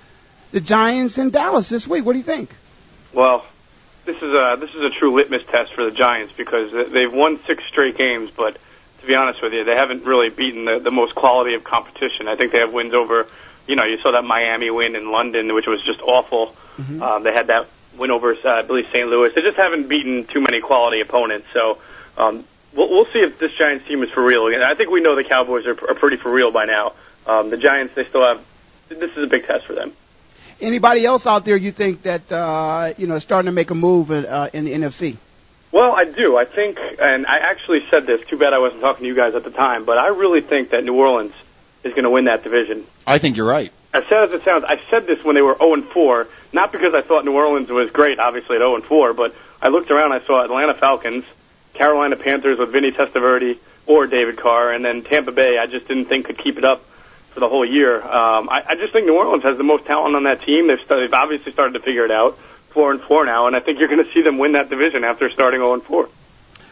the 0.52 0.60
Giants 0.60 1.18
in 1.20 1.30
Dallas 1.30 1.70
this 1.70 1.88
week. 1.88 2.04
What 2.04 2.14
do 2.14 2.18
you 2.18 2.24
think? 2.26 2.50
Well, 3.14 3.46
this 4.04 4.18
is 4.18 4.24
a 4.24 4.58
this 4.60 4.76
is 4.76 4.82
a 4.82 4.90
true 4.90 5.14
litmus 5.14 5.46
test 5.46 5.74
for 5.74 5.86
the 5.86 5.92
Giants 5.92 6.34
because 6.36 6.92
they've 6.92 7.14
won 7.14 7.40
six 7.46 7.64
straight 7.66 7.98
games, 7.98 8.30
but 8.30 8.58
to 9.02 9.08
be 9.08 9.16
honest 9.16 9.42
with 9.42 9.54
you, 9.54 9.64
they 9.64 9.76
haven't 9.76 10.04
really 10.04 10.30
beaten 10.30 10.66
the, 10.66 10.80
the 10.80 10.92
most 10.92 11.16
quality 11.16 11.54
of 11.56 11.64
competition. 11.64 12.28
I 12.28 12.36
think 12.36 12.52
they 12.52 12.60
have 12.60 12.74
wins 12.74 12.94
over, 12.94 13.28
you 13.68 13.76
know, 13.76 13.86
you 13.86 13.98
saw 14.00 14.12
that 14.12 14.24
Miami 14.24 14.70
win 14.72 14.96
in 14.96 15.12
London, 15.12 15.54
which 15.54 15.68
was 15.68 15.84
just 15.84 16.02
awful. 16.02 16.56
Um, 17.02 17.24
they 17.24 17.34
had 17.34 17.48
that 17.48 17.68
win 17.98 18.12
over, 18.12 18.34
uh, 18.34 18.50
I 18.50 18.62
believe, 18.62 18.88
St. 18.88 19.08
Louis. 19.08 19.34
They 19.34 19.42
just 19.42 19.58
haven't 19.58 19.88
beaten 19.90 20.26
too 20.26 20.42
many 20.42 20.62
quality 20.62 21.02
opponents. 21.02 21.48
So 21.54 21.78
um, 22.18 22.46
we'll, 22.74 22.90
we'll 22.90 23.06
see 23.06 23.20
if 23.20 23.40
this 23.40 23.54
Giants 23.54 23.88
team 23.88 24.02
is 24.04 24.10
for 24.10 24.24
real. 24.24 24.48
And 24.48 24.64
I 24.64 24.76
think 24.76 24.90
we 24.90 25.02
know 25.02 25.16
the 25.16 25.24
Cowboys 25.24 25.66
are, 25.66 25.78
are 25.90 25.96
pretty 25.96 26.18
for 26.18 26.32
real 26.32 26.52
by 26.52 26.66
now. 26.66 26.94
Um, 27.28 27.50
the 27.50 27.58
Giants, 27.58 27.96
they 27.96 28.06
still 28.06 28.26
have. 28.26 28.44
This 28.88 29.12
is 29.16 29.24
a 29.24 29.28
big 29.28 29.46
test 29.46 29.66
for 29.66 29.74
them. 29.74 29.94
Anybody 30.62 31.06
else 31.06 31.28
out 31.28 31.46
there 31.46 31.56
you 31.56 31.72
think 31.72 32.02
that 32.04 32.32
uh, 32.32 32.94
you 32.98 33.08
know 33.08 33.16
is 33.16 33.24
starting 33.24 33.46
to 33.46 33.52
make 33.52 33.70
a 33.72 33.76
move 33.76 34.12
in, 34.12 34.26
uh, 34.26 34.50
in 34.52 34.66
the 34.66 34.74
NFC? 34.74 35.16
Well, 35.72 35.94
I 35.94 36.06
do. 36.06 36.36
I 36.36 36.46
think, 36.46 36.80
and 37.00 37.28
I 37.28 37.38
actually 37.38 37.86
said 37.90 38.06
this. 38.06 38.26
Too 38.26 38.38
bad 38.38 38.54
I 38.54 38.60
wasn't 38.60 38.82
talking 38.82 39.04
to 39.04 39.08
you 39.08 39.16
guys 39.16 39.36
at 39.36 39.44
the 39.44 39.52
time, 39.52 39.86
but 39.86 39.98
I 39.98 40.08
really 40.08 40.42
think 40.42 40.72
that 40.72 40.84
New 40.84 40.96
Orleans 40.96 41.34
is 41.84 41.94
going 41.94 42.04
to 42.04 42.10
win 42.10 42.26
that 42.26 42.44
division. 42.44 42.86
I 43.06 43.20
think 43.20 43.38
you're 43.38 43.48
right. 43.48 43.72
As 43.94 44.04
sad 44.06 44.26
as 44.26 44.34
it 44.34 44.44
sounds, 44.44 44.64
I 44.64 44.80
said 44.90 45.08
this 45.08 45.24
when 45.24 45.36
they 45.36 45.42
were 45.42 45.56
0 45.58 45.74
and 45.74 45.84
4, 45.84 46.28
not 46.54 46.72
because 46.72 46.94
I 46.94 47.02
thought 47.02 47.26
New 47.26 47.34
Orleans 47.34 47.70
was 47.70 47.90
great, 47.92 48.20
obviously 48.20 48.56
at 48.56 48.60
0 48.60 48.76
and 48.76 48.84
4, 48.84 49.14
but 49.14 49.36
I 49.62 49.70
looked 49.70 49.90
around, 49.90 50.12
I 50.12 50.20
saw 50.20 50.44
Atlanta 50.44 50.74
Falcons, 50.74 51.24
Carolina 51.74 52.16
Panthers 52.16 52.60
with 52.60 52.72
Vinny 52.72 52.92
Testaverde 52.92 53.58
or 53.88 54.06
David 54.06 54.38
Carr, 54.38 54.74
and 54.74 54.86
then 54.86 55.04
Tampa 55.04 55.32
Bay. 55.32 55.58
I 55.58 55.66
just 55.66 55.88
didn't 55.88 56.06
think 56.06 56.26
could 56.26 56.38
keep 56.38 56.58
it 56.58 56.64
up 56.64 56.84
for 57.32 57.40
the 57.40 57.48
whole 57.48 57.66
year. 57.66 57.96
Um, 58.02 58.50
I, 58.50 58.64
I 58.70 58.76
just 58.76 58.94
think 58.94 59.06
New 59.06 59.18
Orleans 59.18 59.44
has 59.44 59.58
the 59.58 59.64
most 59.64 59.86
talent 59.86 60.16
on 60.16 60.24
that 60.24 60.42
team. 60.44 60.68
They've, 60.68 60.80
started, 60.80 61.08
they've 61.08 61.14
obviously 61.14 61.52
started 61.52 61.74
to 61.74 61.80
figure 61.80 62.06
it 62.06 62.12
out. 62.12 62.38
Four 62.70 62.92
and 62.92 63.02
four 63.02 63.26
now, 63.26 63.48
and 63.48 63.56
I 63.56 63.60
think 63.60 63.80
you're 63.80 63.88
going 63.88 64.04
to 64.06 64.12
see 64.14 64.22
them 64.22 64.38
win 64.38 64.52
that 64.54 64.70
division 64.70 65.04
after 65.04 65.30
starting 65.30 65.60
0 65.60 65.74
and 65.74 65.84
4. 65.84 66.08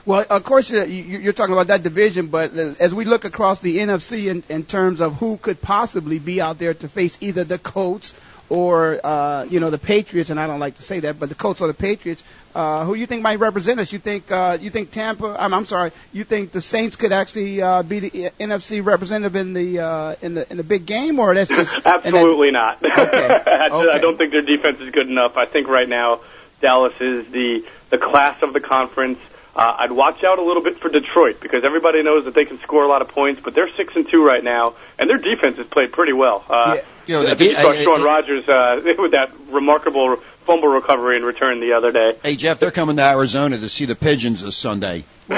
Well, 0.05 0.25
of 0.29 0.43
course, 0.43 0.69
you- 0.69 0.83
you're 0.85 1.33
talking 1.33 1.53
about 1.53 1.67
that 1.67 1.83
division, 1.83 2.27
but 2.27 2.55
as 2.55 2.93
we 2.95 3.03
look 3.03 3.25
across 3.25 3.59
the 3.59 3.79
NFC 3.79 4.29
in, 4.29 4.43
in 4.47 4.63
terms 4.63 5.01
of 5.01 5.15
who 5.17 5.37
could 5.37 5.61
possibly 5.61 6.17
be 6.19 6.39
out 6.39 6.59
there 6.59 6.73
to 6.75 6.87
face 6.87 7.17
either 7.19 7.43
the 7.43 7.57
Colts 7.57 8.13
or 8.49 8.99
uh, 9.03 9.43
you 9.43 9.59
know 9.59 9.69
the 9.69 9.77
Patriots, 9.77 10.29
and 10.29 10.39
I 10.39 10.47
don't 10.47 10.59
like 10.59 10.77
to 10.77 10.83
say 10.83 11.01
that, 11.01 11.19
but 11.19 11.29
the 11.29 11.35
Colts 11.35 11.61
or 11.61 11.67
the 11.67 11.73
Patriots, 11.73 12.23
uh, 12.55 12.85
who 12.85 12.93
you 12.93 13.05
think 13.05 13.21
might 13.21 13.39
represent 13.39 13.79
us? 13.79 13.91
You 13.91 13.99
think 13.99 14.31
uh, 14.31 14.57
you 14.59 14.69
think 14.69 14.91
Tampa? 14.91 15.35
I'm, 15.39 15.53
I'm 15.53 15.65
sorry. 15.65 15.91
You 16.13 16.23
think 16.23 16.51
the 16.51 16.61
Saints 16.61 16.95
could 16.95 17.11
actually 17.11 17.61
uh, 17.61 17.83
be 17.83 17.99
the 17.99 18.09
NFC 18.39 18.83
representative 18.85 19.35
in 19.35 19.53
the 19.53 19.79
uh, 19.79 20.15
in 20.21 20.33
the 20.33 20.49
in 20.49 20.57
the 20.57 20.63
big 20.63 20.85
game, 20.85 21.19
or 21.19 21.33
that's 21.33 21.49
just 21.49 21.77
Absolutely 21.85 22.51
not. 22.51 22.81
Okay. 22.97 23.27
I, 23.27 23.67
Okay. 23.67 23.91
I 23.91 23.99
don't 23.99 24.17
think 24.17 24.31
their 24.31 24.41
defense 24.41 24.79
is 24.79 24.91
good 24.91 25.07
enough. 25.09 25.37
I 25.37 25.45
think 25.45 25.67
right 25.67 25.87
now 25.87 26.21
Dallas 26.61 26.93
is 26.99 27.27
the 27.27 27.65
the 27.89 27.97
class 27.97 28.41
of 28.41 28.53
the 28.53 28.59
conference. 28.59 29.19
Uh, 29.55 29.75
I'd 29.79 29.91
watch 29.91 30.23
out 30.23 30.37
a 30.39 30.43
little 30.43 30.61
bit 30.63 30.79
for 30.79 30.87
Detroit 30.89 31.39
because 31.41 31.63
everybody 31.63 32.03
knows 32.03 32.25
that 32.25 32.33
they 32.35 32.45
can 32.45 32.59
score 32.59 32.83
a 32.83 32.87
lot 32.87 33.01
of 33.01 33.07
points, 33.09 33.41
but 33.43 33.55
they're 33.55 33.69
six 33.71 33.95
and 33.95 34.07
two 34.07 34.23
right 34.23 34.43
now, 34.43 34.75
and 34.99 35.09
their 35.09 35.17
defense 35.17 35.57
has 35.57 35.65
played 35.67 35.91
pretty 35.91 36.13
well. 36.13 36.45
Uh, 36.47 36.77
You 37.07 37.15
know, 37.15 37.21
I 37.21 37.29
the 37.31 37.35
think 37.35 37.51
you 37.51 37.55
saw 37.57 37.71
I- 37.71 37.75
I- 37.75 37.83
Shaun 37.83 38.03
Rogers 38.03 38.47
uh, 38.47 38.81
with 38.97 39.11
that 39.11 39.31
remarkable 39.49 40.17
fumble 40.45 40.69
recovery 40.69 41.17
and 41.17 41.25
return 41.25 41.59
the 41.59 41.73
other 41.73 41.91
day. 41.91 42.13
Hey 42.23 42.35
Jeff, 42.37 42.59
they're 42.59 42.71
coming 42.71 42.95
to 42.97 43.03
Arizona 43.03 43.57
to 43.57 43.67
see 43.69 43.85
the 43.85 43.95
pigeons 43.95 44.41
this 44.41 44.55
Sunday. 44.55 45.03
we're, 45.29 45.37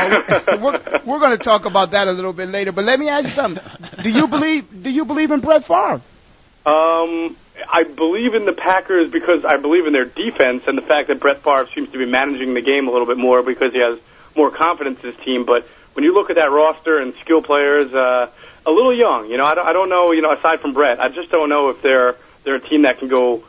we're 1.06 1.20
going 1.20 1.36
to 1.36 1.44
talk 1.44 1.66
about 1.66 1.92
that 1.92 2.08
a 2.08 2.12
little 2.12 2.32
bit 2.34 2.50
later. 2.50 2.72
But 2.72 2.86
let 2.86 3.00
me 3.00 3.10
ask 3.10 3.26
you 3.26 3.32
something. 3.32 3.64
Do 4.04 4.12
you 4.12 4.28
believe 4.28 4.84
Do 4.84 4.92
you 4.92 5.06
believe 5.06 5.32
in 5.32 5.40
Brett 5.40 5.64
Favre? 5.66 6.02
Um, 6.66 7.36
I 7.68 7.84
believe 7.84 8.36
in 8.36 8.46
the 8.46 8.54
Packers 8.54 9.10
because 9.10 9.44
I 9.46 9.58
believe 9.58 9.88
in 9.88 9.94
their 9.94 10.06
defense 10.06 10.64
and 10.68 10.78
the 10.78 10.84
fact 10.84 11.08
that 11.08 11.20
Brett 11.20 11.42
Favre 11.42 11.68
seems 11.74 11.90
to 11.92 11.98
be 11.98 12.06
managing 12.06 12.54
the 12.54 12.62
game 12.62 12.88
a 12.88 12.92
little 12.92 13.08
bit 13.08 13.18
more 13.18 13.42
because 13.42 13.74
he 13.74 13.80
has 13.80 13.98
more 14.36 14.52
confidence 14.52 15.04
in 15.04 15.12
his 15.14 15.20
team. 15.22 15.46
But 15.46 15.64
when 15.94 16.04
you 16.06 16.14
look 16.14 16.30
at 16.30 16.36
that 16.36 16.52
roster 16.52 17.00
and 17.00 17.16
skill 17.16 17.42
players, 17.42 17.92
uh, 17.94 18.30
a 18.70 18.72
little 18.72 18.94
young. 18.94 19.30
You 19.30 19.38
know, 19.38 19.46
I 19.46 19.56
don't, 19.56 19.68
I 19.68 19.74
don't 19.74 19.90
know. 19.90 20.12
You 20.12 20.22
know, 20.22 20.32
aside 20.32 20.60
from 20.62 20.74
Brett, 20.74 21.00
I 21.00 21.10
just 21.10 21.32
don't 21.32 21.50
know 21.50 21.70
if 21.70 21.82
they're 21.82 22.16
they're 22.44 22.56
a 22.56 22.62
team 22.62 22.84
that 22.84 23.00
can 23.00 23.08
go 23.08 23.44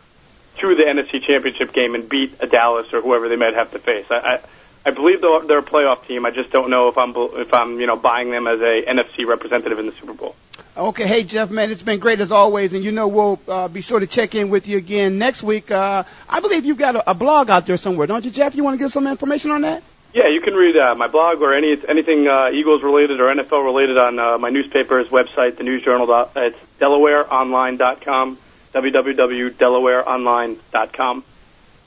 to 0.59 0.69
the 0.69 0.83
NFC 0.83 1.23
Championship 1.23 1.73
game 1.73 1.95
and 1.95 2.09
beat 2.09 2.35
a 2.41 2.47
Dallas 2.47 2.93
or 2.93 3.01
whoever 3.01 3.29
they 3.29 3.37
might 3.37 3.55
have 3.55 3.71
to 3.73 3.79
face. 3.79 4.07
I. 4.11 4.17
I 4.17 4.41
I 4.83 4.93
believe 4.93 5.21
they're 5.21 5.41
they're 5.43 5.59
a 5.59 5.63
playoff 5.63 6.07
team. 6.07 6.25
I 6.25 6.31
just 6.31 6.51
don't 6.51 6.71
know 6.71 6.89
if 6.89 6.97
I'm 6.97 7.13
if 7.15 7.53
I'm 7.53 7.81
you 7.81 7.87
know 7.87 7.97
buying 7.97 8.31
them 8.31 8.47
as 8.47 8.61
a 8.61 8.83
NFC 8.83 9.27
representative 9.27 9.79
in 9.79 9.87
the 9.87 9.93
Super 9.93 10.15
Bowl. 10.15 10.35
Okay, 10.77 11.07
hey 11.07 11.25
Geoff, 11.25 11.51
man, 11.51 11.71
it's 11.71 11.83
been 11.83 11.99
great 11.99 12.21
as 12.21 12.33
always, 12.33 12.73
and 12.73 12.83
you 12.83 12.93
know 12.93 13.09
we'll 13.09 13.41
uh, 13.49 13.69
be 13.69 13.83
sure 13.83 14.01
to 14.01 14.07
check 14.07 14.35
in 14.35 14.49
with 14.49 14.69
you 14.69 14.79
again 14.79 15.19
next 15.19 15.43
week. 15.43 15.71
Uh, 15.71 16.05
I 16.29 16.41
believe 16.41 16.65
you've 16.65 16.79
got 16.79 16.97
a, 16.97 17.11
a 17.11 17.15
blog 17.15 17.51
out 17.51 17.67
there 17.67 17.77
somewhere, 17.77 18.07
don't 18.07 18.25
you, 18.25 18.31
Geoff? 18.31 18.55
You 18.55 18.65
want 18.65 18.75
to 18.75 18.79
give 18.79 18.91
some 18.91 19.07
information 19.07 19.51
on 19.51 19.63
that? 19.63 19.83
Yeah, 20.13 20.27
you 20.29 20.41
can 20.41 20.55
read 20.55 20.77
uh, 20.77 20.95
my 20.97 21.07
blog 21.07 21.41
or 21.41 21.55
any 21.55 21.77
anything 21.89 22.27
uh, 22.27 22.51
Eagles 22.53 22.83
related 22.83 23.21
or 23.21 23.33
NFL 23.33 23.65
related 23.65 23.97
on 23.97 24.19
uh, 24.19 24.39
my 24.39 24.51
newspaper's 24.51 25.07
website, 25.09 25.57
the 25.57 25.63
News 25.63 25.83
Journal. 25.83 26.07
dot- 26.07 26.33
It's 26.35 26.59
DelawareOnline.com, 26.81 28.37
www.delawareonline.com. 28.75 31.25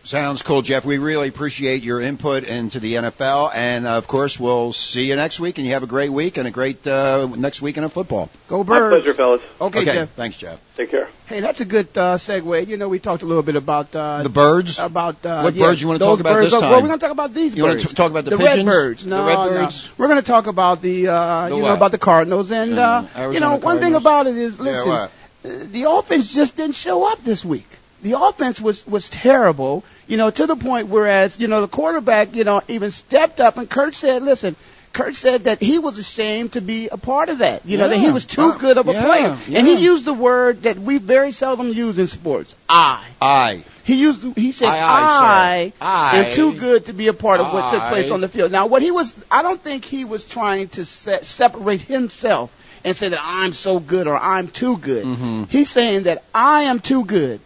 Sounds 0.05 0.41
cool, 0.41 0.61
Geoff. 0.61 0.83
We 0.83 0.97
really 0.97 1.29
appreciate 1.29 1.81
your 1.81 2.01
input 2.01 2.43
into 2.43 2.81
the 2.81 2.95
NFL, 2.95 3.51
and 3.55 3.87
uh, 3.87 3.91
of 3.91 4.05
course, 4.05 4.37
we'll 4.37 4.73
see 4.73 5.05
you 5.07 5.15
next 5.15 5.39
week. 5.39 5.59
And 5.59 5.65
you 5.65 5.73
have 5.75 5.83
a 5.83 5.87
great 5.87 6.09
week 6.11 6.35
and 6.37 6.45
a 6.45 6.51
great 6.51 6.85
uh, 6.85 7.29
next 7.37 7.61
weekend 7.61 7.85
of 7.85 7.93
football. 7.93 8.29
Go 8.49 8.65
My 8.65 8.79
Birds. 8.79 9.05
pleasure, 9.05 9.13
fellas. 9.13 9.41
Okay, 9.61 9.85
Geoff. 9.85 10.09
Thanks, 10.09 10.35
Geoff. 10.35 10.59
Take 10.75 10.91
care. 10.91 11.07
Hey, 11.27 11.39
that's 11.39 11.61
a 11.61 11.65
good 11.65 11.87
uh, 11.97 12.15
segue. 12.17 12.67
You 12.67 12.75
know, 12.75 12.89
we 12.89 12.99
talked 12.99 13.23
a 13.23 13.25
little 13.25 13.43
bit 13.43 13.55
about 13.55 13.95
uh, 13.95 14.23
The 14.23 14.29
birds. 14.29 14.77
about 14.77 15.25
uh, 15.25 15.39
What 15.43 15.53
yeah, 15.55 15.67
birds 15.67 15.81
you 15.81 15.87
wanna 15.87 15.99
talk 15.99 16.19
about 16.19 16.33
birds. 16.33 16.47
this 16.51 16.53
Oh, 16.53 16.59
Well, 16.59 16.81
we're 16.81 16.87
going 16.89 16.99
to 16.99 17.05
talk 17.05 17.11
about 17.13 17.33
these 17.33 17.55
birds. 17.55 17.57
You 17.57 17.63
wanna 17.63 17.79
talk 17.95 18.11
about 18.11 18.25
the 18.25 18.35
red 18.35 18.47
pigeons? 18.49 18.65
birds? 18.65 19.03
The 19.05 19.09
No, 19.09 19.25
red 19.25 19.35
no. 19.35 19.49
birds? 19.51 19.89
We're 19.97 20.07
going 20.09 20.19
to 20.19 20.27
talk 20.27 20.47
about 20.47 20.81
the, 20.81 21.07
uh, 21.07 21.47
The 21.47 21.55
you 21.55 21.61
know, 21.61 21.67
what? 21.69 21.77
about 21.77 21.91
the 21.91 21.97
Cardinals. 21.97 22.51
And 22.51 22.77
uh, 22.77 23.05
you 23.15 23.19
know, 23.19 23.23
Arizona 23.23 23.55
one 23.57 23.79
thing 23.79 23.95
about 23.95 24.27
it 24.27 24.35
is, 24.35 24.59
listen, 24.59 24.89
what? 24.89 25.11
uh, 25.45 25.49
the 25.71 25.85
offense 25.89 26.33
just 26.33 26.57
didn't 26.57 26.75
show 26.75 27.09
up 27.09 27.23
this 27.23 27.45
week. 27.45 27.67
The 28.01 28.19
offense 28.19 28.59
was 28.59 28.85
was 28.85 29.07
terrible. 29.07 29.85
You 30.13 30.17
know, 30.17 30.29
to 30.29 30.45
the 30.45 30.55
point 30.55 30.89
whereas 30.89 31.39
you 31.39 31.47
know 31.47 31.61
the 31.61 31.67
quarterback, 31.67 32.35
you 32.35 32.43
know, 32.43 32.61
even 32.67 32.91
stepped 32.91 33.41
up 33.41 33.57
and 33.57 33.67
Kurt 33.67 33.95
said, 33.95 34.21
listen. 34.21 34.55
Kurt 34.93 35.15
said 35.15 35.45
that 35.45 35.59
he 35.59 35.79
was 35.79 35.97
ashamed 35.97 36.53
to 36.53 36.61
be 36.61 36.87
a 36.87 36.97
part 36.97 37.29
of 37.29 37.39
that. 37.39 37.65
You 37.65 37.79
know, 37.79 37.89
that 37.89 37.97
he 37.97 38.11
was 38.11 38.25
too 38.25 38.49
Uh, 38.51 38.57
good 38.59 38.77
of 38.77 38.87
a 38.87 38.93
yeah, 38.93 39.03
player. 39.05 39.37
yeah. 39.47 39.57
And 39.57 39.67
he 39.67 39.77
used 39.77 40.05
the 40.05 40.13
word 40.13 40.61
that 40.67 40.77
we 40.77 40.99
very 40.99 41.31
seldom 41.31 41.73
use 41.73 41.97
in 41.97 42.05
sports. 42.05 42.55
I. 42.69 43.03
I. 43.19 43.63
He 43.85 43.95
used 43.95 44.21
he 44.37 44.51
said 44.51 44.67
I, 44.69 44.77
aye, 44.83 45.73
sir. 45.79 46.25
Am 46.27 46.31
too 46.31 46.53
good 46.59 46.85
to 46.85 46.93
be 46.93 47.07
a 47.07 47.13
part 47.13 47.39
of 47.39 47.51
what 47.51 47.71
took 47.71 47.81
place 47.89 48.11
on 48.11 48.21
the 48.21 48.29
field. 48.29 48.51
Now 48.51 48.67
what 48.67 48.83
he 48.83 48.91
was 48.91 49.15
I 49.31 49.41
don't 49.41 49.59
think 49.59 49.83
he 49.83 50.05
was 50.05 50.23
trying 50.23 50.67
to 50.77 50.85
se- 50.85 51.23
separate 51.23 51.81
himself 51.81 52.51
and 52.85 52.95
say 52.95 53.09
that 53.09 53.19
I'm 53.23 53.53
so 53.53 53.79
good 53.79 54.05
or 54.07 54.15
I'm 54.15 54.47
too 54.47 54.77
good. 54.77 55.05
Mm-hmm. 55.05 55.45
He's 55.49 55.71
saying 55.71 56.03
that 56.03 56.21
I 56.35 56.63
am 56.73 56.79
too 56.81 57.03
good. 57.03 57.39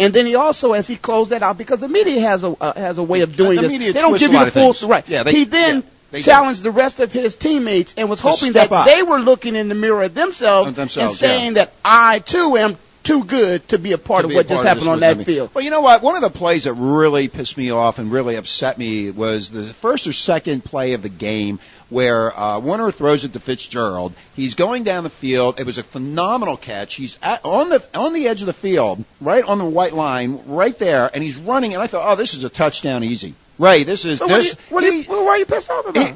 And 0.00 0.14
then 0.14 0.26
he 0.26 0.34
also, 0.34 0.72
as 0.72 0.86
he 0.88 0.96
closed 0.96 1.30
that 1.30 1.42
out, 1.42 1.58
because 1.58 1.80
the 1.80 1.88
media 1.88 2.20
has 2.22 2.42
a 2.42 2.48
uh, 2.48 2.72
has 2.74 2.98
a 2.98 3.02
way 3.02 3.20
of 3.20 3.36
doing 3.36 3.56
the 3.56 3.62
this. 3.62 3.72
media 3.72 3.92
they 3.92 4.00
don't 4.00 4.18
give 4.18 4.32
you 4.32 4.44
the 4.44 4.50
full 4.50 4.88
right. 4.88 5.06
Yeah, 5.08 5.22
they- 5.22 5.32
he 5.32 5.44
then 5.44 5.76
yeah, 5.76 5.82
they 6.10 6.22
challenged 6.22 6.62
the 6.62 6.70
rest 6.70 7.00
of 7.00 7.12
his 7.12 7.34
teammates 7.34 7.94
and 7.96 8.08
was 8.08 8.18
hoping 8.20 8.54
that 8.54 8.72
up. 8.72 8.86
they 8.86 9.02
were 9.02 9.18
looking 9.18 9.54
in 9.56 9.68
the 9.68 9.74
mirror 9.74 10.02
at 10.02 10.14
themselves, 10.14 10.72
themselves, 10.74 11.12
and 11.12 11.18
saying 11.18 11.54
that 11.54 11.72
I 11.84 12.18
too 12.20 12.56
am 12.56 12.76
too 13.02 13.24
good 13.24 13.66
to 13.68 13.78
be 13.78 13.92
a 13.92 13.98
part 13.98 14.24
of 14.24 14.28
be 14.28 14.34
a 14.34 14.38
what 14.38 14.48
just 14.48 14.60
of 14.62 14.68
happened 14.68 14.88
on 14.88 15.00
that 15.00 15.16
me. 15.18 15.24
field. 15.24 15.50
Well, 15.54 15.64
you 15.64 15.70
know 15.70 15.80
what? 15.80 16.02
One 16.02 16.16
of 16.16 16.22
the 16.22 16.30
plays 16.30 16.64
that 16.64 16.74
really 16.74 17.28
pissed 17.28 17.56
me 17.56 17.70
off 17.70 17.98
and 17.98 18.12
really 18.12 18.36
upset 18.36 18.76
me 18.78 19.10
was 19.10 19.50
the 19.50 19.64
first 19.64 20.06
or 20.06 20.12
second 20.12 20.64
play 20.64 20.92
of 20.92 21.02
the 21.02 21.08
game 21.08 21.58
where 21.88 22.38
uh, 22.38 22.60
Warner 22.60 22.90
throws 22.92 23.24
it 23.24 23.32
to 23.32 23.40
Fitzgerald. 23.40 24.12
He's 24.36 24.54
going 24.54 24.84
down 24.84 25.02
the 25.04 25.10
field. 25.10 25.58
It 25.58 25.66
was 25.66 25.78
a 25.78 25.82
phenomenal 25.82 26.56
catch. 26.56 26.94
He's 26.94 27.18
at, 27.22 27.44
on 27.44 27.68
the 27.70 27.82
on 27.94 28.12
the 28.12 28.28
edge 28.28 28.42
of 28.42 28.46
the 28.46 28.52
field, 28.52 29.04
right 29.20 29.44
on 29.44 29.58
the 29.58 29.64
white 29.64 29.92
line, 29.94 30.40
right 30.46 30.78
there, 30.78 31.10
and 31.12 31.22
he's 31.22 31.36
running. 31.36 31.74
And 31.74 31.82
I 31.82 31.86
thought, 31.86 32.10
oh, 32.12 32.16
this 32.16 32.34
is 32.34 32.44
a 32.44 32.48
touchdown, 32.50 33.02
easy. 33.02 33.34
Ray, 33.58 33.82
this 33.84 34.04
is 34.04 34.18
So 34.20 34.26
what 34.26 34.36
this. 34.36 34.54
do 34.54 34.56
you- 34.60 34.74
what 34.74 34.80
do 34.82 34.94
you- 34.94 35.04
well, 35.08 35.24
why 35.24 35.30
are 35.32 35.38
you 35.38 35.46
pissed 35.46 35.68
off 35.70 35.86
about? 35.86 36.06
He- 36.06 36.14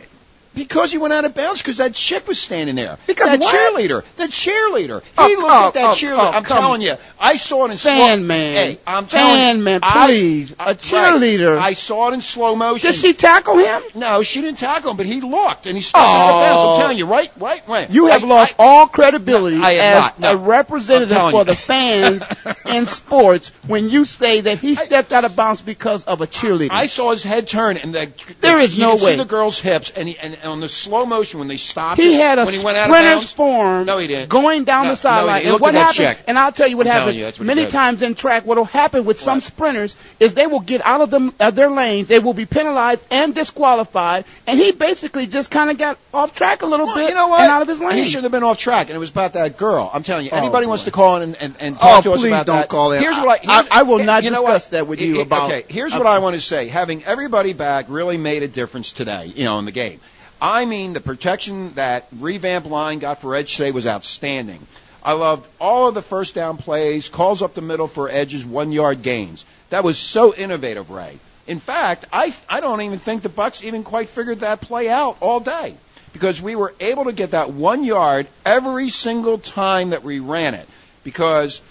because 0.55 0.93
he 0.93 0.99
went 0.99 1.13
out 1.13 1.25
of 1.25 1.35
bounds 1.35 1.63
because 1.63 1.79
that 1.79 1.95
chick 1.95 2.27
was 2.27 2.39
standing 2.39 2.77
there. 2.77 2.99
Because 3.07 3.31
that 3.31 3.41
what? 3.41 3.55
cheerleader, 3.55 4.05
the 4.17 4.25
cheerleader. 4.25 5.03
Oh, 5.19 5.29
he 5.29 5.37
looked 5.37 5.49
oh, 5.49 5.69
at 5.69 5.75
that 5.75 5.85
oh, 5.85 5.93
cheerleader. 5.93 6.19
oh, 6.19 6.33
I'm 6.33 6.45
telling 6.45 6.81
you, 6.81 6.97
I 7.19 7.37
saw 7.37 7.67
it 7.67 7.73
in 7.73 7.79
slow. 7.79 7.93
Fan 7.93 8.27
man. 8.27 8.55
Hey, 8.55 8.79
I'm 8.87 9.07
telling 9.07 9.37
Fan 9.37 9.59
you, 9.59 9.65
man, 9.65 9.81
I- 9.83 10.07
please. 10.07 10.53
Uh, 10.53 10.57
a 10.59 10.67
right. 10.67 10.79
cheerleader. 10.79 11.59
I 11.59 11.75
saw 11.75 12.11
it 12.11 12.15
in 12.15 12.23
slow 12.23 12.55
motion. 12.55 12.91
Did 12.91 12.99
she 12.99 13.15
tackle 13.15 13.59
him? 13.59 13.83
No, 13.95 14.23
she 14.23 14.41
didn't 14.41 14.59
tackle 14.59 14.91
him, 14.93 14.97
but 14.97 15.07
he 15.07 15.21
looked 15.21 15.67
and 15.67 15.77
he 15.77 15.83
stepped 15.83 16.03
out 16.03 16.31
of 16.31 16.43
bounds. 16.43 16.65
Oh. 16.65 16.75
I'm 16.75 16.81
telling 16.81 16.99
you, 16.99 17.07
right, 17.07 17.31
right, 17.39 17.67
right. 17.69 17.91
You 17.91 18.07
have 18.07 18.25
I- 18.25 18.27
lost 18.27 18.55
all 18.59 18.87
credibility 18.87 19.59
I 19.61 19.75
as 19.75 20.01
not, 20.01 20.21
no. 20.21 20.33
a 20.33 20.37
representative 20.37 21.31
for 21.31 21.39
you. 21.39 21.45
the 21.45 21.57
fans 21.57 22.27
in 22.67 22.87
sports 22.87 23.51
when 23.67 23.91
you 23.91 24.05
say 24.05 24.43
that 24.43 24.59
he 24.59 24.75
stepped 24.75 25.13
out 25.13 25.25
of 25.25 25.37
bounds 25.37 25.63
because 25.63 26.05
of 26.05 26.21
a 26.21 26.27
cheerleader. 26.27 26.71
I 26.71 26.87
saw 26.87 27.11
his 27.11 27.25
head 27.25 27.49
turn, 27.49 27.77
and 27.77 27.95
the, 27.95 28.11
There 28.41 28.59
the, 28.59 28.65
is 28.65 28.77
you 28.77 28.83
no 28.83 28.93
could 28.93 29.01
see 29.01 29.17
the 29.17 29.25
girl's 29.25 29.59
hips, 29.59 29.91
and, 29.91 30.09
he, 30.09 30.19
and 30.19 30.37
on 30.47 30.61
the 30.61 30.69
slow 30.69 31.07
motion 31.07 31.39
when 31.39 31.49
they 31.49 31.57
stopped, 31.57 32.01
he 32.01 32.15
it, 32.15 32.21
had 32.21 32.39
a 32.39 32.45
when 32.45 32.55
he 32.55 32.65
went 32.65 32.77
out 32.77 32.89
of 32.91 32.95
sprinter's 32.95 33.15
bounds. 33.15 33.33
form 33.33 33.87
No, 33.87 33.99
he 33.99 34.07
didn't. 34.07 34.29
going 34.29 34.65
down 34.65 34.85
No, 34.85 34.91
the 34.91 34.97
sideline. 34.97 35.37
he 35.37 35.41
didn't. 35.45 35.53
and 35.55 35.61
what 35.61 35.69
at 35.69 35.73
that 35.73 35.79
happens, 35.81 35.97
check. 35.97 36.19
and 36.27 36.39
I'll 36.39 36.53
tell 36.53 36.67
you 36.69 36.77
what 36.77 36.87
I'm 36.87 36.93
telling 36.93 37.15
happens 37.17 37.39
you, 37.39 37.45
what 37.45 37.57
many 37.57 37.67
times 37.71 38.03
in 38.03 38.15
track, 38.15 38.45
what 38.47 38.57
will 38.59 38.65
happen 38.65 39.05
with 39.05 39.19
some 39.21 39.41
sprinters 39.41 39.97
is 40.21 40.35
they 40.35 40.47
will 40.47 40.61
get 40.61 40.85
out 40.85 41.01
of 41.01 41.11
them, 41.11 41.33
uh, 41.41 41.51
their 41.51 41.71
lanes, 41.71 42.09
they 42.09 42.19
will 42.19 42.35
be 42.35 42.47
penalized 42.47 43.05
and 43.11 43.35
disqualified, 43.35 44.25
and 44.47 44.59
he 44.59 44.73
basically 44.73 45.27
just 45.27 45.51
kind 45.51 45.71
of 45.71 45.79
got 45.79 45.99
off 46.13 46.35
track 46.35 46.63
a 46.63 46.67
little 46.67 46.87
Well, 46.87 46.97
bit 46.97 47.09
you 47.09 47.15
know 47.15 47.29
what? 47.29 47.41
and 47.41 47.51
out 47.51 47.63
of 47.63 47.69
his 47.69 47.81
lane. 47.81 47.95
He 47.97 48.07
should 48.07 48.23
have 48.25 48.33
been 48.33 48.43
off 48.43 48.59
track, 48.59 48.89
and 48.89 48.97
it 48.97 49.01
was 49.01 49.11
about 49.11 49.33
that 49.35 49.57
girl. 49.57 49.91
I'm 49.93 50.03
telling 50.03 50.25
you, 50.27 50.31
Oh, 50.33 50.37
anybody 50.37 50.67
boy. 50.67 50.71
wants 50.71 50.85
to 50.85 50.91
call 50.91 51.17
in 51.17 51.23
and, 51.23 51.37
and, 51.41 51.55
and 51.61 51.77
Oh, 51.77 51.79
talk 51.81 52.05
to 52.05 52.13
us 52.13 52.21
please 52.21 52.29
about 52.29 52.47
don't 52.47 52.57
that. 52.57 52.69
call 52.69 52.93
in. 52.93 53.01
Here's 53.03 53.17
what 53.19 53.47
I, 53.49 53.61
I- 53.61 53.69
I 53.71 53.83
will 53.83 53.99
not 54.05 54.23
discuss 54.23 54.67
that 54.69 54.87
with 54.87 55.01
you 55.01 55.17
It- 55.17 55.19
it- 55.19 55.23
about- 55.23 55.45
Okay, 55.51 55.65
here's 55.69 55.95
what 55.95 56.07
I 56.07 56.19
want 56.21 56.35
to 56.35 56.41
say. 56.41 56.69
Having 56.69 57.05
everybody 57.05 57.53
back 57.53 57.87
really 57.89 58.19
made 58.19 58.43
a 58.43 58.49
difference 58.49 58.93
today. 58.93 59.33
You 59.35 59.45
know, 59.45 59.59
in 59.59 59.65
the 59.65 59.73
game. 59.73 60.01
I 60.45 60.67
mean, 60.67 60.93
the 60.93 61.01
protection 61.01 61.73
that 61.77 62.07
revamp 62.21 62.67
line 62.67 62.99
got 62.99 63.23
for 63.23 63.35
Edge 63.35 63.57
today 63.57 63.71
was 63.71 63.87
outstanding. 63.87 64.67
I 65.03 65.13
loved 65.15 65.49
all 65.59 65.89
of 65.89 65.95
the 65.95 66.03
first 66.03 66.35
down 66.35 66.59
plays, 66.59 67.09
calls 67.09 67.41
up 67.41 67.55
the 67.55 67.63
middle 67.63 67.89
for 67.89 68.11
Edge's 68.11 68.45
one 68.45 68.71
yard 68.71 69.01
gains. 69.01 69.47
That 69.71 69.85
was 69.85 69.97
so 69.97 70.35
innovative, 70.35 70.91
Ray. 70.91 71.19
In 71.47 71.61
fact, 71.61 72.05
I 72.13 72.35
I 72.47 72.61
don't 72.61 72.83
even 72.83 72.99
think 72.99 73.23
the 73.23 73.31
Bucks 73.31 73.65
even 73.65 73.85
quite 73.85 74.11
figured 74.11 74.41
that 74.41 74.61
play 74.61 74.91
out 74.91 75.17
all 75.21 75.41
day 75.41 75.77
because 76.13 76.43
we 76.43 76.57
were 76.57 76.75
able 76.79 77.05
to 77.05 77.13
get 77.13 77.31
that 77.31 77.51
one 77.51 77.83
yard 77.83 78.27
every 78.45 78.91
single 78.91 79.39
time 79.39 79.91
that 79.91 80.03
we 80.03 80.19
ran 80.19 80.53
it 80.53 80.69
because 81.05 81.63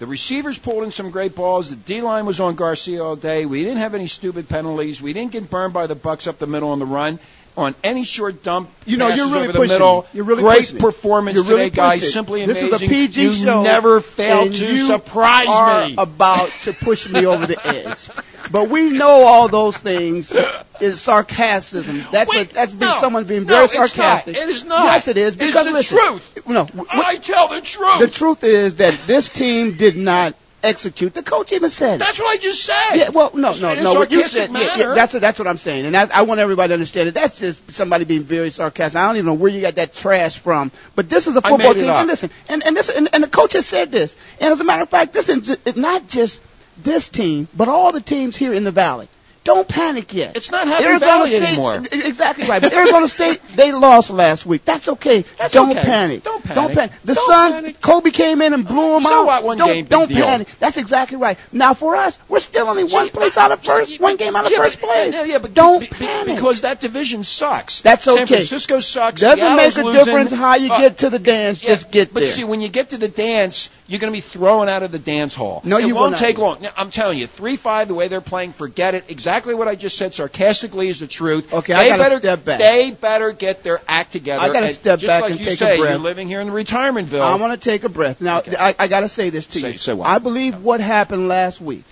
the 0.00 0.06
receivers 0.06 0.58
pulled 0.58 0.82
in 0.82 0.90
some 0.90 1.10
great 1.10 1.36
balls. 1.36 1.70
The 1.70 1.76
D 1.76 2.02
line 2.02 2.26
was 2.26 2.40
on 2.40 2.54
Garcia 2.56 3.02
all 3.02 3.16
day. 3.16 3.46
We 3.46 3.62
didn't 3.62 3.78
have 3.78 3.94
any 3.94 4.08
stupid 4.08 4.48
penalties. 4.48 5.00
We 5.00 5.12
didn't 5.12 5.32
get 5.32 5.48
burned 5.48 5.72
by 5.72 5.86
the 5.86 5.94
Bucks 5.94 6.26
up 6.26 6.38
the 6.38 6.46
middle 6.46 6.70
on 6.70 6.80
the 6.80 6.86
run. 6.86 7.18
On 7.56 7.74
any 7.82 8.04
short 8.04 8.42
dump, 8.42 8.68
You 8.84 8.98
know, 8.98 9.08
you're 9.08 9.28
really 9.28 9.48
pushing 9.48 9.68
middle. 9.68 10.06
You're 10.12 10.24
really 10.24 10.42
great 10.42 10.58
pushing 10.60 10.78
performance 10.78 11.36
You're 11.36 11.44
really 11.44 11.70
today, 11.70 11.76
guys. 11.76 12.02
it. 12.02 12.10
Simply 12.12 12.44
This 12.44 12.60
is 12.62 12.70
a 12.72 12.78
PG 12.78 13.22
you 13.22 13.32
show. 13.32 13.62
never 13.62 14.00
fail 14.00 14.42
and 14.42 14.54
to 14.54 14.66
you 14.74 14.84
surprise 14.86 15.46
are 15.48 15.86
me. 15.86 15.94
about 15.98 16.50
to 16.64 16.74
push 16.74 17.08
me 17.08 17.24
over 17.24 17.46
the 17.46 17.66
edge. 17.66 18.10
But 18.52 18.68
we 18.68 18.90
know 18.90 19.22
all 19.22 19.48
those 19.48 19.76
things 19.76 20.34
is 20.80 21.00
sarcasm. 21.00 22.04
That's 22.12 22.34
a, 22.34 22.44
that's 22.44 22.72
being 22.72 22.90
no, 22.92 22.98
someone 22.98 23.24
being 23.24 23.44
no, 23.44 23.54
very 23.54 23.64
it's 23.64 23.74
not. 23.74 23.88
sarcastic. 23.90 24.36
It 24.36 24.48
is 24.50 24.64
not. 24.64 24.84
Yes, 24.84 25.08
it 25.08 25.16
is. 25.16 25.34
Because 25.34 25.66
It's 25.66 25.90
the 25.90 25.94
listen, 25.96 25.98
truth. 25.98 26.46
No, 26.46 26.66
I 26.90 27.16
tell 27.16 27.48
the 27.48 27.60
truth. 27.62 27.98
the 28.00 28.08
truth 28.08 28.44
is 28.44 28.76
that 28.76 28.98
this 29.06 29.30
team 29.30 29.72
did 29.72 29.96
not 29.96 30.34
execute. 30.62 31.14
The 31.14 31.22
coach 31.22 31.52
even 31.52 31.70
said. 31.70 32.00
That's 32.00 32.18
what 32.18 32.28
I 32.28 32.38
just 32.38 32.62
said. 32.62 32.94
Yeah, 32.94 33.08
well, 33.10 33.30
no, 33.34 33.54
no, 33.54 33.74
no. 33.74 33.94
What 33.94 34.10
you 34.10 34.26
said, 34.28 34.50
yeah, 34.52 34.76
yeah, 34.76 34.94
that's 34.94 35.12
that's 35.12 35.38
what 35.38 35.48
I'm 35.48 35.56
saying, 35.58 35.86
and 35.86 35.96
I, 35.96 36.08
I 36.12 36.22
want 36.22 36.40
everybody 36.40 36.68
to 36.68 36.74
understand 36.74 37.08
it. 37.08 37.14
That's 37.14 37.38
just 37.38 37.72
somebody 37.72 38.04
being 38.04 38.22
very 38.22 38.50
sarcastic. 38.50 38.98
I 38.98 39.06
don't 39.06 39.16
even 39.16 39.26
know 39.26 39.34
where 39.34 39.50
you 39.50 39.60
got 39.60 39.76
that 39.76 39.94
trash 39.94 40.38
from, 40.38 40.72
but 40.94 41.08
this 41.08 41.26
is 41.26 41.36
a 41.36 41.42
football 41.42 41.74
team. 41.74 41.88
up. 41.88 41.98
And 41.98 42.08
listen, 42.08 42.30
and 42.48 42.64
and 42.64 42.76
this 42.76 42.88
and, 42.88 43.08
and 43.12 43.22
the 43.22 43.28
coach 43.28 43.54
has 43.54 43.66
said 43.66 43.90
this, 43.90 44.16
and 44.40 44.52
as 44.52 44.60
a 44.60 44.64
matter 44.64 44.82
of 44.82 44.88
fact, 44.88 45.12
this 45.12 45.28
is 45.28 45.76
not 45.76 46.08
just 46.08 46.42
this 46.78 47.08
team, 47.08 47.48
but 47.56 47.68
all 47.68 47.92
the 47.92 48.00
teams 48.00 48.36
here 48.36 48.52
in 48.52 48.64
the 48.64 48.70
valley. 48.72 49.08
Don't 49.44 49.68
panic 49.68 50.12
yet. 50.12 50.36
It's 50.36 50.50
not 50.50 50.66
Happy 50.66 50.84
Arizona 50.84 51.28
State, 51.28 51.42
anymore. 51.42 51.84
Exactly 51.92 52.48
right. 52.48 52.60
But 52.60 52.72
Arizona 52.72 53.06
State, 53.08 53.40
they 53.54 53.70
lost 53.70 54.10
last 54.10 54.44
week. 54.44 54.64
That's 54.64 54.88
okay. 54.88 55.24
That's 55.38 55.54
don't 55.54 55.70
okay. 55.70 55.82
panic. 55.82 56.24
Don't 56.24 56.35
Don't 56.54 56.74
panic. 56.74 56.90
panic. 56.90 56.92
The 57.04 57.14
Don't 57.14 57.26
Suns, 57.28 57.54
panic. 57.56 57.80
Kobe 57.80 58.10
came 58.10 58.42
in 58.42 58.52
and 58.54 58.66
blew 58.66 58.94
them 58.94 59.02
So 59.02 59.20
out. 59.22 59.26
what? 59.26 59.44
One 59.44 59.58
don't, 59.58 59.68
game, 59.68 59.84
don't 59.86 60.10
panic. 60.10 60.48
That's 60.58 60.76
exactly 60.76 61.16
right. 61.18 61.38
Now 61.52 61.74
for 61.74 61.96
us, 61.96 62.18
we're 62.28 62.40
still 62.40 62.68
only 62.68 62.84
one 62.84 63.08
place 63.10 63.36
out 63.36 63.52
of 63.52 63.62
first, 63.62 64.00
one 64.00 64.16
game 64.16 64.36
out 64.36 64.46
of 64.46 64.52
Yeah, 64.52 64.58
first 64.58 64.80
but- 64.80 64.88
place. 64.90 65.14
Yeah, 65.14 65.24
yeah, 65.24 65.38
but 65.38 65.54
don't 65.54 65.80
be- 65.80 65.86
panic. 65.86 66.36
because 66.36 66.62
that 66.62 66.80
division 66.80 67.24
sucks. 67.24 67.80
That's 67.80 68.06
okay. 68.06 68.16
San. 68.18 68.26
Francisco 68.26 68.80
sucks. 68.80 69.20
Doesn't 69.20 69.38
Seattle's 69.38 69.76
make 69.76 69.84
a 69.84 69.86
losing. 69.86 70.04
difference 70.04 70.30
how 70.32 70.54
you 70.56 70.72
Uh, 70.72 70.78
get 70.80 70.98
to 70.98 71.10
the 71.10 71.18
dance. 71.18 71.62
yeah, 71.62 71.68
just 71.70 71.90
get 71.90 72.12
but 72.12 72.20
there. 72.20 72.28
But 72.28 72.34
see, 72.34 72.44
when 72.44 72.60
you 72.60 72.68
get 72.68 72.90
to 72.90 72.98
the 72.98 73.08
dance, 73.08 73.68
you're 73.88 74.00
going 74.00 74.12
to 74.12 74.16
be 74.16 74.20
thrown 74.20 74.68
out 74.68 74.82
of 74.82 74.90
the 74.92 74.98
dance 74.98 75.34
hall. 75.34 75.60
No, 75.64 75.76
it 75.78 75.86
you 75.86 75.94
won't 75.94 76.16
take 76.16 76.38
long. 76.38 76.58
Now, 76.60 76.70
I'm 76.76 76.90
telling 76.90 77.18
you, 77.18 77.26
three 77.26 77.56
five, 77.56 77.88
the 77.88 77.94
way 77.94 78.08
they're 78.08 78.20
playing, 78.20 78.52
forget 78.52 78.94
it. 78.94 79.04
Exactly 79.08 79.54
what 79.54 79.68
I 79.68 79.74
just 79.76 79.96
said 79.96 80.12
sarcastically 80.14 80.88
is 80.88 81.00
the 81.00 81.06
truth. 81.06 81.52
Okay, 81.52 81.72
they 81.72 81.78
I 81.78 81.88
gotta 81.88 82.02
better, 82.02 82.18
step 82.18 82.44
back. 82.44 82.58
They 82.58 82.90
better 82.90 83.32
get 83.32 83.62
their 83.62 83.80
act 83.88 84.12
together. 84.12 84.42
I 84.42 84.48
gotta 84.52 84.68
step 84.68 85.00
back 85.02 85.22
like 85.22 85.30
and 85.32 85.38
take 85.40 85.48
a 85.54 85.56
say, 85.56 85.76
breath. 85.78 85.90
You're 85.90 85.98
living 85.98 86.28
here 86.28 86.35
in 86.40 86.48
Retirementville. 86.48 87.20
I 87.20 87.36
want 87.36 87.60
to 87.60 87.70
take 87.70 87.84
a 87.84 87.88
breath. 87.88 88.20
Now, 88.20 88.42
I, 88.58 88.74
I 88.78 88.88
got 88.88 89.00
to 89.00 89.08
say 89.08 89.30
this 89.30 89.46
to 89.48 89.58
Say- 89.60 89.72
you. 89.72 89.78
say 89.78 89.94
what? 89.94 90.08
I 90.08 90.18
believe 90.18 90.62
what 90.62 90.80
happened 90.80 91.28
last 91.28 91.60
week 91.60 91.84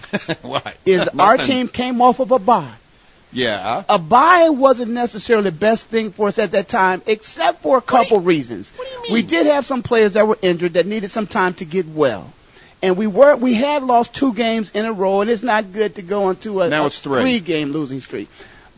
is 0.86 1.08
our 1.18 1.36
team 1.36 1.68
came 1.68 2.00
off 2.00 2.20
of 2.20 2.30
a 2.30 2.38
bye. 2.38 2.72
Yeah. 3.32 3.82
A 3.88 3.98
bye 3.98 4.50
wasn't 4.50 4.92
necessarily 4.92 5.50
the 5.50 5.56
best 5.56 5.86
thing 5.88 6.12
for 6.12 6.28
us 6.28 6.38
at 6.38 6.52
that 6.52 6.68
time, 6.68 7.02
except 7.06 7.62
for 7.62 7.76
a 7.76 7.82
couple 7.82 8.20
reasons. 8.20 8.70
What 8.76 8.86
do 8.88 8.94
you 8.94 9.02
mean? 9.02 9.12
We 9.12 9.22
did 9.22 9.46
have 9.46 9.66
some 9.66 9.82
players 9.82 10.12
that 10.12 10.28
were 10.28 10.38
injured 10.40 10.74
that 10.74 10.86
needed 10.86 11.10
some 11.10 11.26
time 11.26 11.54
to 11.54 11.64
get 11.64 11.88
well. 11.88 12.32
And 12.80 12.96
we 12.96 13.06
were 13.08 13.34
we 13.34 13.54
had 13.54 13.82
lost 13.82 14.14
two 14.14 14.34
games 14.34 14.70
in 14.72 14.84
a 14.84 14.92
row, 14.92 15.22
and 15.22 15.30
it's 15.30 15.42
not 15.42 15.72
good 15.72 15.96
to 15.96 16.02
go 16.02 16.30
into 16.30 16.60
a, 16.60 16.68
Now 16.68 16.84
a 16.84 16.86
it's 16.86 16.98
three. 17.00 17.40
game 17.40 17.72
losing 17.72 17.98
streak. 17.98 18.28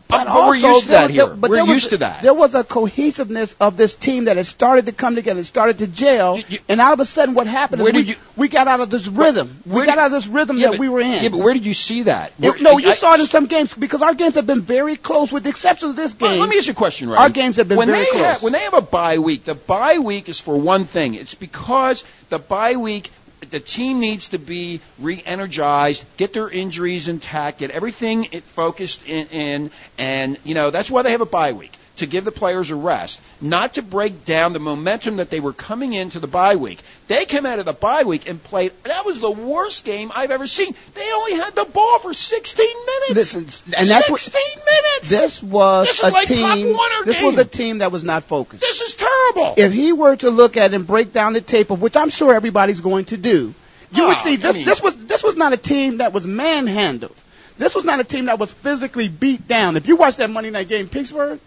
But- 0.09 0.25
but 0.25 0.47
we're 0.47 0.55
used 0.55 0.83
to 0.83 0.87
that 0.89 1.03
was- 1.07 1.11
here. 1.11 1.25
there- 1.25 1.35
but 1.35 1.49
We're 1.51 1.65
was 1.65 1.69
used 1.73 1.87
a- 1.87 1.89
to 1.89 1.97
that. 1.97 2.21
There 2.21 2.33
was 2.33 2.55
a 2.55 2.63
cohesiveness 2.63 3.55
of 3.59 3.75
this 3.75 3.93
team 3.93 4.25
that 4.25 4.37
had 4.37 4.47
started 4.47 4.85
to 4.85 4.91
come 4.93 5.15
together, 5.15 5.43
started 5.43 5.79
to 5.79 5.87
gel, 5.87 6.37
You- 6.37 6.43
you- 6.49 6.59
and 6.69 6.79
all 6.79 6.93
of 6.93 6.99
a 7.01 7.05
sudden, 7.05 7.35
what 7.35 7.45
happened 7.47 7.81
Where 7.81 7.89
is 7.89 8.05
we, 8.05 8.09
you- 8.11 8.15
we 8.37 8.47
got 8.47 8.67
out 8.69 8.79
of 8.79 8.89
this 8.89 9.07
rhythm. 9.07 9.57
we 9.65 9.85
got 9.85 9.95
did- 9.95 9.99
out 9.99 10.05
of 10.07 10.11
this 10.13 10.27
rhythm 10.27 10.57
Yeah, 10.57 10.67
that 10.67 10.71
but- 10.73 10.79
we 10.79 10.87
were 10.87 11.01
in. 11.01 11.23
Yeah, 11.23 11.29
but 11.29 11.39
where 11.39 11.53
did 11.53 11.65
you 11.65 11.73
see 11.73 12.03
that? 12.03 12.31
It- 12.41 12.61
no, 12.61 12.77
you 12.77 12.91
I- 12.91 12.93
saw 12.93 13.15
it 13.15 13.19
in 13.19 13.27
some 13.27 13.47
games 13.47 13.73
because 13.73 14.01
our 14.01 14.13
games 14.13 14.35
have 14.35 14.47
been 14.47 14.61
very 14.61 14.95
close, 14.95 15.31
with 15.31 15.43
the 15.43 15.49
exception 15.49 15.89
of 15.89 15.95
this 15.97 16.15
Well, 16.19 16.31
game. 16.31 16.39
let 16.39 16.49
me 16.49 16.57
ask 16.57 16.67
you 16.67 16.71
a 16.71 16.75
question, 16.75 17.09
Ray. 17.09 17.17
Our 17.17 17.29
games 17.29 17.57
have 17.57 17.67
been 17.67 17.77
when 17.77 17.91
very 17.91 18.05
close. 18.05 18.23
Have, 18.23 18.43
when 18.43 18.53
they 18.53 18.59
have 18.59 18.73
a 18.75 18.81
bye 18.81 19.17
week, 19.19 19.43
the 19.43 19.55
bye 19.55 19.99
week 19.99 20.29
is 20.29 20.39
for 20.39 20.55
one 20.55 20.85
thing. 20.85 21.15
It's 21.15 21.35
because 21.35 22.03
the 22.29 22.39
bye 22.39 22.75
week, 22.77 23.11
the 23.49 23.59
team 23.59 23.99
needs 23.99 24.29
to 24.29 24.39
be 24.39 24.81
re-energized, 24.99 26.05
get 26.17 26.33
their 26.33 26.49
injuries 26.49 27.07
intact, 27.07 27.59
get 27.59 27.71
everything 27.71 28.25
focused 28.25 29.07
in, 29.07 29.27
in, 29.27 29.71
and 29.97 30.37
you 30.43 30.55
know 30.55 30.69
that's 30.69 30.89
why 30.91 31.01
they 31.01 31.11
have 31.11 31.21
a 31.21 31.25
bye 31.25 31.53
week 31.53 31.71
to 31.97 32.05
give 32.05 32.25
the 32.25 32.31
players 32.31 32.71
a 32.71 32.75
rest, 32.75 33.19
not 33.41 33.75
to 33.75 33.81
break 33.81 34.25
down 34.25 34.53
the 34.53 34.59
momentum 34.59 35.17
that 35.17 35.29
they 35.29 35.39
were 35.39 35.53
coming 35.53 35.93
into 35.93 36.19
the 36.19 36.27
bye 36.27 36.55
week. 36.55 36.79
They 37.07 37.25
came 37.25 37.45
out 37.45 37.59
of 37.59 37.65
the 37.65 37.73
bye 37.73 38.03
week 38.03 38.27
and 38.29 38.41
played. 38.43 38.71
That 38.83 39.05
was 39.05 39.19
the 39.19 39.31
worst 39.31 39.85
game 39.85 40.11
I've 40.15 40.31
ever 40.31 40.47
seen. 40.47 40.75
They 40.93 41.11
only 41.13 41.33
had 41.35 41.55
the 41.55 41.65
ball 41.65 41.99
for 41.99 42.13
16 42.13 42.65
minutes. 42.65 43.15
Listen, 43.35 43.73
and 43.77 43.87
that's 43.89 44.09
what 44.09 44.19
16 44.21 44.41
minutes. 44.65 45.09
this 45.09 45.43
was 45.43 45.87
This 45.87 45.99
is 45.99 46.03
a 46.03 46.09
like 46.11 46.27
team. 46.27 46.75
This 47.05 47.17
game. 47.17 47.25
was 47.25 47.37
a 47.37 47.45
team 47.45 47.77
that 47.79 47.91
was 47.91 48.03
not 48.03 48.23
focused. 48.23 48.61
This 48.61 48.81
is 48.81 48.95
terrible. 48.95 49.53
If 49.57 49.73
he 49.73 49.93
were 49.93 50.15
to 50.17 50.29
look 50.29 50.57
at 50.57 50.73
and 50.73 50.85
break 50.85 51.13
down 51.13 51.33
the 51.33 51.41
tape 51.41 51.71
of 51.71 51.81
which 51.81 51.95
I'm 51.95 52.09
sure 52.09 52.33
everybody's 52.33 52.81
going 52.81 53.05
to 53.05 53.17
do, 53.17 53.53
you 53.91 54.07
would 54.07 54.17
Oh, 54.17 54.19
see 54.19 54.33
I 54.33 54.35
this. 54.37 54.55
mean- 54.55 54.65
this 54.65 54.81
was 54.81 54.95
this 54.97 55.23
was 55.23 55.35
not 55.37 55.53
a 55.53 55.57
team 55.57 55.97
that 55.97 56.11
was 56.13 56.27
manhandled. 56.27 57.15
This 57.57 57.73
was 57.73 57.85
not 57.85 57.99
a 57.99 58.03
team 58.03 58.25
that 58.25 58.37
was 58.37 58.53
physically 58.53 59.07
beat 59.07 59.47
down. 59.47 59.77
If 59.77 59.87
you 59.87 59.95
watch 59.95 60.17
that 60.17 60.29
Monday 60.29 60.51
night 60.51 60.67
game, 60.69 60.87
Pittsburgh. 60.89 61.39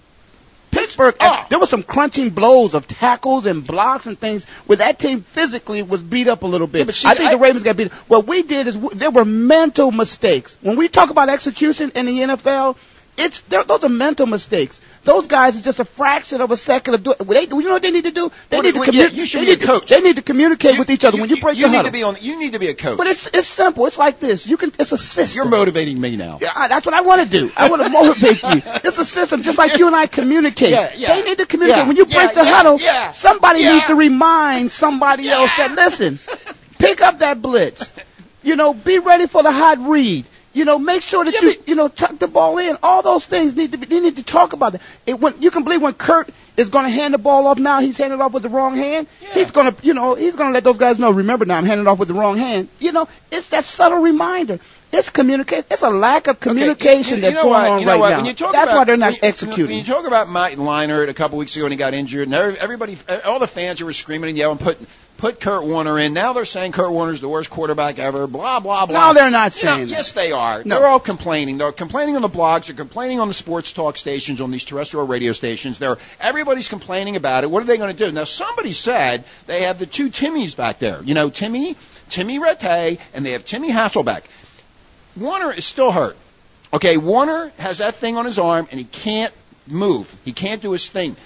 Pittsburgh, 0.71 1.15
Oh. 1.21 1.47
there 1.49 1.59
was 1.59 1.69
some 1.69 1.83
crunching 1.83 2.31
blows 2.31 2.75
of 2.75 2.87
tackles 2.87 3.47
and 3.47 3.67
blocks 3.67 4.07
and 4.07 4.19
things 4.19 4.45
where 4.67 4.77
that 4.79 4.99
team 4.99 5.23
physically 5.23 5.83
was 5.83 6.03
beat 6.03 6.29
up 6.29 6.43
a 6.43 6.47
little 6.47 6.67
bit. 6.67 6.79
Yeah, 6.81 6.85
but 6.85 6.95
see, 6.95 7.09
I 7.09 7.15
think 7.15 7.29
I- 7.29 7.33
the 7.33 7.39
Ravens 7.39 7.65
got 7.65 7.77
beat. 7.77 7.93
What 8.09 8.27
we 8.27 8.43
did 8.43 8.67
is 8.67 8.75
w- 8.77 8.97
there 8.99 9.11
were 9.11 9.25
mental 9.25 9.91
mistakes. 9.91 10.57
When 10.63 10.77
we 10.77 10.89
talk 10.89 11.11
about 11.11 11.29
execution 11.29 11.93
in 11.95 12.07
the 12.07 12.21
NFL, 12.23 12.77
it's 13.17 13.41
there, 13.43 13.65
those 13.65 13.85
are 13.85 13.89
mental 13.89 14.27
mistakes. 14.27 14.81
Those 15.11 15.27
guys 15.27 15.59
are 15.59 15.63
just 15.63 15.81
a 15.81 15.85
fraction 15.85 16.41
of 16.41 16.51
a 16.53 16.57
second 16.57 16.95
of 16.95 17.03
doing. 17.03 17.17
They, 17.27 17.43
you 17.47 17.63
know 17.63 17.73
what 17.73 17.83
they 17.83 17.91
need 17.91 18.05
to 18.05 18.13
do? 18.13 18.31
They 18.49 18.59
What- 18.59 18.65
need 18.67 18.75
to 18.75 18.81
communicate. 18.81 19.13
yeah, 19.15 19.21
you 19.21 19.27
should 19.27 19.41
they 19.41 19.47
be 19.47 19.53
a 19.53 19.57
need 19.57 19.81
to- 19.81 19.95
they 19.95 20.01
need 20.01 20.17
to 20.17 20.23
communicate 20.23 20.79
with 20.79 20.89
each 20.91 21.05
other 21.05 21.19
when 21.21 21.29
you 21.31 21.39
break 21.41 21.57
you 21.59 21.65
the 21.65 21.71
need 21.71 21.77
huddle. 21.79 21.91
to 21.91 21.93
be 21.99 22.03
on. 22.05 22.17
You 22.21 22.39
need 22.39 22.53
to 22.53 22.61
be 22.61 22.69
a 22.69 22.75
coach. 22.75 22.97
but 22.97 23.09
it's 23.09 23.27
it's 23.39 23.49
simple. 23.49 23.87
It's 23.87 23.99
like 23.99 24.21
this. 24.21 24.47
You 24.47 24.57
can. 24.57 24.73
It's 24.79 24.93
a 24.93 24.99
system. 24.99 25.37
You're 25.43 25.51
motivating 25.51 26.01
me 26.01 26.15
now. 26.17 26.39
Yeah, 26.41 26.53
I- 26.55 26.69
that's 26.69 26.87
what 26.87 26.95
I 26.95 27.01
want 27.01 27.23
to 27.23 27.29
do. 27.39 27.51
I 27.57 27.69
want 27.69 27.83
to 27.83 27.89
motivate 27.91 28.41
you. 28.43 28.63
It's 28.85 28.99
a 28.99 29.05
system, 29.05 29.43
just 29.43 29.59
like 29.59 29.77
you 29.79 29.89
and 29.89 29.97
I 29.97 30.07
communicate. 30.07 30.71
Yeah, 30.71 30.93
yeah. 30.97 31.15
They 31.17 31.23
need 31.29 31.39
to 31.39 31.47
communicate. 31.47 31.83
Yeah, 31.83 31.89
When 31.89 31.97
you 31.97 32.07
break 32.07 32.33
the 32.35 32.45
huddle, 32.45 32.79
somebody 33.13 33.65
needs 33.65 33.87
to 33.89 33.95
remind 33.97 34.71
somebody 34.71 35.29
else 35.29 35.51
that 35.57 35.73
listen, 35.75 36.19
pick 36.79 37.01
up 37.01 37.19
that 37.19 37.43
blitz. 37.43 37.91
You 38.45 38.55
know, 38.57 38.73
be 38.75 38.99
ready 39.01 39.27
for 39.27 39.43
the 39.43 39.53
hot 39.53 39.79
read. 39.81 40.25
You 40.53 40.65
know, 40.65 40.79
make 40.81 41.03
sure 41.03 41.25
that 41.25 41.33
Yeah, 41.33 41.41
you 41.51 41.55
you 41.67 41.75
know 41.77 41.87
tuck 41.89 42.19
the 42.19 42.27
ball 42.27 42.59
in. 42.59 42.77
All 42.83 43.03
those 43.03 43.25
things 43.25 43.55
need 43.55 43.71
to 43.73 43.79
be. 43.79 43.87
They 43.87 44.01
need 44.01 44.17
to 44.17 44.23
talk 44.25 44.53
about 44.53 44.73
that. 44.73 44.83
It, 45.07 45.21
when 45.21 45.41
you 45.41 45.51
can 45.53 45.63
believe 45.63 45.81
when 45.81 45.95
Kurt 45.95 46.29
is 46.57 46.71
going 46.71 46.85
to 46.87 46.91
hand 46.91 47.15
the 47.15 47.19
ball 47.19 47.47
off 47.47 47.57
now, 47.59 47.79
he's 47.81 47.97
handing 47.97 48.19
it 48.19 48.23
off 48.23 48.33
with 48.33 48.43
the 48.43 48.49
wrong 48.49 48.77
hand. 48.77 49.07
He's 49.33 49.53
going 49.53 49.73
to, 49.73 49.87
you 49.87 49.95
know, 49.95 50.15
he's 50.17 50.35
going 50.35 50.49
to 50.51 50.53
let 50.53 50.65
those 50.65 50.77
guys 50.79 50.99
know. 50.99 51.13
Remember 51.13 51.45
now, 51.45 51.57
I'm 51.57 51.65
handing 51.65 51.87
it 51.87 51.89
off 51.89 51.99
with 52.01 52.09
the 52.09 52.15
wrong 52.15 52.37
hand. 52.37 52.69
You 52.81 52.91
know, 52.91 53.09
it's 53.31 53.51
that 53.51 53.65
subtle 53.65 53.99
reminder. 54.01 54.59
It's 54.93 55.09
communication. 55.09 55.65
It's 55.71 55.83
a 55.83 55.89
lack 55.91 56.27
of 56.27 56.41
communication 56.41 57.19
Okay, 57.19 57.21
you- 57.21 57.29
you 57.29 57.35
that's 57.35 57.45
going 57.45 57.65
on 57.71 57.79
You 57.81 57.87
know 57.87 57.93
right 57.93 58.01
what? 58.01 58.11
now. 58.11 58.19
You 58.25 58.33
that's 58.33 58.51
about, 58.51 58.77
why 58.77 58.85
they're 58.85 58.97
not 58.97 59.13
when 59.13 59.25
executing. 59.25 59.67
When 59.67 59.77
you 59.77 59.85
talk 59.85 60.05
about 60.05 60.29
Mike 60.29 60.57
Leinart 60.57 61.09
a 61.09 61.15
couple 61.15 61.39
weeks 61.39 61.55
ago 61.55 61.65
when 61.67 61.71
he 61.73 61.79
got 61.79 61.95
injured, 61.95 62.27
and 62.29 62.35
everybody, 62.35 62.99
all 63.25 63.39
the 63.39 63.47
fans 63.47 63.79
who 63.79 63.87
were 63.87 63.93
screaming 63.93 64.31
and 64.31 64.37
yelling, 64.39 64.59
put 64.59 64.79
put 65.21 65.39
Kurt 65.39 65.65
Warner 65.65 65.99
in. 65.99 66.15
Now 66.15 66.33
they're 66.33 66.47
saying 66.47 66.73
Kurt 66.73 66.91
Warner's 66.91 67.21
the 67.21 67.29
worst 67.29 67.51
quarterback 67.51 67.99
ever. 67.99 68.27
Blah 68.27 68.61
blah 68.61 68.87
blah. 68.87 69.09
No, 69.09 69.15
they're 69.15 69.31
not 69.31 69.57
You 69.57 69.69
know, 69.69 69.75
saying 69.77 69.89
that. 69.89 69.93
Yes, 69.93 70.13
they 70.13 70.33
are. 70.33 70.65
No. 70.65 70.79
They're 70.79 70.89
all 70.89 70.99
complaining. 70.99 71.59
They're 71.59 71.73
complaining 71.73 72.17
on 72.17 72.23
the 72.23 72.29
blogs. 72.29 72.67
They're 72.67 72.77
complaining 72.77 73.21
on 73.21 73.29
the 73.29 73.35
sports 73.35 73.73
talk 73.73 73.99
stations, 73.99 74.41
on 74.41 74.51
these 74.51 74.65
terrestrial 74.65 75.07
radio 75.07 75.33
stations. 75.33 75.79
They're 75.79 75.99
everybody's 76.21 76.69
complaining 76.71 77.17
about 77.17 77.45
it. 77.45 77.51
What 77.51 77.63
are 77.63 77.67
they 77.67 77.77
going 77.77 77.95
to 77.95 78.07
do? 78.07 78.11
Now 78.11 78.25
somebody 78.25 78.73
said 78.73 79.25
they 79.47 79.63
have 79.63 79.79
the 79.79 79.87
two 79.87 80.09
Timmys 80.09 80.57
back 80.57 80.79
there. 80.79 81.03
You 81.03 81.15
know, 81.15 81.29
Timmy, 81.29 81.77
Timmy 82.09 82.39
Rattay, 82.39 82.99
and 83.15 83.25
they 83.25 83.33
have 83.33 83.45
Timmy 83.45 83.71
Hasselbeck. 83.71 84.23
Warner 85.17 85.53
is 85.53 85.67
still 85.67 85.93
hurt. 85.93 86.17
Okay, 86.73 86.97
Warner 86.97 87.53
has 87.59 87.79
that 87.79 87.97
thing 87.97 88.17
on 88.17 88.25
his 88.25 88.39
arm 88.39 88.69
and 88.71 88.79
he 88.79 88.85
can't 88.85 89.35
move. 89.67 90.13
He 90.25 90.33
can't 90.33 90.63
do 90.63 90.73
his 90.73 90.89
thing. 90.89 91.17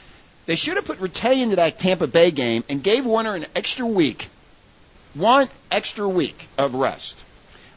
They 0.47 0.57
should 0.57 0.76
have 0.76 0.84
put 0.84 0.99
Rattay 0.99 1.42
into 1.42 1.57
that 1.57 1.78
Tampa 1.78 2.07
Bay 2.07 2.30
game 2.30 2.64
and 2.68 2.82
gave 2.82 3.07
Warner 3.07 3.34
an 3.34 3.47
extra 3.57 3.86
week, 3.86 4.28
one 5.14 5.49
extra 5.70 6.07
week 6.09 6.49
of 6.59 6.74
rest. 6.74 7.16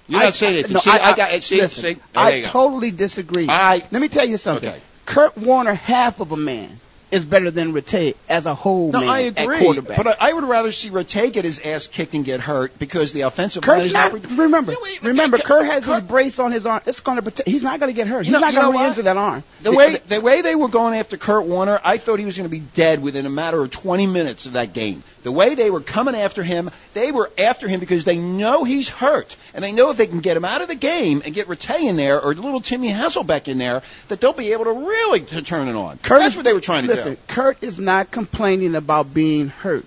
You're 0.09 0.21
not 0.21 0.35
saying 0.35 0.57
it. 0.65 0.69
no, 0.69 0.79
see, 0.79 0.89
I, 0.89 1.15
got. 1.15 1.43
See, 1.43 1.59
listen, 1.61 1.95
see, 1.95 2.01
I 2.15 2.41
go. 2.41 2.47
totally 2.47 2.91
disagree. 2.91 3.47
I- 3.49 3.83
Let 3.91 4.01
me 4.01 4.07
tell 4.07 4.25
you 4.25 4.37
something. 4.37 4.69
Okay. 4.69 4.79
Kurt 5.05 5.37
Warner, 5.37 5.73
half 5.73 6.19
of 6.19 6.31
a 6.31 6.37
man, 6.37 6.79
is 7.09 7.23
better 7.23 7.49
than 7.51 7.73
Rattay 7.73 8.15
as 8.27 8.45
a 8.45 8.53
whole 8.53 8.91
No, 8.91 8.99
man 8.99 9.09
I 9.09 9.23
at 9.27 9.39
agree, 9.41 9.59
quarterback. 9.59 9.97
but 9.97 10.07
I, 10.21 10.29
I 10.29 10.33
would 10.33 10.43
rather 10.43 10.71
see 10.71 10.89
Rattay 10.89 11.31
get 11.31 11.45
his 11.45 11.59
ass 11.59 11.87
kicked 11.87 12.13
and 12.13 12.25
get 12.25 12.41
hurt 12.41 12.77
because 12.77 13.13
the 13.13 13.21
offensive 13.21 13.65
line 13.65 13.81
is 13.81 13.93
not. 13.93 14.13
not. 14.13 14.31
Remember, 14.37 14.71
Yeah, 14.73 14.77
wait, 14.81 15.01
remember, 15.03 15.37
Kurt- 15.37 15.45
Kurt 15.45 15.65
has 15.67 15.85
Kurt- 15.85 16.01
his 16.01 16.09
brace 16.09 16.39
on 16.39 16.51
his 16.51 16.65
arm. 16.65 16.81
It's 16.85 16.99
going 16.99 17.15
to 17.15 17.21
protect. 17.21 17.47
He's 17.47 17.63
not 17.63 17.79
going 17.79 17.89
to 17.91 17.95
get 17.95 18.07
hurt. 18.07 18.25
He's 18.25 18.33
know- 18.33 18.39
not 18.39 18.53
going 18.53 18.73
to 18.73 18.77
re-injure 18.79 19.01
that 19.03 19.15
arm. 19.17 19.43
The 19.63 19.71
way 19.71 19.95
the 20.07 20.21
way 20.21 20.41
they 20.41 20.55
were 20.55 20.67
going 20.67 20.95
after 20.99 21.17
Kurt 21.17 21.45
Warner, 21.45 21.79
I 21.83 21.97
thought 21.97 22.19
he 22.19 22.25
was 22.25 22.37
going 22.37 22.49
to 22.49 22.51
be 22.51 22.59
dead 22.59 23.01
within 23.01 23.25
a 23.25 23.29
matter 23.29 23.61
of 23.61 23.71
20 23.71 24.05
minutes 24.07 24.45
of 24.45 24.53
that 24.53 24.73
game. 24.73 25.01
The 25.27 25.31
way 25.33 25.55
they 25.55 25.69
were 25.69 25.81
coming 25.81 26.15
after 26.15 26.41
him, 26.41 26.71
they 26.93 27.11
were 27.11 27.29
after 27.37 27.67
him 27.67 27.81
because 27.81 28.05
they 28.05 28.15
know 28.17 28.63
he's 28.63 28.87
hurt, 28.87 29.35
and 29.53 29.61
they 29.61 29.73
know 29.73 29.89
if 29.89 29.97
they 29.97 30.07
can 30.07 30.21
get 30.21 30.37
him 30.37 30.45
out 30.45 30.61
of 30.61 30.69
the 30.69 30.75
game 30.75 31.21
and 31.25 31.33
get 31.35 31.47
Rattay 31.47 31.81
in 31.89 31.97
there 31.97 32.21
or 32.21 32.33
little 32.33 32.61
Timmy 32.61 32.87
Hasselbeck 32.93 33.49
in 33.49 33.57
there, 33.57 33.83
that 34.07 34.21
they'll 34.21 34.31
be 34.31 34.53
able 34.53 34.63
to 34.63 34.71
really 34.71 35.19
to 35.19 35.41
turn 35.41 35.67
it 35.67 35.75
on. 35.75 35.97
Kurt 35.97 36.21
That's 36.21 36.37
what 36.37 36.45
they 36.45 36.53
were 36.53 36.61
trying 36.61 36.83
to 36.83 36.91
listen, 36.91 37.15
do. 37.15 37.19
Kurt 37.27 37.61
is 37.61 37.77
not 37.77 38.09
complaining 38.09 38.73
about 38.75 39.13
being 39.13 39.49
hurt. 39.49 39.83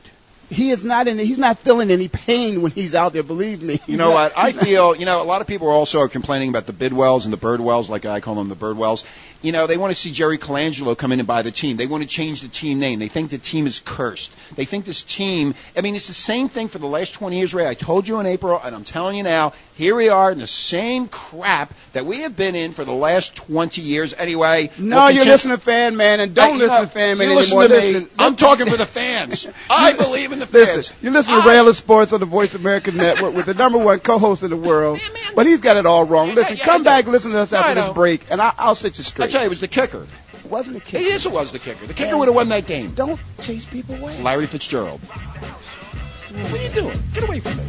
he 0.50 0.72
is 0.72 0.84
not 0.84 1.08
in. 1.08 1.18
He's 1.18 1.38
not 1.38 1.58
feeling 1.60 1.90
any 1.90 2.08
pain 2.08 2.60
when 2.60 2.72
he's 2.72 2.94
out 2.94 3.14
there. 3.14 3.22
Believe 3.22 3.62
me. 3.62 3.80
You 3.86 3.96
know 3.96 4.10
what? 4.18 4.36
I 4.36 4.52
feel, 4.52 4.94
you 4.94 5.06
know, 5.06 5.22
a 5.22 5.24
lot 5.24 5.40
of 5.40 5.46
people 5.46 5.68
are 5.68 5.72
also 5.72 6.06
complaining 6.06 6.50
about 6.50 6.66
the 6.66 6.74
Bidwells 6.74 7.24
and 7.24 7.32
the 7.32 7.38
Birdwells, 7.38 7.88
like 7.88 8.04
I 8.04 8.20
call 8.20 8.34
them 8.34 8.50
the 8.50 8.56
Birdwells. 8.56 9.06
You 9.42 9.52
know, 9.52 9.66
they 9.66 9.78
want 9.78 9.90
to 9.94 9.96
see 9.98 10.12
Jerry 10.12 10.36
Colangelo 10.36 10.96
come 10.96 11.12
in 11.12 11.18
and 11.18 11.26
buy 11.26 11.40
the 11.42 11.50
team. 11.50 11.76
They 11.78 11.86
want 11.86 12.02
to 12.02 12.08
change 12.08 12.42
the 12.42 12.48
team 12.48 12.78
name. 12.78 12.98
They 12.98 13.08
think 13.08 13.30
the 13.30 13.38
team 13.38 13.66
is 13.66 13.80
cursed. 13.80 14.32
They 14.54 14.66
think 14.66 14.84
this 14.84 15.02
team, 15.02 15.54
I 15.76 15.80
mean, 15.80 15.94
it's 15.96 16.08
the 16.08 16.12
same 16.14 16.48
thing 16.50 16.68
for 16.68 16.78
the 16.78 16.86
last 16.86 17.14
20 17.14 17.38
years, 17.38 17.54
Ray. 17.54 17.66
I 17.66 17.72
told 17.74 18.06
you 18.06 18.20
in 18.20 18.26
April, 18.26 18.60
and 18.62 18.74
I'm 18.74 18.84
telling 18.84 19.16
you 19.16 19.22
now, 19.22 19.54
here 19.76 19.94
we 19.96 20.10
are 20.10 20.30
in 20.30 20.38
the 20.38 20.46
same 20.46 21.08
crap 21.08 21.72
that 21.94 22.04
we 22.04 22.20
have 22.20 22.36
been 22.36 22.54
in 22.54 22.72
for 22.72 22.84
the 22.84 22.92
last 22.92 23.34
20 23.34 23.80
years 23.80 24.12
anyway. 24.12 24.70
No, 24.78 25.04
you're 25.08 25.08
continue- 25.24 25.32
listening 25.32 25.56
to 25.56 25.62
fan 25.62 25.96
man, 25.96 26.20
and 26.20 26.34
don't 26.34 26.54
Hey, 26.54 26.58
listen 26.58 26.76
no, 26.76 26.84
to 26.84 26.90
fan 26.90 27.16
man 27.16 27.34
listen 27.34 27.58
anymore. 27.58 27.68
to 27.78 27.82
me. 27.86 27.92
Listen, 27.94 28.10
I'm 28.18 28.36
talking 28.36 28.66
for 28.66 28.76
the 28.76 28.84
fans. 28.84 29.46
I 29.70 29.94
believe 29.94 30.32
in 30.32 30.38
the 30.38 30.46
fans. 30.46 30.76
Listen, 30.76 30.96
you 31.00 31.10
listen 31.10 31.40
to 31.40 31.48
Rail 31.48 31.66
of 31.66 31.76
Sports 31.76 32.12
on 32.12 32.20
the 32.20 32.26
Voice 32.26 32.54
America 32.54 32.92
Network 32.92 33.34
with 33.34 33.46
the 33.46 33.54
number 33.54 33.78
one 33.78 34.00
co-host 34.00 34.42
in 34.42 34.50
the 34.50 34.56
world, 34.56 35.00
but 35.34 35.46
he's 35.46 35.60
got 35.60 35.78
it 35.78 35.86
all 35.86 36.04
wrong. 36.04 36.34
Listen, 36.34 36.58
come 36.58 36.82
back, 36.82 37.06
listen 37.06 37.32
to 37.32 37.38
us 37.38 37.54
I 37.54 37.60
after 37.60 37.74
this 37.80 37.88
break, 37.94 38.26
and 38.30 38.42
I, 38.42 38.52
I'll 38.58 38.74
set 38.74 38.98
you 38.98 39.04
I 39.18 39.26
straight. 39.30 39.38
tell 39.38 39.42
you, 39.42 39.46
it 39.46 39.50
was 39.50 39.60
the 39.60 39.68
kicker. 39.68 40.06
It 40.44 40.50
wasn't 40.50 40.76
a 40.76 40.80
kicker. 40.80 41.02
Yes, 41.02 41.26
it 41.26 41.32
was 41.32 41.52
the 41.52 41.58
kicker. 41.58 41.86
The 41.86 41.94
kicker 41.94 42.16
would 42.16 42.28
have 42.28 42.34
won 42.34 42.48
that 42.50 42.66
game. 42.66 42.92
Don't 42.94 43.20
chase 43.42 43.64
people 43.64 43.94
away. 43.96 44.20
Larry 44.22 44.46
Fitzgerald. 44.46 45.00
What 45.00 46.52
are 46.52 46.62
you 46.62 46.70
doing? 46.70 47.02
Get 47.12 47.24
away 47.24 47.40
from 47.40 47.56
me. 47.56 47.64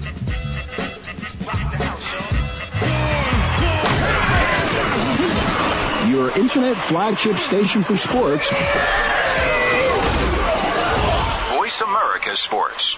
Your 6.11 6.37
internet 6.37 6.77
flagship 6.77 7.37
station 7.37 7.83
for 7.83 7.95
sports. 7.95 8.49
Voice 11.49 11.81
America 11.81 12.35
Sports. 12.35 12.97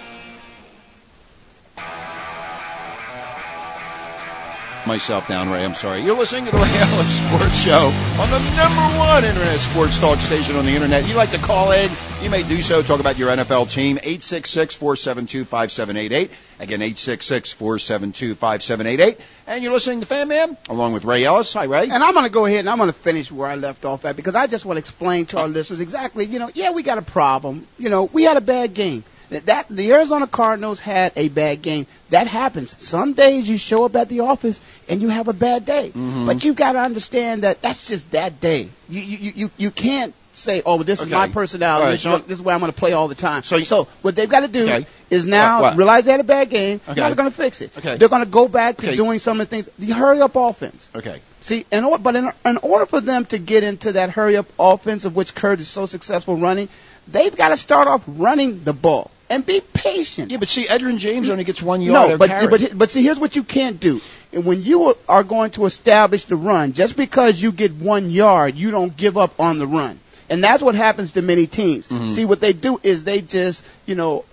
Myself 4.85 5.27
down, 5.27 5.49
Ray. 5.51 5.63
I'm 5.63 5.75
sorry. 5.75 6.01
You're 6.01 6.17
listening 6.17 6.45
to 6.45 6.51
the 6.51 6.57
Ray 6.57 6.63
Ellis 6.73 7.19
Sports 7.19 7.59
Show 7.59 7.93
on 8.19 8.31
the 8.31 8.39
number 8.55 8.81
one 8.97 9.23
internet 9.23 9.59
sports 9.59 9.99
talk 9.99 10.19
station 10.19 10.55
on 10.55 10.65
the 10.65 10.71
internet. 10.71 11.07
You 11.07 11.13
like 11.13 11.29
to 11.31 11.37
call 11.37 11.71
in? 11.71 11.91
You 12.23 12.31
may 12.31 12.41
do 12.41 12.63
so. 12.63 12.81
Talk 12.81 12.99
about 12.99 13.15
your 13.17 13.29
NFL 13.29 13.69
team. 13.69 13.97
866-472-5788. 13.97 16.31
Again, 16.59 16.79
866-472-5788. 16.79 19.19
And 19.47 19.63
you're 19.63 19.71
listening 19.71 19.99
to 19.99 20.07
Fan 20.07 20.27
Man 20.27 20.57
along 20.67 20.93
with 20.93 21.05
Ray 21.05 21.25
Ellis. 21.25 21.53
Hi, 21.53 21.65
Ray. 21.65 21.87
And 21.89 22.03
I'm 22.03 22.13
going 22.13 22.25
to 22.25 22.31
go 22.31 22.47
ahead 22.47 22.61
and 22.61 22.69
I'm 22.69 22.79
going 22.79 22.91
to 22.91 22.97
finish 22.97 23.31
where 23.31 23.47
I 23.47 23.53
left 23.55 23.85
off 23.85 24.03
at 24.05 24.15
because 24.15 24.33
I 24.33 24.47
just 24.47 24.65
want 24.65 24.77
to 24.77 24.79
explain 24.79 25.27
to 25.27 25.37
our 25.37 25.45
uh. 25.45 25.49
listeners 25.49 25.79
exactly, 25.79 26.25
you 26.25 26.39
know, 26.39 26.49
yeah, 26.55 26.71
we 26.71 26.81
got 26.81 26.97
a 26.97 27.03
problem. 27.03 27.67
You 27.77 27.89
know, 27.89 28.05
we 28.05 28.23
had 28.23 28.37
a 28.37 28.41
bad 28.41 28.73
game. 28.73 29.03
That, 29.31 29.45
that 29.47 29.67
the 29.69 29.91
Arizona 29.93 30.27
Cardinals 30.27 30.79
had 30.79 31.13
a 31.15 31.29
bad 31.29 31.61
game. 31.61 31.87
That 32.09 32.27
happens. 32.27 32.75
Some 32.79 33.13
days 33.13 33.49
you 33.49 33.57
show 33.57 33.85
up 33.85 33.95
at 33.95 34.07
the 34.09 34.19
office 34.21 34.61
and 34.87 35.01
you 35.01 35.07
have 35.09 35.27
a 35.29 35.33
bad 35.33 35.65
day. 35.65 35.87
Mm-hmm. 35.89 36.25
But 36.27 36.43
you've 36.43 36.55
got 36.57 36.73
to 36.73 36.79
understand 36.79 37.43
that 37.43 37.61
that's 37.61 37.87
just 37.87 38.11
that 38.11 38.39
day. 38.39 38.69
You 38.89 39.01
you 39.01 39.31
you 39.35 39.51
you 39.57 39.71
can't 39.71 40.13
say, 40.33 40.61
"Oh, 40.65 40.75
well, 40.75 40.83
this 40.85 41.01
is 41.01 41.09
my 41.09 41.27
personality. 41.29 41.85
Right, 41.85 41.91
this, 41.91 42.01
so- 42.01 42.15
is, 42.17 42.23
this 42.23 42.37
is 42.39 42.41
where 42.41 42.53
I'm 42.55 42.61
going 42.61 42.71
to 42.73 42.77
play 42.77 42.91
all 42.93 43.07
the 43.07 43.15
time." 43.15 43.43
So 43.43 43.55
you- 43.57 43.65
so 43.65 43.85
what 44.01 44.15
they've 44.15 44.29
got 44.29 44.41
to 44.41 44.47
do 44.49 44.63
Okay. 44.63 44.85
is 45.09 45.25
now 45.27 45.61
What- 45.61 45.71
what? 45.71 45.77
realize 45.77 46.05
they 46.05 46.11
had 46.11 46.21
a 46.21 46.25
bad 46.25 46.49
game. 46.49 46.79
Okay. 46.87 46.99
Now 46.99 47.07
they're 47.07 47.15
going 47.15 47.29
to 47.31 47.35
fix 47.35 47.61
it. 47.61 47.71
Okay. 47.77 47.95
They're 47.97 48.09
going 48.09 48.23
to 48.23 48.29
go 48.29 48.47
back 48.49 48.77
to 48.77 48.87
Okay. 48.87 48.95
doing 48.97 49.19
some 49.19 49.39
of 49.41 49.49
the 49.49 49.55
things. 49.55 49.69
The 49.79 49.93
hurry 49.93 50.21
up 50.21 50.35
offense. 50.35 50.91
Okay. 50.95 51.21
See, 51.41 51.65
in 51.71 51.83
order, 51.85 52.03
but 52.03 52.15
in, 52.15 52.31
in 52.45 52.57
order 52.57 52.85
for 52.85 53.01
them 53.01 53.25
to 53.27 53.37
get 53.37 53.63
into 53.63 53.93
that 53.93 54.09
hurry 54.11 54.35
up 54.37 54.45
offense 54.59 55.05
of 55.05 55.15
which 55.15 55.33
Kurt 55.35 55.59
is 55.59 55.67
so 55.69 55.85
successful 55.85 56.35
running, 56.35 56.69
they've 57.07 57.35
got 57.35 57.49
to 57.49 57.57
start 57.57 57.87
off 57.87 58.03
running 58.07 58.63
the 58.63 58.73
ball 58.73 59.09
and 59.31 59.45
be 59.45 59.61
patient. 59.73 60.29
Yeah, 60.29 60.37
but 60.37 60.49
see, 60.49 60.65
Edgerrin 60.65 60.97
James 60.97 61.29
only 61.29 61.43
gets 61.43 61.61
one 61.61 61.81
yard. 61.81 62.11
No, 62.11 62.17
but, 62.17 62.49
but 62.49 62.77
but 62.77 62.89
see, 62.91 63.01
here's 63.01 63.19
what 63.19 63.35
you 63.35 63.43
can't 63.43 63.79
do. 63.79 64.01
And 64.33 64.45
when 64.45 64.61
you 64.61 64.95
are 65.09 65.23
going 65.23 65.51
to 65.51 65.65
establish 65.65 66.25
the 66.25 66.35
run, 66.35 66.73
just 66.73 66.95
because 66.97 67.41
you 67.41 67.51
get 67.51 67.73
one 67.73 68.09
yard, 68.09 68.55
you 68.55 68.71
don't 68.71 68.95
give 68.95 69.17
up 69.17 69.39
on 69.39 69.57
the 69.57 69.67
run. 69.67 69.99
And 70.29 70.43
that's 70.43 70.63
what 70.63 70.75
happens 70.75 71.11
to 71.11 71.21
many 71.21 71.47
teams. 71.47 71.87
Mm-hmm. 71.87 72.09
See, 72.09 72.25
what 72.25 72.39
they 72.39 72.53
do 72.53 72.79
is 72.83 73.03
they 73.03 73.21
just, 73.21 73.65
you 73.85 73.95
know, 73.95 74.23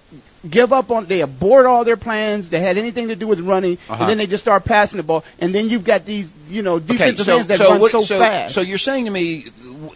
give 0.48 0.72
up 0.72 0.92
on, 0.92 1.06
they 1.06 1.22
abort 1.22 1.66
all 1.66 1.84
their 1.84 1.96
plans. 1.96 2.50
They 2.50 2.60
had 2.60 2.78
anything 2.78 3.08
to 3.08 3.16
do 3.16 3.26
with 3.26 3.40
running, 3.40 3.78
Uh-huh. 3.88 3.96
and 4.02 4.08
then 4.08 4.18
they 4.18 4.28
just 4.28 4.44
start 4.44 4.64
passing 4.64 4.98
the 4.98 5.02
ball. 5.02 5.24
And 5.40 5.52
then 5.52 5.68
you've 5.68 5.84
got 5.84 6.04
these, 6.04 6.32
you 6.48 6.62
know, 6.62 6.76
okay, 6.76 6.86
defensive 6.86 7.26
so, 7.26 7.36
ends 7.36 7.48
that 7.48 7.58
so 7.58 7.70
run 7.70 7.80
what, 7.80 7.90
so, 7.90 8.02
so, 8.02 8.20
fast. 8.20 8.54
So 8.54 8.60
you're 8.60 8.78
saying 8.78 9.06
to 9.06 9.10
me, 9.10 9.46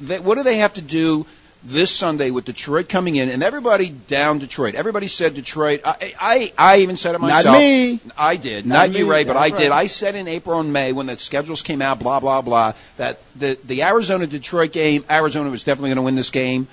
that, 0.03 0.24
what 0.24 0.34
do 0.34 0.42
they 0.42 0.57
have 0.57 0.74
to 0.74 0.82
do 0.82 1.26
this 1.64 1.90
Sunday 1.90 2.30
with 2.30 2.44
Detroit 2.44 2.88
coming 2.88 3.16
in 3.16 3.28
and 3.28 3.42
everybody 3.42 3.88
down 3.88 4.38
Detroit? 4.38 4.74
Everybody 4.74 5.08
said 5.08 5.34
Detroit. 5.34 5.82
I, 5.84 6.14
I, 6.20 6.52
I 6.58 6.78
even 6.78 6.96
said 6.96 7.14
it 7.14 7.20
myself. 7.20 7.44
Not 7.46 7.58
me. 7.58 8.00
I 8.16 8.36
did. 8.36 8.66
Not 8.66 8.90
Not, 8.90 8.98
you. 8.98 9.10
Ray, 9.10 9.24
but 9.24 9.36
I 9.36 9.50
did. 9.50 9.70
right. 9.70 9.82
I 9.82 9.86
said 9.86 10.14
in 10.14 10.28
April 10.28 10.60
and 10.60 10.72
May 10.72 10.92
when 10.92 11.06
the 11.06 11.16
schedules 11.18 11.62
came 11.62 11.82
out, 11.82 11.98
blah 11.98 12.20
blah 12.20 12.42
blah, 12.42 12.74
that 12.96 13.20
the 13.36 13.58
the 13.64 13.82
Arizona 13.82 14.26
Detroit 14.26 14.72
game, 14.72 15.04
Arizona 15.10 15.50
was 15.50 15.64
definitely 15.64 15.90
going 15.90 15.96
to 15.96 16.02
win 16.02 16.16
this 16.16 16.30
game. 16.30 16.68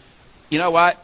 You 0.49 0.59
know 0.59 0.71
what? 0.71 1.03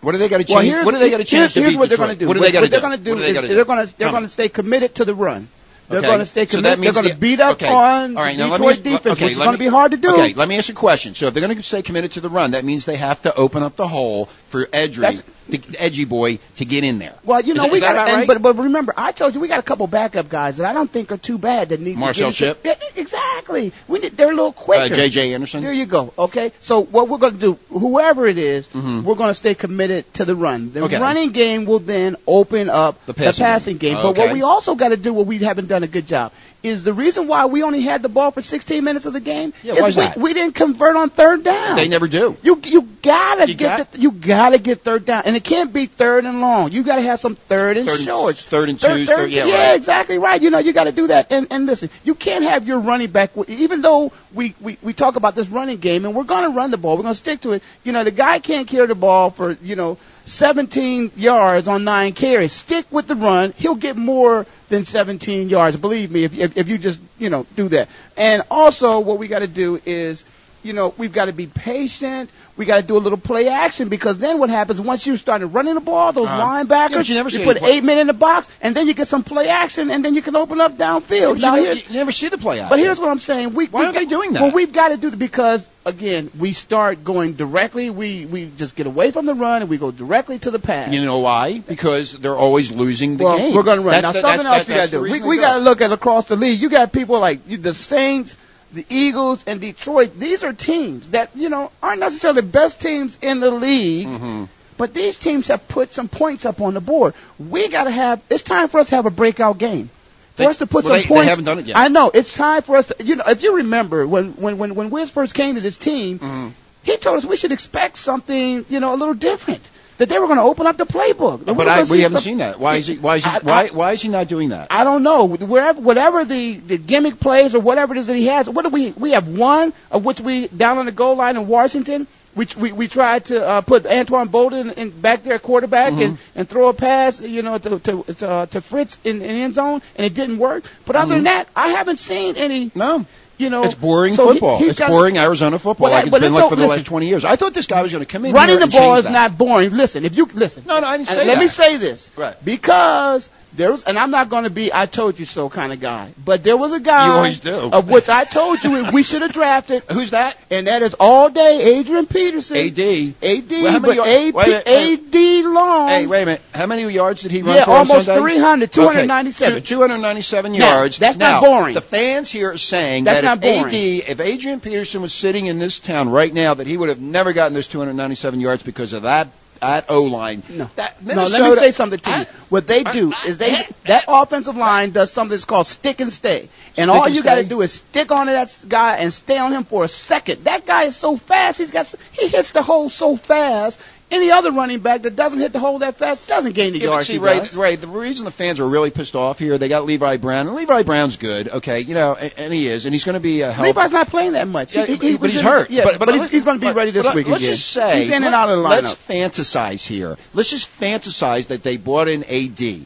What 0.00 0.16
are 0.16 0.18
they 0.18 0.28
got 0.28 0.38
to 0.38 0.44
change? 0.44 0.68
Well, 0.68 0.84
what 0.84 0.94
do 0.94 0.98
they 0.98 1.10
got 1.10 1.18
to 1.18 1.24
change 1.24 1.40
here's, 1.40 1.54
to 1.54 1.60
here's 1.60 1.72
beat 1.74 1.78
what 1.78 1.88
they're 1.88 1.98
going 1.98 2.10
to 2.10 2.16
do. 2.16 2.26
What 2.26 2.34
they 2.34 2.52
what 2.60 2.70
they're 2.70 2.80
going 2.80 2.98
to 2.98 3.04
do 3.04 3.10
What 3.10 3.16
do 3.18 3.22
they 3.22 3.28
is 3.30 3.34
gotta 3.34 3.48
do? 3.48 3.54
they're 3.54 3.64
going 3.64 3.86
to 3.86 3.98
they're 3.98 4.10
going 4.10 4.24
to 4.24 4.28
stay 4.28 4.48
committed 4.48 4.96
to 4.96 5.04
the 5.04 5.14
run. 5.14 5.46
They're 5.92 6.00
Okay. 6.00 6.06
going 6.08 6.18
to 6.20 6.26
stay 6.26 6.46
So 6.46 6.56
committed. 6.58 6.78
that 6.78 6.82
they're 6.82 6.92
going 6.92 7.06
to 7.06 7.12
the- 7.12 7.18
beat 7.20 7.40
up 7.40 7.52
okay. 7.62 7.68
on 7.68 8.16
All 8.16 8.22
right, 8.22 8.36
now 8.36 8.56
me, 8.56 8.74
defense, 8.74 9.06
okay, 9.06 9.24
which 9.26 9.32
is 9.32 9.38
going 9.38 9.52
to 9.52 9.58
be 9.58 9.66
hard 9.68 9.90
to 9.92 9.96
do. 9.98 10.10
Okay, 10.14 10.34
let 10.34 10.48
me 10.48 10.56
ask 10.58 10.68
you 10.68 10.74
a 10.74 10.76
question. 10.76 11.14
So 11.14 11.26
if 11.26 11.34
they're 11.34 11.46
going 11.46 11.54
to 11.56 11.62
stay 11.62 11.82
committed 11.82 12.12
to 12.12 12.20
the 12.20 12.28
run, 12.30 12.52
that 12.52 12.64
means 12.64 12.84
they 12.86 12.96
have 12.96 13.20
to 13.22 13.34
open 13.34 13.62
up 13.62 13.76
the 13.76 13.86
hole 13.86 14.28
for 14.52 14.66
Edry, 14.66 15.22
the 15.48 15.60
edgy 15.78 16.04
boy, 16.04 16.38
to 16.56 16.64
get 16.64 16.84
in 16.84 16.98
there. 16.98 17.14
Well, 17.24 17.40
you 17.40 17.54
know, 17.54 17.64
Is 17.64 17.72
we 17.72 17.80
got, 17.80 17.94
right? 17.96 18.26
but 18.26 18.40
but 18.42 18.56
remember, 18.56 18.92
I 18.96 19.12
told 19.12 19.34
you 19.34 19.40
we 19.40 19.48
got 19.48 19.58
a 19.58 19.62
couple 19.62 19.86
backup 19.86 20.28
guys 20.28 20.58
that 20.58 20.66
I 20.70 20.72
don't 20.74 20.90
think 20.90 21.10
are 21.10 21.16
too 21.16 21.38
bad 21.38 21.70
that 21.70 21.80
need 21.80 21.96
Marcel 21.96 22.30
to 22.30 22.38
get 22.38 22.62
Shipp? 22.62 22.64
Yeah, 22.64 23.00
exactly. 23.00 23.72
We 23.88 23.98
need, 24.00 24.16
they're 24.16 24.28
a 24.28 24.34
little 24.34 24.52
quicker. 24.52 24.92
Uh, 24.92 24.96
J.J. 24.96 25.34
Anderson? 25.34 25.62
There 25.62 25.72
you 25.72 25.86
go. 25.86 26.12
Okay, 26.18 26.52
so 26.60 26.80
what 26.84 27.08
we're 27.08 27.18
going 27.18 27.32
to 27.34 27.38
do, 27.40 27.58
whoever 27.70 28.26
it 28.28 28.38
is, 28.38 28.68
Mhm. 28.68 29.02
we're 29.04 29.14
going 29.14 29.30
to 29.30 29.34
stay 29.34 29.54
committed 29.54 30.12
to 30.14 30.24
the 30.26 30.36
run. 30.36 30.72
The 30.72 30.82
Okay. 30.84 31.00
running 31.00 31.30
game 31.32 31.64
will 31.64 31.78
then 31.80 32.16
open 32.26 32.68
up 32.70 33.04
The 33.06 33.14
passing 33.14 33.78
game. 33.78 33.94
game. 33.94 34.02
But 34.02 34.16
what 34.18 34.32
we 34.32 34.42
also 34.42 34.74
got 34.74 34.90
to 34.90 34.96
do, 34.96 35.12
what 35.14 35.26
we 35.26 35.38
haven't 35.38 35.68
done 35.68 35.82
a 35.82 35.86
good 35.88 36.06
job, 36.06 36.32
is 36.62 36.84
the 36.84 36.92
reason 36.92 37.26
why 37.28 37.46
we 37.46 37.62
only 37.62 37.80
had 37.82 38.02
the 38.02 38.08
ball 38.08 38.30
for 38.30 38.40
16 38.42 38.84
minutes 38.84 39.06
of 39.06 39.12
the 39.12 39.20
game. 39.20 39.52
Yeah, 39.62 39.74
is 39.74 39.80
why 39.80 39.88
is 39.88 39.96
we, 39.96 40.02
that? 40.02 40.16
we 40.16 40.32
didn't 40.34 40.54
convert 40.54 40.96
on 40.96 41.10
third 41.10 41.42
down. 41.44 41.76
They 41.76 41.88
never 41.88 42.06
do. 42.08 42.36
You 42.42 42.60
you 42.64 42.82
gotta 43.02 43.48
You 43.48 43.54
get 43.54 43.78
got- 43.78 43.92
the, 43.92 43.98
you 44.00 44.12
gotta 44.12 44.58
get 44.58 44.82
third 44.82 45.04
down, 45.04 45.22
and 45.26 45.34
it 45.36 45.44
can't 45.44 45.72
be 45.72 45.86
third 45.86 46.24
and 46.24 46.40
long. 46.40 46.70
You 46.72 46.82
gotta 46.84 47.02
have 47.02 47.18
some 47.20 47.34
third 47.34 47.76
and 47.76 47.88
Third 47.88 47.96
and- 47.98 48.04
shorts. 48.06 48.42
third 48.44 48.68
and 48.68 48.80
Third- 48.80 48.98
twos, 48.98 49.08
third- 49.08 49.16
third- 49.16 49.30
yeah, 49.32 49.46
yeah, 49.46 49.66
right. 49.70 49.76
exactly 49.76 50.18
right. 50.18 50.40
You 50.40 50.50
know, 50.50 50.58
you 50.58 50.72
got 50.72 50.84
to 50.84 50.92
do 50.92 51.08
that. 51.08 51.32
And 51.32 51.48
and 51.50 51.66
listen, 51.66 51.90
you 52.04 52.14
can't 52.14 52.44
have 52.44 52.66
your 52.66 52.78
running 52.78 53.10
back. 53.10 53.32
Even 53.48 53.82
though 53.82 54.12
we 54.32 54.54
we 54.60 54.78
we 54.82 54.92
talk 54.92 55.16
about 55.16 55.34
this 55.34 55.48
running 55.48 55.78
game, 55.78 56.04
and 56.04 56.14
we're 56.14 56.24
gonna 56.24 56.50
run 56.50 56.70
the 56.70 56.76
ball, 56.78 56.96
we're 56.96 57.02
gonna 57.02 57.14
stick 57.14 57.40
to 57.42 57.52
it. 57.52 57.62
You 57.84 57.92
know, 57.92 58.04
the 58.04 58.10
guy 58.10 58.38
can't 58.38 58.68
carry 58.68 58.86
the 58.86 58.94
ball 58.94 59.30
for 59.30 59.56
you 59.62 59.74
know 59.76 59.98
17 60.26 61.12
yards 61.16 61.68
on 61.68 61.84
nine 61.84 62.12
carries. 62.12 62.52
Stick 62.52 62.86
with 62.90 63.06
the 63.06 63.14
run. 63.14 63.52
He'll 63.56 63.74
get 63.74 63.96
more 63.96 64.46
than 64.68 64.84
17 64.84 65.48
yards. 65.48 65.76
Believe 65.76 66.10
me, 66.10 66.24
if 66.24 66.38
if, 66.38 66.56
if 66.56 66.68
you 66.68 66.78
just 66.78 67.00
you 67.18 67.30
know 67.30 67.46
do 67.56 67.68
that. 67.70 67.88
And 68.16 68.42
also, 68.50 69.00
what 69.00 69.18
we 69.18 69.28
got 69.28 69.40
to 69.40 69.46
do 69.46 69.80
is 69.84 70.24
you 70.62 70.72
know, 70.72 70.94
we've 70.96 71.12
got 71.12 71.26
to 71.26 71.32
be 71.32 71.46
patient. 71.46 72.30
We 72.54 72.66
got 72.66 72.76
to 72.76 72.82
do 72.82 72.96
a 72.96 72.98
little 72.98 73.18
play 73.18 73.48
action 73.48 73.88
because 73.88 74.18
then 74.18 74.38
what 74.38 74.50
happens 74.50 74.78
once 74.78 75.06
you 75.06 75.16
started 75.16 75.46
running 75.48 75.74
the 75.74 75.80
ball, 75.80 76.12
those. 76.12 76.26
Uh-huh. 76.26 76.36
Yeah, 76.36 76.64
linebackers, 76.64 76.94
but 76.94 77.08
you 77.08 77.14
never 77.14 77.30
see 77.30 77.44
put 77.44 77.62
eight 77.62 77.82
men 77.82 77.98
in 77.98 78.06
the 78.06 78.12
box, 78.12 78.48
and 78.60 78.76
then 78.76 78.86
you 78.86 78.94
get 78.94 79.08
some 79.08 79.24
play 79.24 79.48
action, 79.48 79.90
and 79.90 80.04
then 80.04 80.14
you 80.14 80.20
can 80.20 80.36
open 80.36 80.60
up 80.60 80.76
downfield. 80.76 81.34
But 81.34 81.40
now 81.40 81.54
you, 81.56 81.62
never, 81.64 81.80
you 81.80 81.94
never 81.94 82.12
see 82.12 82.28
the 82.28 82.36
play 82.38 82.60
out. 82.60 82.68
but 82.68 82.78
here's 82.78 82.98
what 82.98 83.08
I'm 83.08 83.18
saying. 83.18 83.54
We, 83.54 83.66
Why 83.66 83.80
we 83.80 83.86
are 83.86 83.92
they 83.92 84.04
doing 84.04 84.34
that? 84.34 84.42
Well, 84.42 84.52
we've 84.52 84.72
got 84.72 84.88
to 84.88 84.98
do 84.98 85.08
it 85.08 85.18
because 85.18 85.68
again, 85.86 86.30
we 86.38 86.52
start 86.52 87.02
going 87.02 87.32
directly. 87.34 87.88
We 87.90 88.26
we 88.26 88.50
just 88.56 88.76
get 88.76 88.86
away 88.86 89.10
from 89.12 89.26
the 89.26 89.34
run 89.34 89.62
and 89.62 89.70
we 89.70 89.78
go 89.78 89.90
directly 89.90 90.38
to 90.40 90.50
the 90.50 90.58
pass. 90.58 90.92
You 90.92 91.04
know 91.04 91.20
why? 91.20 91.58
Because 91.58 92.12
they're 92.12 92.36
always 92.36 92.70
losing 92.70 93.16
the 93.16 93.24
well, 93.24 93.38
game. 93.38 93.54
we're 93.54 93.62
going 93.62 93.78
to 93.78 93.84
run. 93.84 94.02
That's 94.02 94.04
now, 94.04 94.12
the- 94.12 94.20
something 94.20 94.44
that's- 94.44 94.60
else 94.60 94.68
we 94.68 94.74
that's 94.74 94.90
got 94.92 94.98
to 94.98 95.06
do. 95.06 95.12
We, 95.12 95.28
we 95.28 95.36
got 95.38 95.54
to 95.54 95.60
look 95.60 95.80
at 95.80 95.90
across 95.90 96.26
the 96.26 96.36
league. 96.36 96.60
You 96.60 96.68
got 96.68 96.92
people 96.92 97.18
like 97.18 97.40
you- 97.48 97.56
the 97.58 97.74
Saints, 97.74 98.36
the 98.72 98.84
Eagles, 98.88 99.44
and 99.46 99.60
Detroit. 99.60 100.18
These 100.18 100.44
are 100.44 100.52
teams 100.52 101.10
that 101.10 101.30
you 101.34 101.48
know 101.48 101.70
aren't 101.82 102.00
necessarily 102.00 102.40
the 102.42 102.46
best 102.48 102.80
teams 102.80 103.18
in 103.22 103.40
the 103.40 103.50
league. 103.50 104.06
Mm-hmm. 104.08 104.44
But 104.78 104.94
these 104.94 105.16
teams 105.16 105.48
have 105.48 105.68
put 105.68 105.92
some 105.92 106.08
points 106.08 106.44
up 106.46 106.60
on 106.60 106.74
the 106.74 106.80
board. 106.80 107.14
We 107.38 107.68
got 107.68 107.84
to 107.84 107.90
have. 107.90 108.20
It's 108.30 108.42
time 108.42 108.68
for 108.68 108.80
us 108.80 108.88
to 108.88 108.96
have 108.96 109.06
a 109.06 109.10
breakout 109.10 109.58
game. 109.58 109.90
For 110.34 110.42
They- 110.44 110.46
us 110.46 110.58
to 110.58 110.66
put 110.66 110.84
well, 110.84 110.94
some 111.00 111.08
they- 111.08 111.20
they 111.22 111.28
haven't 111.28 111.44
done 111.44 111.58
it 111.58 111.66
yet. 111.66 111.76
I 111.76 111.88
know. 111.88 112.10
It's 112.12 112.34
time 112.34 112.62
for 112.62 112.76
us. 112.76 112.86
To, 112.86 112.96
you 113.04 113.16
know, 113.16 113.24
if 113.26 113.42
you 113.42 113.56
remember 113.56 114.06
when 114.06 114.32
when 114.32 114.56
when 114.58 114.74
when 114.74 114.90
Wiz 114.90 115.10
first 115.10 115.34
came 115.34 115.54
to 115.56 115.60
this 115.60 115.76
team, 115.76 116.18
Mm-hmm. 116.18 116.48
he 116.84 116.96
told 116.96 117.18
us 117.18 117.26
we 117.26 117.36
should 117.36 117.52
expect 117.52 117.96
something 117.98 118.64
you 118.70 118.80
know 118.80 118.94
a 118.94 118.96
little 118.96 119.14
different. 119.14 119.62
That 119.98 120.08
they 120.08 120.18
were 120.18 120.26
going 120.26 120.38
to 120.38 120.42
open 120.44 120.66
up 120.66 120.76
the 120.78 120.86
playbook. 120.86 121.44
But 121.44 121.68
I, 121.68 121.82
we 121.84 122.00
haven't 122.00 122.16
some- 122.18 122.22
seen 122.22 122.38
that. 122.38 122.58
Why 122.58 122.76
is 122.76 122.86
he? 122.86 122.96
Why 122.98 123.16
is 123.16 123.24
he? 123.24 123.30
I- 123.30 123.38
why? 123.40 123.68
Why 123.68 123.92
is 123.92 124.02
he 124.02 124.08
not 124.08 124.26
doing 124.28 124.48
that? 124.48 124.68
I 124.70 124.84
don't 124.84 125.02
know. 125.02 125.24
Wherever, 125.26 125.80
whatever 125.80 126.24
the, 126.24 126.54
the 126.54 126.78
gimmick 126.78 127.20
plays 127.20 127.54
or 127.54 127.60
whatever 127.60 127.94
it 127.94 127.98
is 127.98 128.06
that 128.08 128.16
he 128.16 128.26
has, 128.26 128.48
what 128.48 128.62
do 128.64 128.70
we? 128.70 128.92
We 128.92 129.12
have 129.12 129.28
one 129.28 129.72
of 129.90 130.04
which 130.04 130.20
we 130.20 130.48
down 130.48 130.78
on 130.78 130.86
the 130.86 130.92
goal 130.92 131.16
line 131.16 131.36
in 131.36 131.46
Washington. 131.46 132.06
We 132.34 132.46
we, 132.56 132.72
we 132.72 132.88
tried 132.88 133.26
to 133.26 133.46
uh, 133.46 133.60
put 133.60 133.84
Antoine 133.84 134.30
Boldin 134.30 134.72
in, 134.72 134.88
back 134.88 135.22
there 135.22 135.34
at 135.34 135.42
quarterback 135.42 135.92
and, 135.92 136.18
and 136.34 136.48
throw 136.48 136.68
a 136.70 136.72
pass, 136.74 137.20
you 137.20 137.42
know, 137.42 137.58
to 137.58 137.78
to 137.80 138.02
to, 138.04 138.28
uh, 138.30 138.46
to 138.46 138.60
Fritz 138.62 138.96
in, 139.04 139.20
in 139.20 139.30
end 139.30 139.54
zone, 139.56 139.82
and 139.96 140.06
it 140.06 140.14
didn't 140.14 140.38
work. 140.38 140.64
But 140.86 140.96
other 140.96 141.12
than 141.14 141.24
that, 141.24 141.46
I 141.54 141.68
haven't 141.68 141.98
seen 141.98 142.36
any. 142.36 142.70
No. 142.74 143.04
You 143.42 143.50
know, 143.50 143.64
It's 143.64 143.74
boring 143.74 144.14
so 144.14 144.28
football. 144.32 144.58
he's 144.58 144.70
it's 144.70 144.78
got- 144.78 144.88
boring 144.88 145.18
Arizona 145.18 145.58
football, 145.58 145.86
Well, 145.86 145.92
like 145.92 146.06
it's 146.06 146.16
been 146.16 146.32
like 146.32 146.48
for 146.48 146.54
the 146.54 146.62
listen. 146.62 146.76
last 146.78 146.86
20 146.86 147.06
years. 147.08 147.24
I 147.24 147.34
thought 147.34 147.52
this 147.54 147.66
guy 147.66 147.82
was 147.82 147.90
going 147.90 148.04
to 148.04 148.06
come 148.06 148.24
in 148.24 148.32
Running 148.32 148.60
the 148.60 148.68
ball 148.68 148.94
is 148.96 149.04
that. 149.04 149.12
not 149.12 149.36
boring. 149.36 149.70
Listen, 149.76 150.04
if 150.04 150.16
you 150.16 150.26
listen. 150.32 150.62
No, 150.64 150.78
no, 150.78 150.86
I 150.86 150.96
didn't 150.96 151.08
And 151.08 151.18
say 151.18 151.26
let 151.26 151.34
that. 151.34 151.40
me 151.40 151.48
say 151.48 151.76
this. 151.76 152.10
Right. 152.16 152.36
Because 152.44 153.30
there 153.54 153.70
was, 153.70 153.84
and 153.84 153.98
I'm 153.98 154.10
not 154.10 154.28
going 154.30 154.44
to 154.44 154.50
be 154.50 154.72
I 154.72 154.86
told 154.86 155.18
you 155.18 155.24
so 155.24 155.48
kind 155.50 155.72
of 155.72 155.80
guy, 155.80 156.10
but 156.24 156.42
there 156.42 156.56
was 156.56 156.72
a 156.72 156.80
guy 156.80 157.06
You 157.06 157.12
always 157.12 157.40
do. 157.40 157.70
of 157.72 157.90
which 157.90 158.08
I 158.08 158.24
told 158.24 158.64
you 158.64 158.90
we 158.92 159.02
should 159.02 159.22
have 159.22 159.32
drafted, 159.32 159.82
Who's 159.92 160.10
that? 160.12 160.36
and 160.50 160.66
that 160.66 160.82
is 160.82 160.94
all 160.98 161.28
day 161.30 161.78
Adrian 161.78 162.06
Peterson. 162.06 162.56
AD. 162.56 162.78
AD, 162.78 163.50
Well, 163.50 163.80
but 163.80 163.96
yard- 163.96 164.08
AP, 164.08 164.34
wait, 164.34 164.34
wait, 164.34 164.62
wait. 164.66 165.14
AD 165.14 165.44
long. 165.44 165.88
Hey, 165.88 166.06
wait 166.06 166.22
a 166.22 166.26
minute. 166.26 166.40
How 166.54 166.66
many 166.66 166.90
yards 166.92 167.22
did 167.22 167.30
he 167.30 167.42
run 167.42 167.56
Yeah, 167.56 167.64
for 167.64 167.70
on 167.72 167.76
almost 167.88 168.06
Sunday? 168.06 168.20
300, 168.22 168.72
297. 168.72 169.52
Okay, 169.52 169.60
two- 169.60 169.74
297 169.76 170.52
Now, 170.52 170.58
yards. 170.58 170.98
that's 170.98 171.16
now, 171.18 171.40
not 171.40 171.42
boring. 171.42 171.74
The 171.74 171.80
fans 171.80 172.30
here 172.30 172.52
are 172.52 172.58
saying 172.58 173.04
That's 173.04 173.20
that 173.20 173.24
not 173.40 173.44
if 173.44 173.60
boring. 173.60 173.74
AD, 173.74 174.08
if 174.08 174.20
Adrian 174.20 174.60
Peterson 174.60 175.02
was 175.02 175.12
sitting 175.12 175.46
in 175.46 175.58
this 175.58 175.78
town 175.78 176.08
right 176.08 176.32
now, 176.32 176.54
that 176.54 176.66
he 176.66 176.76
would 176.76 176.88
have 176.88 177.00
never 177.00 177.32
gotten 177.32 177.54
those 177.54 177.66
297 177.68 178.40
yards 178.40 178.62
because 178.62 178.92
of 178.92 179.02
that 179.02 179.28
that 179.62 179.86
O 179.90 180.02
line. 180.02 180.42
No. 180.48 180.68
That, 180.74 181.02
No, 181.02 181.26
let 181.26 181.40
me 181.40 181.54
say 181.56 181.70
something 181.70 182.00
to 182.00 182.18
you. 182.18 182.24
What 182.48 182.66
they 182.66 182.82
do 182.82 183.12
is 183.24 183.38
they 183.38 183.66
that 183.84 184.04
offensive 184.08 184.56
line 184.56 184.90
does 184.90 185.12
something 185.12 185.30
that's 185.30 185.44
called 185.44 185.68
stick 185.68 186.00
and 186.00 186.12
stay, 186.12 186.48
and 186.76 186.90
all 186.90 187.04
and 187.04 187.14
you 187.14 187.22
got 187.22 187.36
to 187.36 187.44
do 187.44 187.60
is 187.62 187.72
stick 187.72 188.10
onto 188.10 188.32
that 188.32 188.64
guy 188.68 188.96
and 188.96 189.12
stay 189.12 189.38
on 189.38 189.52
him 189.52 189.64
for 189.64 189.84
a 189.84 189.88
second. 189.88 190.44
That 190.44 190.66
guy 190.66 190.84
is 190.84 190.96
so 190.96 191.16
fast; 191.16 191.58
he's 191.58 191.70
got 191.70 191.94
he 192.12 192.26
hits 192.28 192.50
the 192.50 192.62
hole 192.62 192.90
so 192.90 193.16
fast. 193.16 193.80
Any 194.12 194.30
other 194.30 194.52
running 194.52 194.80
back 194.80 195.02
that 195.02 195.16
doesn't 195.16 195.40
hit 195.40 195.52
the 195.54 195.58
hole 195.58 195.78
that 195.78 195.96
fast 195.96 196.28
doesn't 196.28 196.52
gain 196.52 196.74
the 196.74 196.78
Yeah, 196.80 196.86
but 196.88 196.92
yards. 196.92 197.06
see, 197.06 197.18
does. 197.18 197.56
Ray, 197.56 197.76
the 197.76 197.86
reason 197.88 198.26
the 198.26 198.30
fans 198.30 198.60
are 198.60 198.68
really 198.68 198.90
pissed 198.90 199.16
off 199.16 199.38
here, 199.38 199.56
they 199.56 199.68
got 199.68 199.86
Levi 199.86 200.18
Brown, 200.18 200.46
and 200.48 200.54
Levi 200.54 200.82
Brown's 200.82 201.16
good, 201.16 201.48
okay, 201.48 201.80
you 201.80 201.94
know, 201.94 202.14
and, 202.14 202.32
and 202.36 202.52
he 202.52 202.68
is, 202.68 202.84
and 202.84 202.94
he's 202.94 203.04
going 203.04 203.14
to 203.14 203.20
be 203.20 203.40
a 203.40 203.50
help. 203.50 203.66
Levi's 203.66 203.90
not 203.90 204.08
playing 204.08 204.32
that 204.32 204.46
much. 204.48 204.74
Yeah, 204.76 204.84
He- 204.84 204.96
but, 204.96 205.02
he 205.06 205.16
but 205.16 205.30
he's 205.30 205.40
just- 205.40 205.44
hurt. 205.52 205.70
Yeah, 205.70 205.84
but, 205.84 205.98
but, 205.98 206.14
he's, 206.14 206.28
he's 206.28 206.44
going 206.44 206.58
to 206.58 206.60
be 206.60 206.66
but- 206.66 206.76
ready 206.76 206.90
this 206.90 207.06
but 207.06 207.14
week 207.14 207.26
Let's 207.26 207.42
again. 207.42 207.54
just 207.54 207.68
say, 207.70 208.00
he's 208.04 208.12
in 208.12 208.20
let- 208.20 208.26
and 208.26 208.34
out 208.34 208.50
of 208.50 208.62
the 208.62 208.68
let's 208.68 208.94
fantasize 208.94 209.86
here. 209.86 210.16
Let's 210.34 210.50
just 210.50 210.68
fantasize 210.78 211.46
that 211.46 211.62
they 211.62 211.78
brought 211.78 212.08
in 212.08 212.22
AD. 212.24 212.84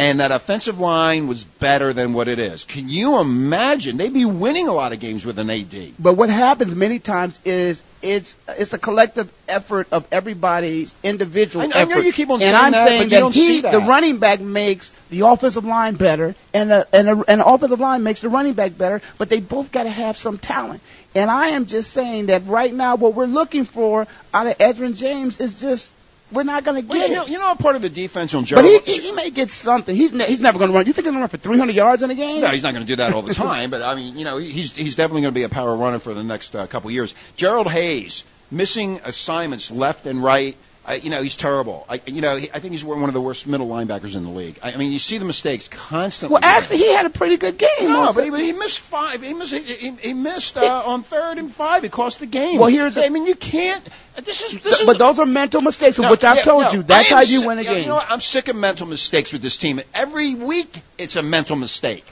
And 0.00 0.20
that 0.20 0.30
offensive 0.32 0.80
line 0.80 1.26
was 1.28 1.44
better 1.44 1.92
than 1.92 2.14
what 2.14 2.26
it 2.26 2.38
is. 2.38 2.64
Can 2.64 2.88
you 2.88 3.18
imagine? 3.18 3.98
They'd 3.98 4.12
be 4.12 4.24
winning 4.24 4.66
a 4.66 4.72
lot 4.72 4.92
of 4.92 5.00
games 5.00 5.26
with 5.26 5.38
an 5.38 5.50
AD. 5.50 5.92
But 5.98 6.14
what 6.14 6.30
happens 6.30 6.74
many 6.74 6.98
times 6.98 7.38
is 7.44 7.82
it's 8.00 8.34
it's 8.48 8.72
a 8.72 8.78
collective 8.78 9.30
effort 9.46 9.88
of 9.92 10.08
everybody's 10.10 10.94
individual 11.02 11.64
I 11.64 11.68
know- 11.68 11.76
I 11.76 11.84
know 11.84 11.98
you 11.98 12.12
keep 12.12 12.30
on 12.30 12.36
and 12.36 12.42
saying 12.44 12.54
I'm 12.56 12.72
that, 12.72 12.88
saying 12.88 13.02
but 13.02 13.12
you 13.12 13.18
don't 13.18 13.34
he, 13.34 13.46
see 13.46 13.60
that. 13.60 13.72
the 13.72 13.80
running 13.80 14.16
back 14.18 14.40
makes 14.40 14.92
the 15.10 15.26
offensive 15.26 15.66
line 15.66 15.96
better, 15.96 16.34
and 16.54 16.70
the, 16.70 16.88
and 16.94 17.06
the, 17.06 17.24
and 17.28 17.40
the 17.42 17.46
offensive 17.46 17.80
line 17.80 18.02
makes 18.02 18.22
the 18.22 18.30
running 18.30 18.54
back 18.54 18.78
better. 18.78 19.02
But 19.18 19.28
they 19.28 19.40
both 19.40 19.70
got 19.70 19.82
to 19.82 19.90
have 19.90 20.16
some 20.16 20.38
talent. 20.38 20.80
And 21.14 21.30
I 21.30 21.48
am 21.48 21.66
just 21.66 21.90
saying 21.90 22.26
that 22.26 22.46
right 22.46 22.72
now, 22.72 22.96
what 22.96 23.14
we're 23.14 23.26
looking 23.26 23.64
for 23.64 24.06
out 24.32 24.46
of 24.46 24.56
Edgerrin 24.56 24.96
James 24.96 25.40
is 25.40 25.60
just 25.60 25.92
we're 26.32 26.42
not 26.44 26.64
going 26.64 26.80
to 26.82 26.86
Well, 26.88 26.98
get 26.98 27.10
you, 27.10 27.16
know, 27.16 27.22
it. 27.24 27.28
you 27.30 27.38
know, 27.38 27.54
part 27.54 27.76
of 27.76 27.82
the 27.82 27.88
defense 27.90 28.34
on 28.34 28.42
But 28.42 28.48
Gerald. 28.48 28.82
he, 28.84 28.92
he, 28.94 29.00
he 29.02 29.12
may 29.12 29.30
get 29.30 29.50
something. 29.50 29.94
He's 29.94 30.12
ne- 30.12 30.26
he's 30.26 30.40
never 30.40 30.58
going 30.58 30.70
to 30.70 30.76
run. 30.76 30.86
You 30.86 30.92
think 30.92 31.06
he's 31.06 31.12
going 31.12 31.16
to 31.16 31.20
run 31.20 31.28
for 31.28 31.36
300 31.36 31.74
yards 31.74 32.02
in 32.02 32.10
a 32.10 32.14
game? 32.14 32.40
No, 32.42 32.48
he's 32.48 32.62
not 32.62 32.72
going 32.74 32.84
to 32.86 32.90
do 32.90 32.96
that 32.96 33.12
all 33.12 33.22
the 33.22 33.34
time. 33.34 33.70
but 33.70 33.82
I 33.82 33.94
mean, 33.94 34.16
you 34.18 34.24
know, 34.24 34.36
he's 34.38 34.74
he's 34.74 34.94
definitely 34.96 35.22
going 35.22 35.34
to 35.34 35.38
be 35.38 35.42
a 35.44 35.48
power 35.48 35.74
runner 35.74 35.98
for 35.98 36.14
the 36.14 36.22
next 36.24 36.54
uh, 36.54 36.66
couple 36.66 36.90
years. 36.90 37.14
Gerald 37.36 37.70
Hayes 37.70 38.24
missing 38.50 39.00
assignments 39.04 39.70
left 39.70 40.06
and 40.06 40.22
right. 40.22 40.56
I, 40.86 40.94
you 40.94 41.10
know, 41.10 41.22
he's 41.22 41.36
terrible. 41.36 41.84
I, 41.88 42.00
you 42.06 42.22
know, 42.22 42.36
he, 42.36 42.50
I 42.50 42.58
think 42.58 42.72
he's 42.72 42.82
one 42.82 43.04
of 43.04 43.12
the 43.12 43.20
worst 43.20 43.46
middle 43.46 43.68
linebackers 43.68 44.16
in 44.16 44.24
the 44.24 44.30
league. 44.30 44.58
I, 44.62 44.72
I 44.72 44.76
mean, 44.76 44.92
you 44.92 44.98
see 44.98 45.18
the 45.18 45.26
mistakes 45.26 45.68
constantly. 45.68 46.34
Well, 46.34 46.42
actually, 46.42 46.78
he 46.78 46.92
had 46.92 47.04
a 47.04 47.10
pretty 47.10 47.36
good 47.36 47.58
game. 47.58 47.68
no, 47.80 48.12
but 48.14 48.24
he, 48.24 48.46
he 48.46 48.52
missed 48.52 48.80
five. 48.80 49.22
He 49.22 49.34
missed. 49.34 49.52
He, 49.54 49.90
he, 49.90 50.12
missed 50.14 50.56
uh, 50.56 50.82
on 50.86 51.02
third 51.02 51.38
and 51.38 51.52
five. 51.52 51.84
It 51.84 51.92
cost 51.92 52.20
the 52.20 52.26
game. 52.26 52.58
Well, 52.58 52.70
here's 52.70 52.94
the- 52.94 53.04
I 53.04 53.10
mean, 53.10 53.26
you 53.26 53.34
can't. 53.34 53.86
This 54.16 54.40
is 54.40 54.60
this 54.60 54.80
is. 54.80 54.86
but 54.86 54.98
those 54.98 55.18
are 55.18 55.26
mental 55.26 55.60
mistakes, 55.60 55.98
of 55.98 56.04
No, 56.04 56.10
which 56.10 56.24
I've 56.24 56.38
yeah, 56.38 56.42
told 56.42 56.62
no, 56.64 56.70
you. 56.72 56.82
That's 56.82 57.10
how 57.10 57.20
you 57.20 57.38
sick- 57.40 57.46
win 57.46 57.58
a 57.58 57.64
game. 57.64 57.82
You 57.82 57.88
know 57.88 57.94
what? 57.96 58.10
I'm 58.10 58.20
sick 58.20 58.48
of 58.48 58.56
mental 58.56 58.86
mistakes 58.86 59.32
with 59.32 59.42
this 59.42 59.58
team. 59.58 59.80
Every 59.94 60.34
week, 60.34 60.74
it's 60.98 61.16
a 61.16 61.22
mental 61.22 61.56
mistake. 61.56 62.04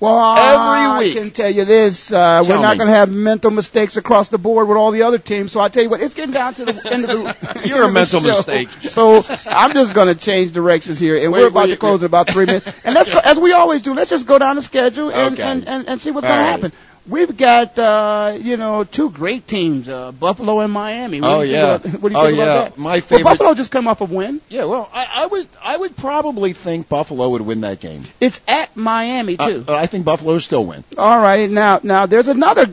Well, 0.00 0.36
Every 0.36 1.06
week. 1.06 1.16
I 1.16 1.20
can 1.20 1.30
tell 1.32 1.50
you 1.50 1.64
this: 1.64 2.12
uh, 2.12 2.44
we're 2.46 2.60
not 2.60 2.76
going 2.76 2.86
to 2.86 2.94
have 2.94 3.10
mental 3.10 3.50
mistakes 3.50 3.96
across 3.96 4.28
the 4.28 4.38
board 4.38 4.68
with 4.68 4.76
all 4.76 4.92
the 4.92 5.02
other 5.02 5.18
teams. 5.18 5.50
So 5.50 5.60
I 5.60 5.68
tell 5.70 5.82
you 5.82 5.90
what, 5.90 6.00
it's 6.00 6.14
getting 6.14 6.34
down 6.34 6.54
to 6.54 6.64
the 6.66 6.92
end 6.92 7.04
of 7.04 7.10
the. 7.10 7.62
You're 7.68 7.82
a 7.82 7.88
end 7.88 7.96
of 7.96 8.10
the 8.10 8.20
mental 8.20 8.20
mistake. 8.36 8.68
So 8.88 9.24
I'm 9.50 9.72
just 9.72 9.94
going 9.94 10.06
to 10.08 10.14
change 10.14 10.52
directions 10.52 11.00
here, 11.00 11.16
and 11.16 11.32
Wait, 11.32 11.40
we're 11.40 11.48
about 11.48 11.64
wait, 11.66 11.74
to 11.74 11.76
close 11.78 12.02
in 12.02 12.06
about 12.06 12.28
three 12.30 12.46
minutes. 12.46 12.66
And 12.84 12.94
let's, 12.94 13.10
go, 13.10 13.18
as 13.24 13.40
we 13.40 13.52
always 13.52 13.82
do, 13.82 13.92
let's 13.94 14.10
just 14.10 14.26
go 14.26 14.38
down 14.38 14.54
the 14.54 14.62
schedule 14.62 15.10
and 15.10 15.34
Okay. 15.34 15.42
and, 15.42 15.66
and, 15.66 15.88
and 15.88 16.00
see 16.00 16.12
what's 16.12 16.26
going 16.26 16.38
to 16.38 16.44
happen. 16.44 16.72
We've 17.08 17.34
got 17.36 17.78
uh, 17.78 18.36
you 18.38 18.56
know 18.58 18.84
two 18.84 19.10
great 19.10 19.46
teams, 19.48 19.88
uh, 19.88 20.12
Buffalo 20.12 20.60
and 20.60 20.72
Miami. 20.72 21.20
What 21.20 21.30
Oh, 21.30 21.40
do 21.42 21.46
you 21.48 21.52
yeah. 21.54 21.78
think 21.78 21.94
about, 21.94 22.02
what 22.02 22.08
do 22.10 22.14
you 22.14 22.20
Oh, 22.20 22.26
think 22.26 22.38
yeah. 22.38 22.44
about 22.44 22.64
that? 22.74 22.78
My 22.78 22.90
Well, 22.90 23.00
favorite- 23.00 23.24
Buffalo 23.24 23.54
just 23.54 23.70
come 23.70 23.88
off 23.88 24.00
a 24.00 24.04
win. 24.04 24.40
Yeah, 24.50 24.64
well, 24.64 24.90
I, 24.92 25.06
I 25.22 25.26
would 25.26 25.48
I 25.62 25.76
would 25.76 25.96
probably 25.96 26.52
think 26.52 26.88
Buffalo 26.88 27.30
would 27.30 27.40
win 27.42 27.62
that 27.62 27.80
game. 27.80 28.02
It's 28.20 28.40
at 28.46 28.76
Miami 28.76 29.38
Uh, 29.38 29.48
too. 29.48 29.60
but 29.62 29.76
I 29.76 29.86
think 29.86 30.04
Buffalo 30.04 30.38
still 30.38 30.64
win. 30.66 30.84
All 30.98 31.18
right, 31.18 31.48
now 31.50 31.80
now 31.82 32.06
there's 32.06 32.28
another 32.28 32.66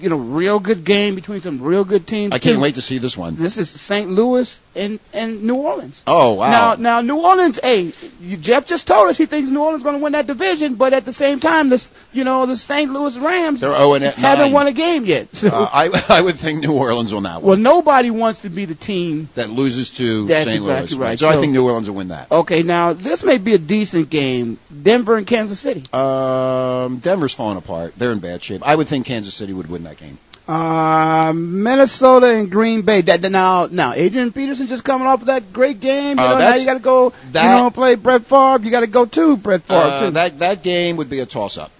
you 0.00 0.10
know, 0.10 0.16
real 0.18 0.58
good 0.58 0.84
game 0.84 1.14
between 1.14 1.40
some 1.40 1.62
real 1.62 1.84
good 1.84 2.06
teams. 2.06 2.32
I 2.32 2.38
can't 2.38 2.56
too. 2.56 2.60
wait 2.60 2.74
to 2.74 2.82
see 2.82 2.98
this 2.98 3.16
one. 3.16 3.36
This 3.36 3.56
is 3.56 3.70
St. 3.70 4.10
Louis 4.10 4.60
and 4.74 4.98
and 5.12 5.42
New 5.44 5.54
Orleans. 5.56 6.02
Oh 6.06 6.34
wow! 6.34 6.50
Now, 6.50 6.74
now 6.76 7.00
New 7.00 7.20
Orleans. 7.20 7.58
Hey, 7.62 7.92
you, 8.20 8.36
Geoff 8.36 8.66
just 8.66 8.86
told 8.86 9.08
us 9.08 9.18
he 9.18 9.26
thinks 9.26 9.50
New 9.50 9.60
Orleans 9.60 9.80
is 9.80 9.84
going 9.84 9.96
to 9.98 10.02
win 10.02 10.12
that 10.12 10.26
division, 10.26 10.74
but 10.76 10.92
at 10.92 11.04
the 11.04 11.12
same 11.12 11.40
time, 11.40 11.68
this 11.68 11.88
you 12.12 12.24
know 12.24 12.46
the 12.46 12.56
St. 12.56 12.90
Louis 12.92 13.16
Rams 13.18 13.60
They're 13.60 13.76
0 13.76 13.92
haven't 13.98 14.20
9. 14.46 14.52
won 14.52 14.66
a 14.68 14.72
game 14.72 15.04
yet. 15.04 15.34
So, 15.36 15.48
Uh, 15.48 15.68
I 15.72 16.04
I 16.18 16.20
would 16.20 16.36
think 16.36 16.60
New 16.62 16.72
Orleans 16.72 17.12
will 17.12 17.20
that 17.22 17.42
one 17.42 17.48
well, 17.48 17.56
nobody 17.58 18.10
wants 18.10 18.42
to 18.42 18.48
be 18.50 18.64
the 18.64 18.74
team. 18.74 19.28
that 19.34 19.50
loses 19.50 19.90
to 19.92 20.26
That's 20.26 20.46
St. 20.46 20.56
exactly 20.56 20.96
Louis. 20.96 21.06
right. 21.06 21.18
So, 21.18 21.28
I 21.28 21.36
think 21.36 21.52
New 21.52 21.64
Orleans 21.66 21.88
will 21.88 21.96
win 21.96 22.08
that. 22.08 22.30
Okay, 22.30 22.62
now 22.62 22.92
this 22.92 23.22
may 23.24 23.38
be 23.38 23.54
a 23.54 23.58
decent 23.58 24.10
game. 24.10 24.58
Denver 24.82 25.16
and 25.16 25.26
Kansas 25.26 25.60
City. 25.60 25.84
Um, 25.92 26.98
Denver's 26.98 27.34
falling 27.34 27.58
apart. 27.58 27.94
They're 27.96 28.12
in 28.12 28.18
bad 28.20 28.42
shape. 28.42 28.62
I 28.64 28.74
would 28.74 28.88
think 28.88 29.06
Kansas 29.06 29.34
City 29.34 29.52
would 29.52 29.68
win 29.68 29.84
that 29.84 29.96
game. 29.98 30.18
Uh, 30.52 31.32
Minnesota 31.34 32.28
and 32.30 32.50
Green 32.50 32.82
Bay. 32.82 33.00
That, 33.00 33.22
that- 33.22 33.30
now, 33.32 33.66
now 33.70 33.92
Adrian 33.94 34.32
Peterson 34.32 34.66
just 34.68 34.84
coming 34.84 35.06
off 35.06 35.20
of 35.22 35.26
that 35.26 35.52
great 35.52 35.80
game. 35.80 36.18
You 36.18 36.24
Uh, 36.24 36.32
know, 36.32 36.38
now 36.38 36.54
you 36.56 36.64
got 36.66 36.74
to 36.74 36.80
go. 36.80 37.12
that- 37.32 37.42
you 37.44 37.62
know, 37.62 37.70
play 37.70 37.94
Brett 37.94 38.26
Favre. 38.26 38.58
You 38.64 38.70
got 38.70 38.80
to 38.80 38.86
go 38.86 39.06
to 39.06 39.36
Brett 39.36 39.62
Favre 39.62 39.80
Uh, 39.80 40.00
too. 40.00 40.10
that 40.12 40.38
that 40.40 40.62
game 40.62 40.96
would 40.98 41.08
be 41.10 41.20
a 41.20 41.26
toss 41.26 41.56
up. 41.58 41.70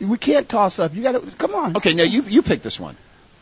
we 0.00 0.18
can't 0.18 0.46
toss 0.48 0.78
up. 0.78 0.94
You 0.94 1.02
got 1.02 1.12
to 1.12 1.20
come 1.38 1.54
on. 1.54 1.76
Okay, 1.76 1.94
now 1.94 2.02
you 2.04 2.22
you 2.22 2.42
pick 2.42 2.62
this 2.62 2.78
one. 2.80 2.96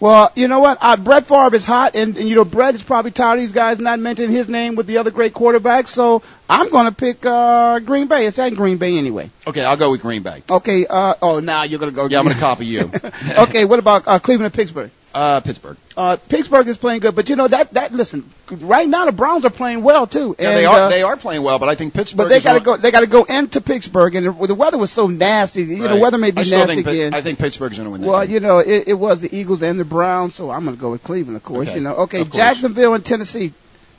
Well, 0.05 0.31
you 0.35 0.49
know 0.49 0.59
what? 0.59 0.77
Uh, 0.83 0.99
Brett 0.99 1.25
Favre 1.25 1.55
is 1.55 1.65
hot, 1.65 1.97
and, 1.97 2.15
and 2.19 2.29
you 2.29 2.35
know 2.35 2.45
Brett 2.45 2.75
is 2.75 2.83
probably 2.83 3.11
tired 3.11 3.37
of 3.37 3.41
these 3.41 3.53
guys 3.53 3.79
not 3.79 3.99
mentioning 3.99 4.33
his 4.33 4.51
name 4.51 4.75
with 4.75 4.87
the 4.87 4.99
other 4.99 5.11
great 5.11 5.33
quarterbacks. 5.33 5.89
So 5.89 6.23
I'm 6.47 6.69
going 6.69 6.85
to 6.85 6.93
pick 6.93 7.25
uh, 7.25 7.79
Green 7.79 8.07
Bay. 8.07 8.27
It's 8.27 8.39
at 8.39 8.55
Green 8.55 8.77
Bay 8.77 8.99
anyway. 8.99 9.31
Okay, 9.47 9.65
I'll 9.65 9.79
go 9.79 9.93
with 9.93 10.03
Green 10.03 10.23
Bay. 10.23 10.43
Okay. 10.51 10.87
Uh, 10.87 11.15
oh, 11.23 11.41
now 11.41 11.63
you're 11.63 11.79
going 11.79 11.91
to 11.91 11.97
go. 11.97 12.05
Yeah, 12.05 12.19
I'm 12.19 12.27
going 12.27 12.35
to 12.35 12.41
copy 12.41 12.67
you. 12.67 12.93
okay. 13.39 13.65
What 13.65 13.79
about 13.79 14.07
uh, 14.07 14.19
Cleveland 14.19 14.45
and 14.45 14.55
Pittsburgh? 14.55 14.91
Uh, 15.15 15.41
Pittsburgh. 15.41 15.77
Uh, 15.97 16.17
Pittsburgh 16.29 16.67
is 16.67 16.77
playing 16.77 16.99
good, 16.99 17.15
but 17.15 17.29
you 17.29 17.37
know 17.37 17.47
that 17.47 17.73
that 17.75 17.93
listen. 17.93 18.29
Right 18.51 18.89
now 18.89 19.05
the 19.05 19.13
Browns 19.13 19.45
are 19.45 19.51
playing 19.51 19.85
well 19.85 20.09
too. 20.09 20.35
Yeah, 20.37 20.49
and, 20.49 20.59
they 20.59 20.67
are 20.67 20.81
uh, 20.81 20.89
they 20.89 21.03
are 21.05 21.17
playing 21.17 21.45
well, 21.45 21.61
but 21.61 21.69
I 21.69 21.77
think 21.77 21.95
Pittsburgh. 21.95 22.17
But 22.17 22.29
they 22.31 22.41
got 22.41 22.55
to 22.55 22.61
go. 22.61 22.77
They 22.77 22.91
got 22.91 23.01
to 23.01 23.07
go 23.07 23.23
into 23.23 23.61
Pittsburgh, 23.61 24.17
and 24.17 24.27
the, 24.27 24.47
the 24.49 24.55
weather 24.57 24.77
was 24.77 24.91
so 24.91 25.07
nasty. 25.07 25.63
You 25.63 25.77
know, 25.77 25.93
Right. 25.93 26.01
weather 26.01 26.19
may 26.19 26.33
be 26.33 26.41
I 26.41 26.45
nasty 26.45 26.75
think 26.75 26.87
again. 26.89 27.15
I 27.15 27.21
think 27.21 27.39
Pittsburgh's 27.39 27.77
going 27.77 27.87
to 27.87 27.93
win 27.93 28.01
that. 28.01 28.09
well, 28.09 28.23
game. 28.25 28.35
you 28.35 28.41
know, 28.41 28.59
it, 28.59 28.89
it 28.89 28.95
was 28.95 29.21
the 29.21 29.33
Eagles 29.35 29.63
and 29.63 29.79
the 29.79 29.85
Browns, 29.85 30.35
so 30.35 30.51
I'm 30.51 30.65
going 30.65 30.77
to 30.77 30.81
go 30.81 30.91
with 30.91 31.05
Cleveland, 31.05 31.37
of 31.37 31.45
course. 31.45 31.69
Okay. 31.69 31.77
You 31.77 31.85
know, 31.85 31.95
okay. 31.95 32.25
Jacksonville 32.25 32.95
and 32.95 33.05
Tennessee. 33.07 33.53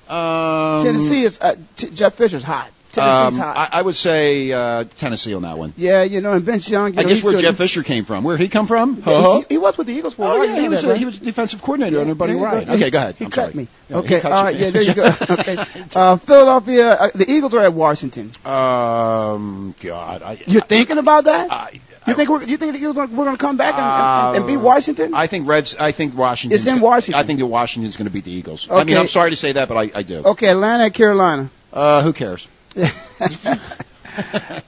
Um, 0.09 0.83
Tennessee 0.83 1.23
is 1.23 1.39
uh, 1.39 1.55
T- 1.77 1.91
Jeff 1.91 2.15
Fisher's 2.15 2.43
hot. 2.43 2.69
Tennessee's 2.95 3.39
um, 3.39 3.45
hot. 3.45 3.57
I, 3.73 3.79
I 3.79 3.81
would 3.81 3.95
say 3.95 4.51
uh, 4.51 4.85
Tennessee 4.97 5.33
on 5.35 5.43
that 5.43 5.57
one. 5.57 5.73
yeah, 5.77 6.03
you 6.03 6.21
know, 6.21 6.33
and 6.33 6.43
Vince 6.43 6.69
Young. 6.69 6.93
You 6.93 6.99
I 6.99 7.03
know, 7.03 7.09
guess 7.09 7.23
where 7.23 7.33
good. 7.33 7.41
Jeff 7.41 7.55
Fisher 7.57 7.83
came 7.83 8.05
from. 8.05 8.23
Where 8.23 8.37
did 8.37 8.43
he 8.43 8.49
come 8.49 8.65
from? 8.67 9.03
Yeah, 9.05 9.13
Uh-huh. 9.13 9.39
he, 9.41 9.55
he 9.55 9.57
was 9.57 9.77
with 9.77 9.87
the 9.87 9.93
Eagles 9.93 10.15
for 10.15 10.23
a 10.23 10.29
Oh 10.29 10.41
yeah, 10.43 10.59
he 10.59 10.69
was 10.69 10.81
that, 10.81 10.87
a, 10.87 10.91
right? 10.91 10.99
he 10.99 11.05
was 11.05 11.19
defensive 11.19 11.61
coordinator 11.61 11.99
under 12.01 12.15
Buddy 12.15 12.33
Yeah, 12.33 12.43
Ryan. 12.43 12.67
right. 12.67 12.75
Okay, 12.77 12.89
go 12.89 12.97
ahead. 12.97 13.15
He 13.15 13.25
I'm 13.25 13.31
cut 13.31 13.51
sorry. 13.51 13.53
me. 13.53 13.67
Yeah, 13.89 13.97
okay, 13.97 14.21
all 14.21 14.49
you. 14.51 14.57
yeah, 14.65 14.69
there 14.71 14.81
you 14.81 14.93
go. 14.95 15.03
okay, 15.29 15.57
uh, 15.95 16.17
Philadelphia. 16.17 16.89
Uh, 16.93 17.09
the 17.13 17.29
Eagles 17.31 17.53
are 17.53 17.59
at 17.61 17.73
Washington. 17.73 18.31
Um, 18.45 19.75
God, 19.81 20.21
I, 20.23 20.37
You're 20.47 20.61
thinking 20.61 20.97
about 20.97 21.25
that? 21.25 21.51
I, 21.51 21.79
you 22.07 22.13
think 22.13 22.29
we're, 22.29 22.43
you 22.43 22.57
think 22.57 22.73
the 22.73 22.77
Eagles 22.79 22.97
are, 22.97 23.07
we're 23.07 23.25
going 23.25 23.35
to 23.35 23.41
come 23.41 23.57
back 23.57 23.73
and, 23.73 23.83
Uh, 23.83 24.27
and, 24.29 24.37
and 24.37 24.47
beat 24.47 24.57
Washington? 24.57 25.13
I 25.15 25.25
think 25.27 25.47
Reds. 25.47 25.75
I 25.75 25.91
think 25.91 26.15
Washington. 26.15 26.55
It's 26.57 26.67
in 26.67 26.79
Washington. 26.79 27.19
I 27.19 27.23
think 27.23 27.39
the 27.39 27.47
Washington's 27.47 27.97
going 27.97 28.05
to 28.05 28.11
beat 28.13 28.25
the 28.25 28.31
Eagles. 28.31 28.67
I 28.69 28.83
mean, 28.83 28.97
I'm 28.97 29.07
sorry 29.07 29.31
to 29.31 29.35
say 29.35 29.53
that, 29.53 29.67
but 29.67 29.77
I, 29.77 29.91
I 29.99 30.03
do. 30.03 30.17
Okay, 30.23 30.49
Atlanta 30.49 30.89
Carolina. 30.91 31.49
Uh, 31.73 32.01
who 32.03 32.13
cares? 32.13 32.47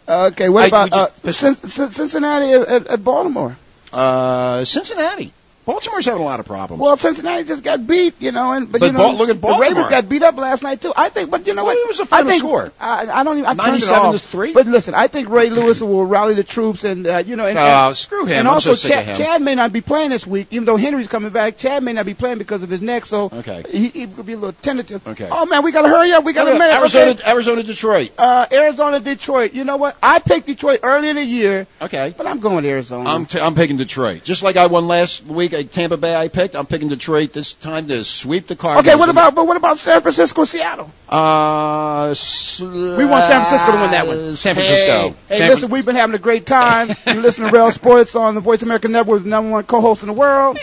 Okay, 0.09 0.49
what 0.49 0.67
about 0.67 0.91
uh, 0.93 1.07
just- 1.23 1.39
Cin- 1.39 1.55
Cin- 1.55 1.91
Cincinnati 1.91 2.51
at, 2.51 2.67
at, 2.67 2.87
at 2.87 3.03
Baltimore? 3.03 3.55
Uh, 3.93 4.65
Cincinnati. 4.65 5.31
Baltimore's 5.67 6.05
having 6.05 6.21
a 6.21 6.25
lot 6.25 6.39
of 6.39 6.45
problems. 6.47 6.81
Well, 6.81 6.95
Cincinnati 6.97 7.43
just 7.43 7.63
got 7.63 7.85
beat, 7.85 8.15
you 8.19 8.31
know, 8.31 8.53
and 8.53 8.71
but, 8.71 8.79
But 8.79 8.87
you 8.87 8.97
know, 8.97 9.11
look 9.11 9.29
at 9.29 9.41
the 9.41 9.47
Ravens 9.59 9.89
got 9.89 10.07
beat 10.07 10.23
up 10.23 10.37
last 10.37 10.63
night 10.63 10.81
too. 10.81 10.93
I 10.95 11.09
think, 11.09 11.29
but 11.29 11.45
you 11.45 11.53
know 11.53 11.65
Well, 11.65 11.75
what? 11.75 11.83
it 11.83 11.87
was 11.87 11.99
a 11.99 12.05
final 12.05 12.27
think, 12.29 12.39
score. 12.39 12.71
I, 12.79 13.05
I 13.07 13.23
don't 13.23 13.37
even. 13.39 13.45
I 13.45 13.53
turned 13.53 13.83
it 13.83 13.85
97 13.85 14.05
off. 14.05 14.13
to 14.13 14.19
three? 14.19 14.53
But 14.53 14.65
listen, 14.67 14.93
I 14.95 15.07
think 15.07 15.29
Ray 15.29 15.49
Lewis 15.49 15.81
will 15.81 16.05
rally 16.05 16.33
the 16.35 16.43
troops, 16.45 16.85
and 16.85 17.05
uh, 17.05 17.17
you 17.17 17.35
know, 17.35 17.45
and, 17.45 17.57
Oh, 17.59 17.87
and, 17.89 17.97
screw 17.97 18.25
him. 18.25 18.39
and 18.39 18.47
I'm 18.47 18.53
also 18.55 18.73
so 18.75 18.87
Chad. 18.87 19.17
Chad 19.17 19.41
may 19.41 19.55
not 19.55 19.73
be 19.73 19.81
playing 19.81 20.09
this 20.11 20.25
week, 20.25 20.47
even 20.51 20.63
though 20.65 20.77
Henry's 20.77 21.09
coming 21.09 21.31
back. 21.31 21.57
Chad 21.57 21.83
may 21.83 21.91
not 21.91 22.05
be 22.05 22.13
playing 22.13 22.37
because 22.37 22.63
of 22.63 22.69
his 22.69 22.81
neck, 22.81 23.05
so 23.05 23.25
Okay. 23.33 23.63
he, 23.69 23.89
he 23.89 24.07
could 24.07 24.25
be 24.25 24.33
a 24.33 24.37
little 24.37 24.53
tentative. 24.53 25.05
Okay. 25.05 25.27
Oh 25.29 25.45
man, 25.45 25.63
we 25.63 25.73
gotta 25.73 25.89
hurry 25.89 26.13
up. 26.13 26.23
We 26.23 26.31
got 26.31 26.47
a 26.47 26.53
minute. 26.53 26.73
Arizona, 26.75 27.11
Okay. 27.11 27.23
Arizona, 27.29 27.63
Detroit. 27.63 28.11
Uh, 28.17 28.45
Arizona, 28.51 29.01
Detroit. 29.01 29.53
You 29.53 29.65
know 29.65 29.75
what? 29.75 29.97
I 30.01 30.19
picked 30.19 30.47
Detroit 30.47 30.79
early 30.83 31.09
in 31.09 31.17
the 31.17 31.25
year, 31.25 31.67
Okay. 31.81 32.13
but 32.17 32.25
I'm 32.25 32.39
going 32.39 32.55
with 32.55 32.65
Arizona. 32.65 33.09
I'm 33.09 33.25
t- 33.25 33.41
I'm 33.41 33.53
picking 33.55 33.75
Detroit. 33.75 34.23
Just 34.23 34.43
like 34.43 34.55
I 34.55 34.67
won 34.67 34.87
last 34.87 35.25
week 35.25 35.53
Tampa 35.63 35.97
Bay, 35.97 36.15
I 36.15 36.27
picked. 36.27 36.55
I'm 36.55 36.65
picking 36.65 36.87
Detroit 36.89 37.33
this 37.33 37.53
time 37.53 37.87
to 37.89 38.03
sweep 38.03 38.47
the 38.47 38.55
Cardinals. 38.55 38.87
okay, 38.87 38.97
what 38.99 39.09
about 39.09 39.35
but 39.35 39.45
what 39.47 39.57
about 39.57 39.77
San 39.79 40.01
Francisco, 40.01 40.43
Seattle? 40.45 40.89
Uh, 41.09 42.07
s- 42.11 42.59
We 42.61 43.05
want 43.05 43.25
San 43.25 43.43
Francisco 43.45 43.71
to 43.73 43.77
win 43.81 43.91
that 43.91 44.07
one. 44.07 44.35
San 44.35 44.55
Francisco. 44.55 45.09
Hey, 45.09 45.15
hey 45.29 45.37
San 45.39 45.49
listen, 45.49 45.69
we've 45.69 45.85
been 45.85 45.95
having 45.95 46.15
a 46.15 46.19
great 46.19 46.45
time. 46.45 46.89
you 47.07 47.21
listen 47.21 47.45
to 47.45 47.51
Rail 47.51 47.71
Sports 47.71 48.15
on 48.15 48.35
the 48.35 48.41
Voice 48.41 48.63
America 48.63 48.87
Network, 48.87 49.23
the 49.23 49.29
number 49.29 49.51
one 49.51 49.63
co-host 49.63 50.03
in 50.03 50.07
the 50.07 50.13
world. 50.13 50.57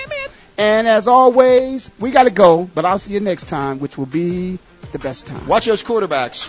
And 0.56 0.86
as 0.86 1.08
always, 1.08 1.90
we 1.98 2.10
got 2.12 2.24
to 2.24 2.30
go, 2.30 2.64
but 2.74 2.84
I'll 2.84 2.98
see 3.00 3.12
you 3.12 3.20
next 3.20 3.48
time, 3.48 3.80
which 3.80 3.98
will 3.98 4.06
be 4.06 4.58
the 4.92 4.98
best 5.00 5.26
time. 5.26 5.46
Watch 5.48 5.66
those 5.66 5.82
quarterbacks. 5.82 6.48